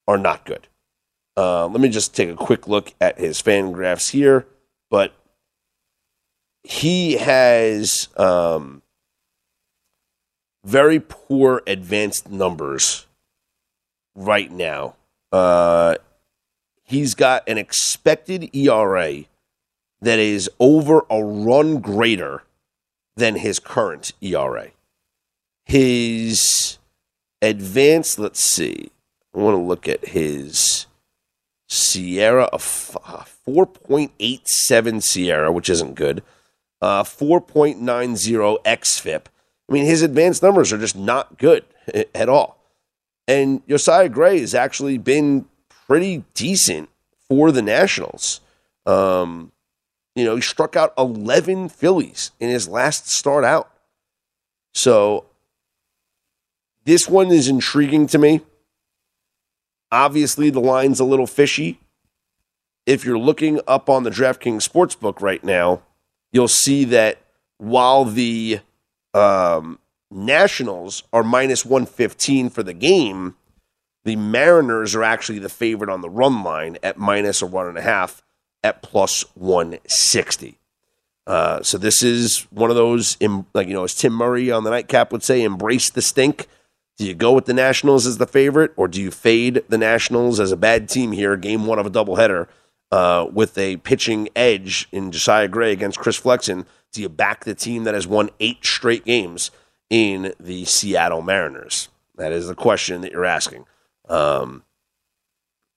are 0.08 0.18
not 0.18 0.46
good. 0.46 0.68
Uh, 1.38 1.68
let 1.68 1.80
me 1.80 1.90
just 1.90 2.14
take 2.14 2.30
a 2.30 2.36
quick 2.36 2.68
look 2.68 2.94
at 3.00 3.18
his 3.18 3.42
FanGraphs 3.42 4.12
here. 4.12 4.46
But 4.90 5.14
he 6.64 7.14
has 7.14 8.10
um, 8.18 8.82
very 10.66 11.00
poor 11.00 11.64
advanced 11.66 12.30
numbers 12.30 13.06
right 14.16 14.52
now. 14.52 14.96
Uh, 15.32 15.96
he's 16.90 17.14
got 17.14 17.48
an 17.48 17.58
expected 17.60 18.50
ERA 18.56 19.24
that 20.02 20.20
is 20.20 20.50
over 20.60 21.06
a 21.10 21.24
run 21.24 21.80
greater 21.80 22.44
than 23.16 23.36
his 23.36 23.60
current 23.60 24.12
ERA. 24.22 24.70
His 25.66 26.80
advanced, 27.42 28.18
let's 28.18 28.40
see, 28.40 28.92
I 29.36 29.40
want 29.40 29.56
to 29.56 29.62
look 29.62 29.88
at 29.88 30.08
his 30.08 30.88
SIERA, 31.70 32.50
a 32.52 32.58
4.87 32.58 34.10
SIERA, 34.50 35.54
which 35.54 35.70
isn't 35.70 35.94
good, 35.94 36.24
uh, 36.82 37.04
4.90 37.04 38.64
XFIP. 38.64 39.26
I 39.70 39.72
mean, 39.72 39.86
his 39.86 40.02
advanced 40.02 40.42
numbers 40.42 40.74
are 40.74 40.80
just 40.80 40.96
not 40.96 41.38
good 41.38 41.66
at 42.16 42.30
all. 42.30 42.58
And 43.28 43.62
Josiah 43.68 44.10
Gray 44.10 44.40
has 44.40 44.56
actually 44.56 44.98
been 44.98 45.46
pretty 45.90 46.24
decent 46.36 46.88
for 47.28 47.52
the 47.52 47.64
Nationals. 47.64 48.42
Um, 48.86 49.52
You 50.16 50.26
know, 50.26 50.36
he 50.36 50.42
struck 50.42 50.76
out 50.76 50.94
11 50.98 51.70
Phillies 51.70 52.32
in 52.40 52.50
his 52.50 52.68
last 52.68 53.10
start 53.10 53.46
out. 53.46 53.72
So 54.74 55.26
this 56.84 57.08
one 57.08 57.28
is 57.32 57.48
intriguing 57.48 58.06
to 58.08 58.18
me. 58.18 58.42
Obviously, 59.92 60.50
the 60.50 60.60
line's 60.60 61.00
a 61.00 61.06
little 61.06 61.28
fishy. 61.28 61.80
If 62.86 63.06
you're 63.06 63.18
looking 63.20 63.62
up 63.68 63.90
on 63.90 64.04
the 64.04 64.10
DraftKings 64.10 64.68
Sportsbook 64.68 65.22
right 65.22 65.44
now, 65.44 65.82
you'll 66.32 66.48
see 66.48 66.84
that 66.86 67.20
while 67.58 68.04
the 68.04 68.60
um, 69.14 69.80
Nationals 70.12 71.04
are 71.14 71.24
minus 71.24 71.66
115 71.66 72.50
for 72.50 72.64
the 72.64 72.74
game, 72.74 73.36
the 74.04 74.16
Mariners 74.16 74.96
are 74.96 75.04
actually 75.04 75.40
the 75.40 75.50
favorite 75.50 75.90
on 75.90 76.02
the 76.02 76.10
run 76.10 76.44
line 76.44 76.78
at 76.82 76.98
minus 76.98 77.42
a 77.42 77.46
one 77.46 77.68
and 77.68 77.78
a 77.78 77.82
half 77.82 78.22
at 78.64 78.82
plus 78.82 79.24
160. 79.36 80.58
Uh, 81.28 81.62
so 81.62 81.78
this 81.78 82.02
is 82.02 82.48
one 82.50 82.70
of 82.70 82.76
those, 82.76 83.18
like 83.54 83.68
you 83.68 83.74
know, 83.74 83.84
as 83.84 83.94
Tim 83.94 84.14
Murray 84.14 84.50
on 84.52 84.64
the 84.64 84.72
nightcap 84.72 85.12
would 85.12 85.24
say, 85.24 85.44
embrace 85.44 85.90
the 85.90 86.02
stink. 86.02 86.48
Do 86.98 87.06
you 87.06 87.14
go 87.14 87.32
with 87.34 87.46
the 87.46 87.54
Nationals 87.54 88.08
as 88.08 88.18
the 88.18 88.28
favorite, 88.28 88.74
or 88.76 88.88
do 88.88 89.02
you 89.02 89.12
fade 89.12 89.64
the 89.70 89.78
Nationals 89.78 90.40
as 90.40 90.52
a 90.52 90.58
bad 90.58 90.90
team 90.90 91.12
here, 91.12 91.38
game 91.38 91.66
one 91.66 91.80
of 91.80 91.86
a 91.86 91.92
doubleheader, 91.92 92.48
uh, 92.92 93.28
with 93.32 93.58
a 93.58 93.78
pitching 93.78 94.28
edge 94.36 94.88
in 94.92 95.12
Josiah 95.12 95.48
Gray 95.48 95.72
against 95.72 96.00
Chris 96.00 96.18
Flexen? 96.18 96.66
Do 96.92 97.02
you 97.02 97.10
back 97.10 97.46
the 97.46 97.54
team 97.54 97.84
that 97.84 97.94
has 97.94 98.08
won 98.08 98.32
eight 98.40 98.66
straight 98.66 99.06
games 99.06 99.52
in 99.90 100.34
the 100.40 100.66
Seattle 100.66 101.22
Mariners? 101.22 101.90
That 102.16 102.32
is 102.32 102.48
the 102.48 102.56
question 102.56 103.02
that 103.02 103.12
you're 103.12 103.24
asking. 103.24 103.66
Um, 104.10 104.64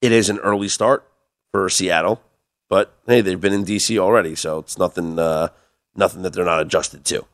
it 0.01 0.13
is 0.13 0.29
an 0.29 0.39
early 0.39 0.69
start 0.69 1.07
for 1.53 1.69
Seattle. 1.69 2.23
But 2.69 2.95
hey, 3.07 3.21
they've 3.21 3.41
been 3.41 3.53
in 3.53 3.65
DC 3.65 3.99
already, 3.99 4.35
so 4.35 4.59
it's 4.61 4.79
nothing 4.79 5.19
uh, 5.19 5.49
nothing 5.95 6.23
that 6.23 6.33
they're 6.33 6.45
not 6.45 6.61
adjusted 6.61 7.05
to. 7.07 7.27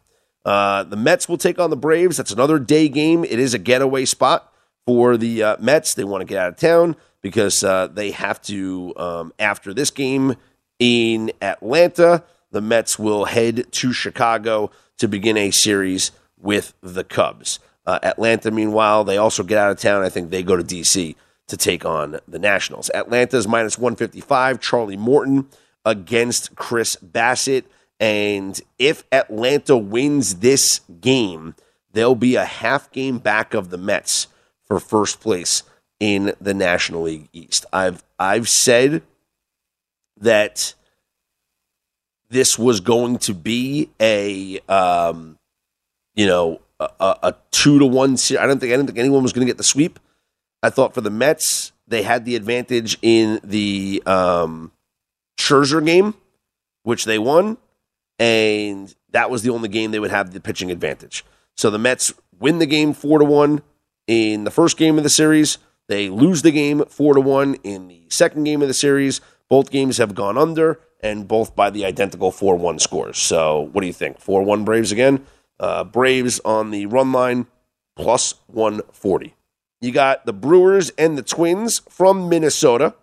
Uh, 0.45 0.83
the 0.83 0.97
Mets 0.97 1.29
will 1.29 1.39
take 1.39 1.59
on 1.59 1.71
the 1.71 1.77
Braves. 1.77 2.17
That's 2.17 2.33
another 2.33 2.59
day 2.59 2.89
game. 2.89 3.25
It 3.25 3.39
is 3.39 3.55
a 3.55 3.59
getaway 3.59 4.05
spot 4.05 4.53
for 4.87 5.17
the 5.17 5.43
uh, 5.43 5.57
Mets. 5.61 5.95
They 5.95 6.05
want 6.05 6.23
to 6.23 6.27
get 6.27 6.39
out 6.39 6.49
of 6.49 6.57
town 6.57 6.97
because 7.21 7.63
uh, 7.63 7.89
they 7.89 8.13
have 8.13 8.41
to, 8.43 8.95
um, 8.97 9.33
after 9.39 9.75
this 9.75 9.91
game 9.91 10.37
in 10.79 11.33
Atlanta, 11.43 12.25
the 12.51 12.61
Mets 12.61 12.99
will 12.99 13.27
head 13.27 13.71
to 13.73 13.93
Chicago 13.93 14.71
to 14.97 15.09
begin 15.09 15.37
a 15.37 15.51
series 15.51 16.13
with 16.41 16.73
the 16.81 17.05
Cubs. 17.05 17.59
Uh, 17.89 17.99
Atlanta, 18.03 18.51
meanwhile, 18.51 19.03
they 19.03 19.17
also 19.17 19.43
get 19.43 19.59
out 19.59 19.71
of 19.71 19.79
town. 19.79 20.03
I 20.03 20.09
think 20.09 20.31
they 20.31 20.43
go 20.43 20.57
to 20.57 20.63
D.C 20.63 21.17
to 21.49 21.57
take 21.57 21.85
on 21.85 22.21
the 22.29 22.39
Nationals. 22.39 22.91
Atlanta's 22.95 23.49
minus 23.49 23.79
155. 23.79 24.61
Charlie 24.61 24.97
Morton 24.97 25.49
against 25.85 26.55
Chris 26.55 26.97
Bassitt. 26.97 27.65
And 27.99 28.61
if 28.79 29.03
Atlanta 29.11 29.77
wins 29.77 30.37
this 30.37 30.81
game, 31.01 31.55
they'll 31.93 32.15
be 32.15 32.37
a 32.37 32.45
half 32.45 32.91
game 32.93 33.19
back 33.19 33.55
of 33.55 33.71
the 33.71 33.79
Mets 33.79 34.29
for 34.67 34.79
first 34.79 35.21
place 35.21 35.63
in 35.99 36.35
the 36.41 36.55
National 36.55 37.03
League 37.03 37.29
East. 37.33 37.67
I've 37.73 38.05
I've 38.19 38.49
said 38.49 39.03
that 40.21 40.75
this 42.29 42.59
was 42.59 42.81
going 42.81 43.19
to 43.19 43.35
be 43.35 43.91
a 44.01 44.61
um, 44.69 45.39
you 46.15 46.27
know 46.27 46.61
a, 46.81 46.89
a 47.01 47.35
two 47.51 47.79
to 47.79 47.87
one. 47.87 48.17
I 48.39 48.47
don't 48.47 48.59
think 48.61 48.73
I 48.73 48.77
didn't 48.77 48.87
think 48.87 48.99
anyone 48.99 49.23
was 49.23 49.33
going 49.33 49.47
to 49.47 49.51
get 49.51 49.59
the 49.59 49.65
sweep. 49.65 49.99
I 50.63 50.71
thought 50.71 50.95
for 50.95 51.01
the 51.01 51.11
Mets, 51.11 51.73
they 51.87 52.03
had 52.03 52.25
the 52.25 52.37
advantage 52.37 52.99
in 53.03 53.41
the 53.45 54.03
um, 54.07 54.73
Scherzer 55.39 55.85
game, 55.85 56.15
which 56.83 57.05
they 57.05 57.19
won, 57.19 57.59
and 58.19 58.95
that 59.11 59.31
was 59.31 59.43
the 59.43 59.51
only 59.51 59.69
game 59.69 59.91
they 59.91 60.01
would 60.01 60.11
have 60.11 60.33
the 60.33 60.41
pitching 60.41 60.71
advantage. 60.71 61.25
So 61.57 61.71
the 61.71 61.79
Mets 61.79 62.13
win 62.39 62.59
the 62.59 62.67
game 62.67 62.93
four 62.93 63.19
to 63.19 63.25
one 63.25 63.63
in 64.07 64.45
the 64.45 64.51
first 64.51 64.77
game 64.77 64.99
of 64.99 65.05
the 65.05 65.11
series. 65.11 65.59
They 65.89 66.09
lose 66.09 66.43
the 66.43 66.51
game 66.51 66.85
four 66.87 67.15
to 67.15 67.21
one 67.21 67.55
in 67.65 67.89
the 67.89 68.03
second 68.09 68.45
game 68.45 68.63
of 68.63 68.69
the 68.69 68.75
series. 68.75 69.21
Both 69.49 69.71
games 69.71 69.97
have 69.97 70.15
gone 70.15 70.37
under, 70.37 70.81
and 71.01 71.27
both 71.27 71.57
by 71.57 71.71
the 71.71 71.85
identical 71.85 72.31
four 72.31 72.57
one 72.57 72.79
scores. 72.79 73.19
So 73.19 73.71
what 73.73 73.81
do 73.81 73.87
you 73.87 73.93
think? 73.93 74.19
Four 74.19 74.43
one 74.43 74.65
Braves 74.65 74.93
again. 74.93 75.25
Uh, 75.61 75.85
Braves 75.85 76.41
on 76.45 76.71
the 76.71 76.87
run 76.87 77.13
line 77.13 77.47
plus 77.97 78.35
one 78.47 78.81
forty. 78.93 79.35
You 79.81 79.93
got 79.93 80.27
the 80.27 80.33
Brewers 80.33 80.91
and 80.91 81.17
the 81.17 81.23
Twins 81.23 81.81
from 81.89 82.29
Minnesota. 82.29 82.95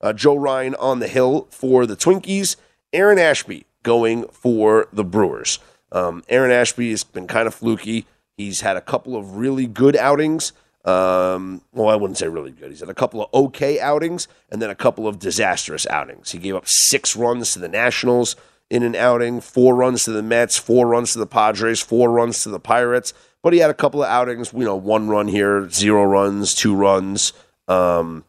Uh, 0.00 0.12
Joe 0.12 0.36
Ryan 0.36 0.74
on 0.76 1.00
the 1.00 1.08
hill 1.08 1.48
for 1.50 1.86
the 1.86 1.96
Twinkies. 1.96 2.56
Aaron 2.92 3.18
Ashby 3.18 3.66
going 3.82 4.26
for 4.28 4.88
the 4.92 5.04
Brewers. 5.04 5.58
Um, 5.90 6.22
Aaron 6.28 6.50
Ashby 6.50 6.90
has 6.90 7.04
been 7.04 7.26
kind 7.26 7.46
of 7.46 7.54
fluky. 7.54 8.06
He's 8.36 8.60
had 8.60 8.76
a 8.76 8.80
couple 8.80 9.16
of 9.16 9.36
really 9.36 9.66
good 9.66 9.96
outings. 9.96 10.52
Um, 10.84 11.62
well, 11.72 11.88
I 11.88 11.96
wouldn't 11.96 12.18
say 12.18 12.28
really 12.28 12.52
good. 12.52 12.70
He's 12.70 12.80
had 12.80 12.88
a 12.88 12.94
couple 12.94 13.22
of 13.22 13.28
okay 13.34 13.80
outings 13.80 14.28
and 14.50 14.62
then 14.62 14.70
a 14.70 14.74
couple 14.74 15.08
of 15.08 15.18
disastrous 15.18 15.86
outings. 15.88 16.30
He 16.30 16.38
gave 16.38 16.54
up 16.54 16.68
six 16.68 17.16
runs 17.16 17.52
to 17.52 17.58
the 17.58 17.68
Nationals 17.68 18.36
in 18.70 18.82
an 18.82 18.94
outing, 18.94 19.40
four 19.40 19.74
runs 19.74 20.04
to 20.04 20.10
the 20.10 20.22
Mets, 20.22 20.56
four 20.56 20.86
runs 20.86 21.12
to 21.12 21.18
the 21.18 21.26
Padres, 21.26 21.80
four 21.80 22.10
runs 22.10 22.42
to 22.42 22.50
the 22.50 22.60
Pirates 22.60 23.12
but 23.42 23.52
he 23.52 23.60
had 23.60 23.70
a 23.70 23.74
couple 23.74 24.02
of 24.02 24.08
outings, 24.08 24.52
you 24.52 24.64
know, 24.64 24.76
one 24.76 25.08
run 25.08 25.28
here, 25.28 25.68
zero 25.70 26.04
runs, 26.04 26.54
two 26.54 26.74
runs. 26.74 27.32
Um, 27.68 28.24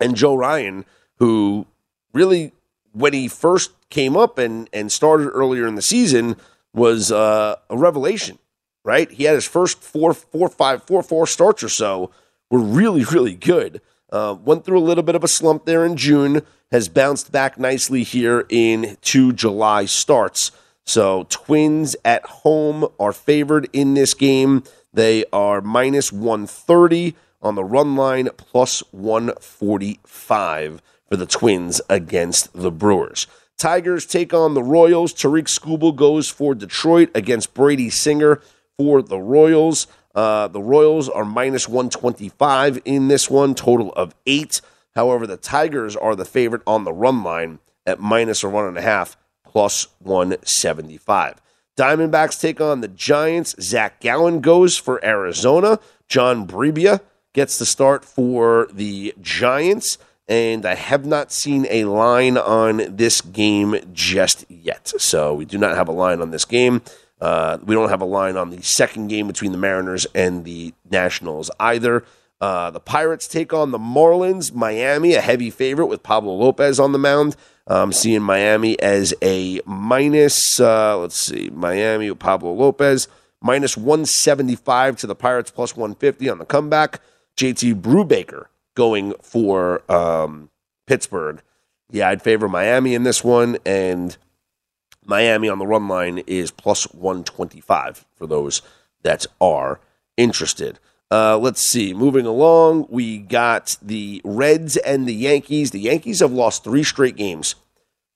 and 0.00 0.14
Joe 0.14 0.34
Ryan, 0.34 0.84
who 1.16 1.66
really, 2.12 2.52
when 2.92 3.12
he 3.12 3.28
first 3.28 3.72
came 3.90 4.16
up 4.16 4.38
and, 4.38 4.68
and 4.72 4.92
started 4.92 5.28
earlier 5.30 5.66
in 5.66 5.74
the 5.74 5.82
season, 5.82 6.36
was 6.72 7.10
uh, 7.10 7.56
a 7.68 7.76
revelation, 7.76 8.38
right? 8.84 9.10
He 9.10 9.24
had 9.24 9.34
his 9.34 9.46
first 9.46 9.82
four, 9.82 10.14
four, 10.14 10.48
five, 10.48 10.84
four, 10.84 11.02
four 11.02 11.26
starts 11.26 11.62
or 11.62 11.68
so 11.68 12.10
were 12.50 12.60
really, 12.60 13.04
really 13.04 13.34
good. 13.34 13.80
Uh, 14.10 14.36
went 14.42 14.64
through 14.64 14.78
a 14.78 14.80
little 14.80 15.02
bit 15.02 15.14
of 15.14 15.24
a 15.24 15.28
slump 15.28 15.66
there 15.66 15.84
in 15.84 15.96
June, 15.96 16.42
has 16.70 16.88
bounced 16.88 17.32
back 17.32 17.58
nicely 17.58 18.02
here 18.02 18.46
in 18.48 18.96
two 19.00 19.32
July 19.32 19.84
starts. 19.86 20.50
So, 20.84 21.26
Twins 21.28 21.96
at 22.04 22.24
home 22.24 22.88
are 22.98 23.12
favored 23.12 23.68
in 23.72 23.94
this 23.94 24.14
game. 24.14 24.62
They 24.92 25.24
are 25.32 25.60
minus 25.60 26.12
130 26.12 27.14
on 27.42 27.54
the 27.54 27.64
run 27.64 27.94
line, 27.96 28.30
plus 28.36 28.82
145 28.90 30.82
for 31.08 31.16
the 31.16 31.26
Twins 31.26 31.80
against 31.88 32.52
the 32.54 32.70
Brewers. 32.70 33.26
Tigers 33.56 34.06
take 34.06 34.32
on 34.32 34.54
the 34.54 34.62
Royals. 34.62 35.12
Tarik 35.12 35.46
Skubal 35.46 35.94
goes 35.94 36.28
for 36.28 36.54
Detroit 36.54 37.10
against 37.14 37.54
Brady 37.54 37.90
Singer 37.90 38.40
for 38.76 39.02
the 39.02 39.18
Royals. 39.18 39.88
Uh, 40.14 40.48
the 40.48 40.62
Royals 40.62 41.08
are 41.08 41.24
minus 41.24 41.68
125 41.68 42.80
in 42.84 43.08
this 43.08 43.28
one, 43.28 43.54
total 43.54 43.92
of 43.92 44.14
eight. 44.26 44.60
However, 44.94 45.26
the 45.26 45.36
Tigers 45.36 45.96
are 45.96 46.16
the 46.16 46.24
favorite 46.24 46.62
on 46.66 46.84
the 46.84 46.92
run 46.92 47.22
line 47.22 47.58
at 47.86 48.00
minus 48.00 48.42
or 48.44 48.50
one 48.50 48.66
and 48.66 48.78
a 48.78 48.82
half 48.82 49.16
plus 49.44 49.88
175. 50.00 51.40
Diamondbacks 51.76 52.40
take 52.40 52.60
on 52.60 52.80
the 52.80 52.88
Giants. 52.88 53.54
Zach 53.60 54.00
Gallen 54.00 54.40
goes 54.40 54.76
for 54.76 55.04
Arizona. 55.04 55.78
John 56.08 56.46
Brebbia 56.46 57.00
gets 57.32 57.58
the 57.58 57.66
start 57.66 58.04
for 58.04 58.68
the 58.72 59.14
Giants. 59.20 59.96
And 60.26 60.66
I 60.66 60.74
have 60.74 61.06
not 61.06 61.32
seen 61.32 61.66
a 61.70 61.84
line 61.84 62.36
on 62.36 62.96
this 62.96 63.20
game 63.20 63.76
just 63.92 64.44
yet. 64.50 64.92
So 64.98 65.32
we 65.34 65.44
do 65.44 65.56
not 65.56 65.76
have 65.76 65.88
a 65.88 65.92
line 65.92 66.20
on 66.20 66.32
this 66.32 66.44
game. 66.44 66.82
Uh, 67.20 67.58
we 67.64 67.74
don't 67.74 67.88
have 67.88 68.02
a 68.02 68.06
line 68.06 68.36
on 68.36 68.50
the 68.50 68.62
second 68.62 69.08
game 69.08 69.26
between 69.26 69.52
the 69.52 69.58
Mariners 69.58 70.06
and 70.14 70.44
the 70.44 70.74
Nationals 70.90 71.50
either. 71.58 72.04
Uh, 72.40 72.70
the 72.70 72.80
Pirates 72.80 73.26
take 73.26 73.52
on 73.52 73.72
the 73.72 73.78
Marlins. 73.78 74.54
Miami, 74.54 75.14
a 75.14 75.20
heavy 75.20 75.50
favorite 75.50 75.86
with 75.86 76.02
Pablo 76.02 76.34
Lopez 76.34 76.78
on 76.78 76.92
the 76.92 76.98
mound. 76.98 77.36
I'm 77.66 77.92
seeing 77.92 78.22
Miami 78.22 78.80
as 78.80 79.12
a 79.22 79.60
minus, 79.66 80.58
uh, 80.58 80.96
let's 80.98 81.20
see, 81.20 81.50
Miami 81.50 82.08
with 82.10 82.18
Pablo 82.18 82.52
Lopez, 82.52 83.08
minus 83.42 83.76
175 83.76 84.96
to 84.98 85.06
the 85.06 85.14
Pirates, 85.14 85.50
plus 85.50 85.76
150 85.76 86.28
on 86.30 86.38
the 86.38 86.46
comeback. 86.46 87.00
JT 87.36 87.80
Brubaker 87.82 88.46
going 88.74 89.14
for 89.22 89.82
um, 89.92 90.50
Pittsburgh. 90.86 91.42
Yeah, 91.90 92.08
I'd 92.08 92.22
favor 92.22 92.48
Miami 92.48 92.94
in 92.94 93.02
this 93.02 93.22
one, 93.22 93.58
and 93.66 94.16
Miami 95.04 95.48
on 95.48 95.58
the 95.58 95.66
run 95.66 95.88
line 95.88 96.18
is 96.26 96.50
plus 96.50 96.84
125 96.92 98.06
for 98.14 98.26
those 98.26 98.62
that 99.02 99.26
are 99.40 99.80
interested. 100.16 100.78
Uh, 101.10 101.38
let's 101.38 101.62
see. 101.62 101.94
Moving 101.94 102.26
along, 102.26 102.86
we 102.90 103.18
got 103.18 103.76
the 103.80 104.20
Reds 104.24 104.76
and 104.76 105.06
the 105.06 105.14
Yankees. 105.14 105.70
The 105.70 105.80
Yankees 105.80 106.20
have 106.20 106.32
lost 106.32 106.64
three 106.64 106.84
straight 106.84 107.16
games 107.16 107.54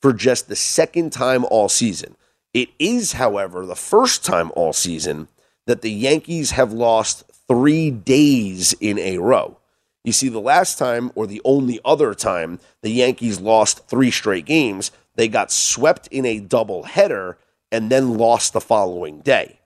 for 0.01 0.13
just 0.13 0.49
the 0.49 0.57
second 0.57 1.13
time 1.13 1.45
all 1.47 1.69
season. 1.69 2.17
It 2.53 2.69
is, 2.79 3.15
however, 3.15 3.65
the 3.65 3.77
first 3.77 4.25
time 4.25 4.51
all 4.55 4.75
season 4.75 5.29
that 5.67 5.81
the 5.81 5.91
Yankees 5.91 6.51
have 6.51 6.73
lost 6.73 7.25
three 7.49 7.91
days 7.91 8.75
in 8.75 8.99
a 8.99 9.19
row. 9.19 9.59
You 10.05 10.13
see, 10.13 10.29
the 10.29 10.41
last 10.41 10.79
time, 10.79 11.13
or 11.15 11.27
the 11.27 11.41
only 11.45 11.81
other 11.85 12.13
time, 12.13 12.59
the 12.83 12.91
Yankees 12.91 13.41
lost 13.41 13.87
three 13.89 14.11
straight 14.11 14.45
games, 14.45 14.91
they 15.15 15.29
got 15.29 15.53
swept 15.53 16.09
in 16.09 16.27
a 16.27 16.41
doubleheader 16.41 17.37
and 17.71 17.89
then 17.89 18.19
lost 18.19 18.53
the 18.53 18.61
following 18.61 19.21
day. 19.21 19.61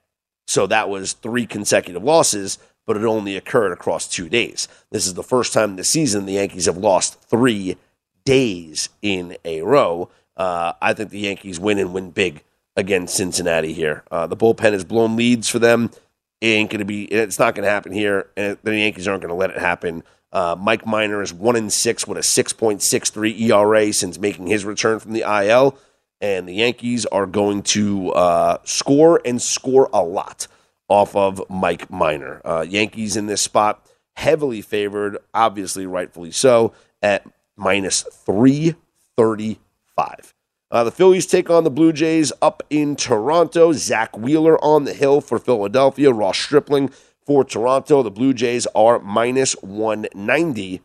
So 0.47 0.67
that 0.67 0.89
was 0.89 1.13
three 1.13 1.45
consecutive 1.45 2.03
losses, 2.03 2.59
but 2.87 2.97
it 2.97 3.03
only 3.03 3.35
occurred 3.35 3.73
across 3.73 4.07
two 4.07 4.29
days. 4.29 4.67
This 4.89 5.05
is 5.05 5.13
the 5.13 5.21
first 5.21 5.53
time 5.53 5.75
this 5.75 5.89
season 5.89 6.25
the 6.25 6.33
Yankees 6.33 6.65
have 6.65 6.77
lost 6.77 7.21
three 7.21 7.77
days 8.25 8.89
in 9.03 9.37
a 9.45 9.61
row. 9.61 10.09
Uh, 10.35 10.73
I 10.81 10.93
think 10.93 11.11
the 11.11 11.19
Yankees 11.19 11.59
win 11.59 11.77
and 11.77 11.93
win 11.93 12.11
big 12.11 12.43
against 12.75 13.15
Cincinnati 13.15 13.73
here. 13.73 14.03
Uh, 14.09 14.25
the 14.25 14.37
bullpen 14.37 14.71
has 14.71 14.85
blown 14.85 15.15
leads 15.15 15.49
for 15.49 15.59
them. 15.59 15.91
It 16.39 16.47
ain't 16.47 16.69
going 16.69 16.79
to 16.79 16.85
be. 16.85 17.05
It's 17.05 17.39
not 17.39 17.55
going 17.55 17.65
to 17.65 17.71
happen 17.71 17.91
here, 17.91 18.29
and 18.37 18.57
the 18.63 18.77
Yankees 18.77 19.07
aren't 19.07 19.21
going 19.21 19.29
to 19.29 19.35
let 19.35 19.49
it 19.49 19.57
happen. 19.57 20.03
Uh, 20.31 20.55
Mike 20.57 20.85
Minor 20.85 21.21
is 21.21 21.33
one 21.33 21.55
in 21.55 21.69
six 21.69 22.07
with 22.07 22.17
a 22.17 22.23
six 22.23 22.53
point 22.53 22.81
six 22.81 23.09
three 23.09 23.35
ERA 23.49 23.91
since 23.91 24.19
making 24.19 24.47
his 24.47 24.63
return 24.63 24.99
from 24.99 25.13
the 25.13 25.21
IL, 25.21 25.77
and 26.21 26.47
the 26.47 26.53
Yankees 26.53 27.05
are 27.07 27.25
going 27.25 27.63
to 27.63 28.11
uh, 28.11 28.57
score 28.63 29.19
and 29.25 29.41
score 29.41 29.89
a 29.91 30.03
lot 30.03 30.47
off 30.87 31.15
of 31.15 31.41
Mike 31.49 31.89
Minor. 31.89 32.41
Uh, 32.45 32.65
Yankees 32.67 33.15
in 33.15 33.27
this 33.27 33.41
spot 33.41 33.85
heavily 34.15 34.61
favored, 34.61 35.17
obviously 35.33 35.85
rightfully 35.85 36.31
so, 36.31 36.73
at 37.01 37.25
minus 37.55 38.01
three 38.01 38.75
thirty 39.15 39.59
five. 39.95 40.33
Uh, 40.69 40.83
the 40.83 40.91
Phillies 40.91 41.25
take 41.25 41.49
on 41.49 41.63
the 41.63 41.69
Blue 41.69 41.93
Jays 41.93 42.33
up 42.41 42.61
in 42.69 42.95
Toronto. 42.95 43.71
Zack 43.71 44.17
Wheeler 44.17 44.61
on 44.63 44.83
the 44.83 44.93
hill 44.93 45.21
for 45.21 45.39
Philadelphia. 45.39 46.11
Ross 46.11 46.37
Stripling 46.37 46.89
for 47.25 47.45
Toronto. 47.45 48.03
The 48.03 48.11
Blue 48.11 48.33
Jays 48.33 48.67
are 48.75 48.99
minus 48.99 49.53
190. 49.61 50.81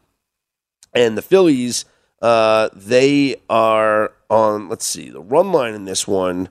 And 0.95 1.19
the 1.19 1.23
Phillies, 1.23 1.85
uh, 2.21 2.69
they 2.75 3.37
are 3.51 4.13
on, 4.31 4.69
let's 4.69 4.87
see, 4.87 5.11
the 5.11 5.21
run 5.21 5.51
line 5.51 5.75
in 5.75 5.85
this 5.85 6.07
one 6.07 6.49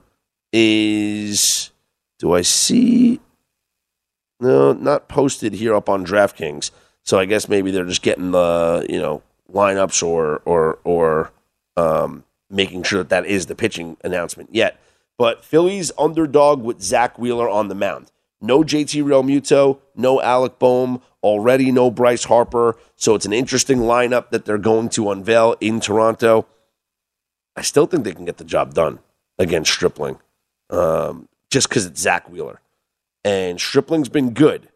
is, 0.52 1.70
do 2.18 2.32
I 2.32 2.42
see? 2.42 3.20
No, 4.42 4.72
not 4.72 5.06
posted 5.06 5.52
here 5.52 5.72
up 5.72 5.88
on 5.88 6.04
DraftKings. 6.04 6.72
So 7.04 7.16
I 7.16 7.26
guess 7.26 7.48
maybe 7.48 7.70
they're 7.70 7.84
just 7.84 8.02
getting 8.02 8.32
the, 8.32 8.84
you 8.88 8.98
know, 8.98 9.22
lineups 9.52 10.02
or, 10.02 10.42
or, 10.44 10.80
or, 10.82 11.30
um, 11.76 12.24
making 12.50 12.82
sure 12.82 12.98
that 12.98 13.08
that 13.10 13.24
is 13.24 13.46
the 13.46 13.54
pitching 13.54 13.96
announcement 14.02 14.52
yet. 14.52 14.80
But 15.16 15.44
Phillies 15.44 15.92
underdog 15.96 16.60
with 16.60 16.82
Zack 16.82 17.20
Wheeler 17.20 17.48
on 17.48 17.68
the 17.68 17.76
mound. 17.76 18.10
No 18.40 18.64
JT 18.64 19.04
Realmuto, 19.04 19.78
no 19.94 20.20
Alec 20.20 20.58
Bohm, 20.58 21.00
already 21.22 21.70
no 21.70 21.88
Bryce 21.88 22.24
Harper. 22.24 22.76
So 22.96 23.14
it's 23.14 23.26
an 23.26 23.32
interesting 23.32 23.78
lineup 23.78 24.30
that 24.30 24.44
they're 24.44 24.58
going 24.58 24.88
to 24.90 25.12
unveil 25.12 25.54
in 25.60 25.78
Toronto. 25.78 26.46
I 27.54 27.62
still 27.62 27.86
think 27.86 28.02
they 28.02 28.12
can 28.12 28.24
get 28.24 28.38
the 28.38 28.44
job 28.44 28.74
done 28.74 28.98
against 29.38 29.70
Stripling, 29.70 30.18
um, 30.70 31.28
just 31.48 31.68
because 31.68 31.86
it's 31.86 32.00
Zack 32.00 32.28
Wheeler. 32.28 32.60
And 33.24 33.60
Stripling's 33.60 34.08
been 34.08 34.34
good, 34.34 34.68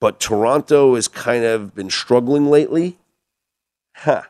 but 0.00 0.20
Toronto 0.20 0.94
has 0.94 1.08
kind 1.08 1.44
of 1.44 1.74
been 1.74 1.90
struggling 1.90 2.46
lately. 2.46 2.98
Huh. 3.96 4.22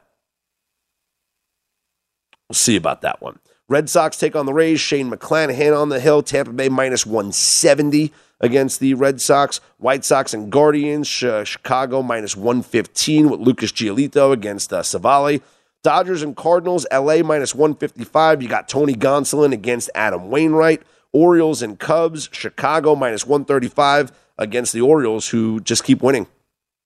We'll 2.49 2.55
see 2.55 2.77
about 2.77 3.03
that 3.03 3.21
one. 3.21 3.39
Red 3.69 3.89
Sox 3.89 4.19
take 4.19 4.37
on 4.37 4.45
the 4.45 4.53
Rays. 4.53 4.81
Shane 4.81 5.11
McClanahan 5.11 5.79
on 5.79 5.89
the 5.89 6.01
hill. 6.01 6.23
Tampa 6.23 6.53
Bay 6.53 6.69
minus 6.69 7.07
170 7.07 8.13
against 8.41 8.79
the 8.79 8.93
Red 8.95 9.21
Sox. 9.21 9.61
White 9.79 10.05
Sox 10.05 10.35
and 10.35 10.53
Guardians. 10.53 11.09
Chicago 11.09 12.03
minus 12.03 12.37
115 12.37 13.31
with 13.31 13.41
Lucas 13.41 13.73
Giolito 13.73 14.33
against 14.33 14.73
uh, 14.73 14.83
Civale. 14.83 15.41
Dodgers 15.83 16.23
and 16.23 16.37
Cardinals. 16.37 16.87
LA 16.93 17.23
minus 17.23 17.55
155. 17.55 18.43
You 18.43 18.49
got 18.49 18.69
Tony 18.69 18.95
Gonsolin 18.95 19.53
against 19.53 19.89
Adam 19.95 20.29
Wainwright. 20.29 20.83
Orioles 21.15 21.63
and 21.63 21.79
Cubs. 21.79 22.29
Chicago 22.33 22.95
minus 22.95 23.27
135 23.27 24.13
against 24.37 24.73
the 24.73 24.81
Orioles, 24.83 25.29
who 25.29 25.61
just 25.61 25.85
keep 25.85 26.03
winning. 26.03 26.27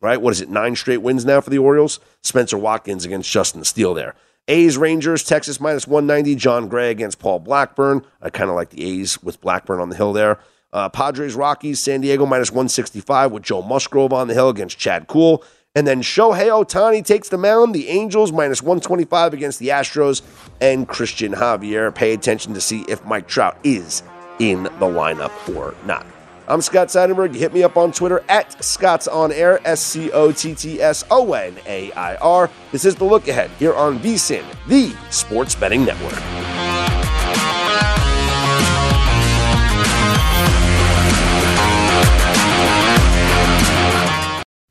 Right? 0.00 0.20
What 0.20 0.30
is 0.30 0.40
it? 0.40 0.48
Nine 0.48 0.76
straight 0.76 1.02
wins 1.02 1.24
now 1.24 1.40
for 1.40 1.50
the 1.50 1.58
Orioles. 1.58 1.98
Spenser 2.22 2.58
Watkins 2.58 3.04
against 3.04 3.32
Justin 3.32 3.64
Steele 3.64 3.94
there. 3.94 4.14
A's 4.46 4.78
Rangers, 4.78 5.24
Texas 5.24 5.60
minus 5.60 5.88
190. 5.88 6.36
Jon 6.36 6.68
Gray 6.68 6.90
against 6.90 7.18
Paul 7.18 7.40
Blackburn. 7.40 8.04
I 8.22 8.30
kind 8.30 8.48
of 8.48 8.54
like 8.54 8.70
the 8.70 8.84
A's 8.84 9.20
with 9.22 9.40
Blackburn 9.40 9.80
on 9.80 9.88
the 9.88 9.96
hill 9.96 10.12
there. 10.12 10.38
Uh, 10.72 10.88
Padres 10.88 11.34
Rockies, 11.34 11.80
San 11.80 12.02
Diego 12.02 12.26
minus 12.26 12.50
165 12.50 13.32
with 13.32 13.42
Joe 13.42 13.62
Musgrove 13.62 14.12
on 14.12 14.28
the 14.28 14.34
hill 14.34 14.50
against 14.50 14.78
Chad 14.78 15.08
Kuhl. 15.08 15.42
And 15.74 15.86
then 15.86 16.02
Shohei 16.02 16.48
Ohtani 16.48 17.04
takes 17.04 17.28
the 17.28 17.38
mound. 17.38 17.74
The 17.74 17.88
Angels 17.88 18.32
minus 18.32 18.62
125 18.62 19.32
against 19.32 19.58
the 19.58 19.68
Astros 19.68 20.22
and 20.60 20.86
Christian 20.86 21.32
Javier. 21.32 21.94
Pay 21.94 22.12
attention 22.12 22.54
to 22.54 22.60
see 22.60 22.84
if 22.88 23.04
Mike 23.04 23.28
Trout 23.28 23.56
is 23.64 24.02
in 24.38 24.64
the 24.64 24.86
lineup 24.86 25.32
or 25.54 25.74
not. 25.84 26.06
I'm 26.48 26.62
Scott 26.62 26.88
Seidenberg. 26.88 27.34
Hit 27.34 27.52
me 27.52 27.62
up 27.62 27.76
on 27.76 27.92
Twitter 27.92 28.24
at 28.28 28.64
Scott's 28.64 29.06
On 29.06 29.30
Air, 29.30 29.60
S 29.66 29.82
C 29.82 30.10
O 30.12 30.32
T 30.32 30.54
T 30.54 30.80
S 30.80 31.04
O 31.10 31.34
N 31.34 31.56
A 31.66 31.92
I 31.92 32.16
R. 32.16 32.50
This 32.72 32.86
is 32.86 32.94
the 32.94 33.04
look 33.04 33.28
ahead 33.28 33.50
here 33.58 33.74
on 33.74 33.98
VSIN, 33.98 34.44
the 34.66 34.94
Sports 35.10 35.54
Betting 35.54 35.84
Network. 35.84 36.57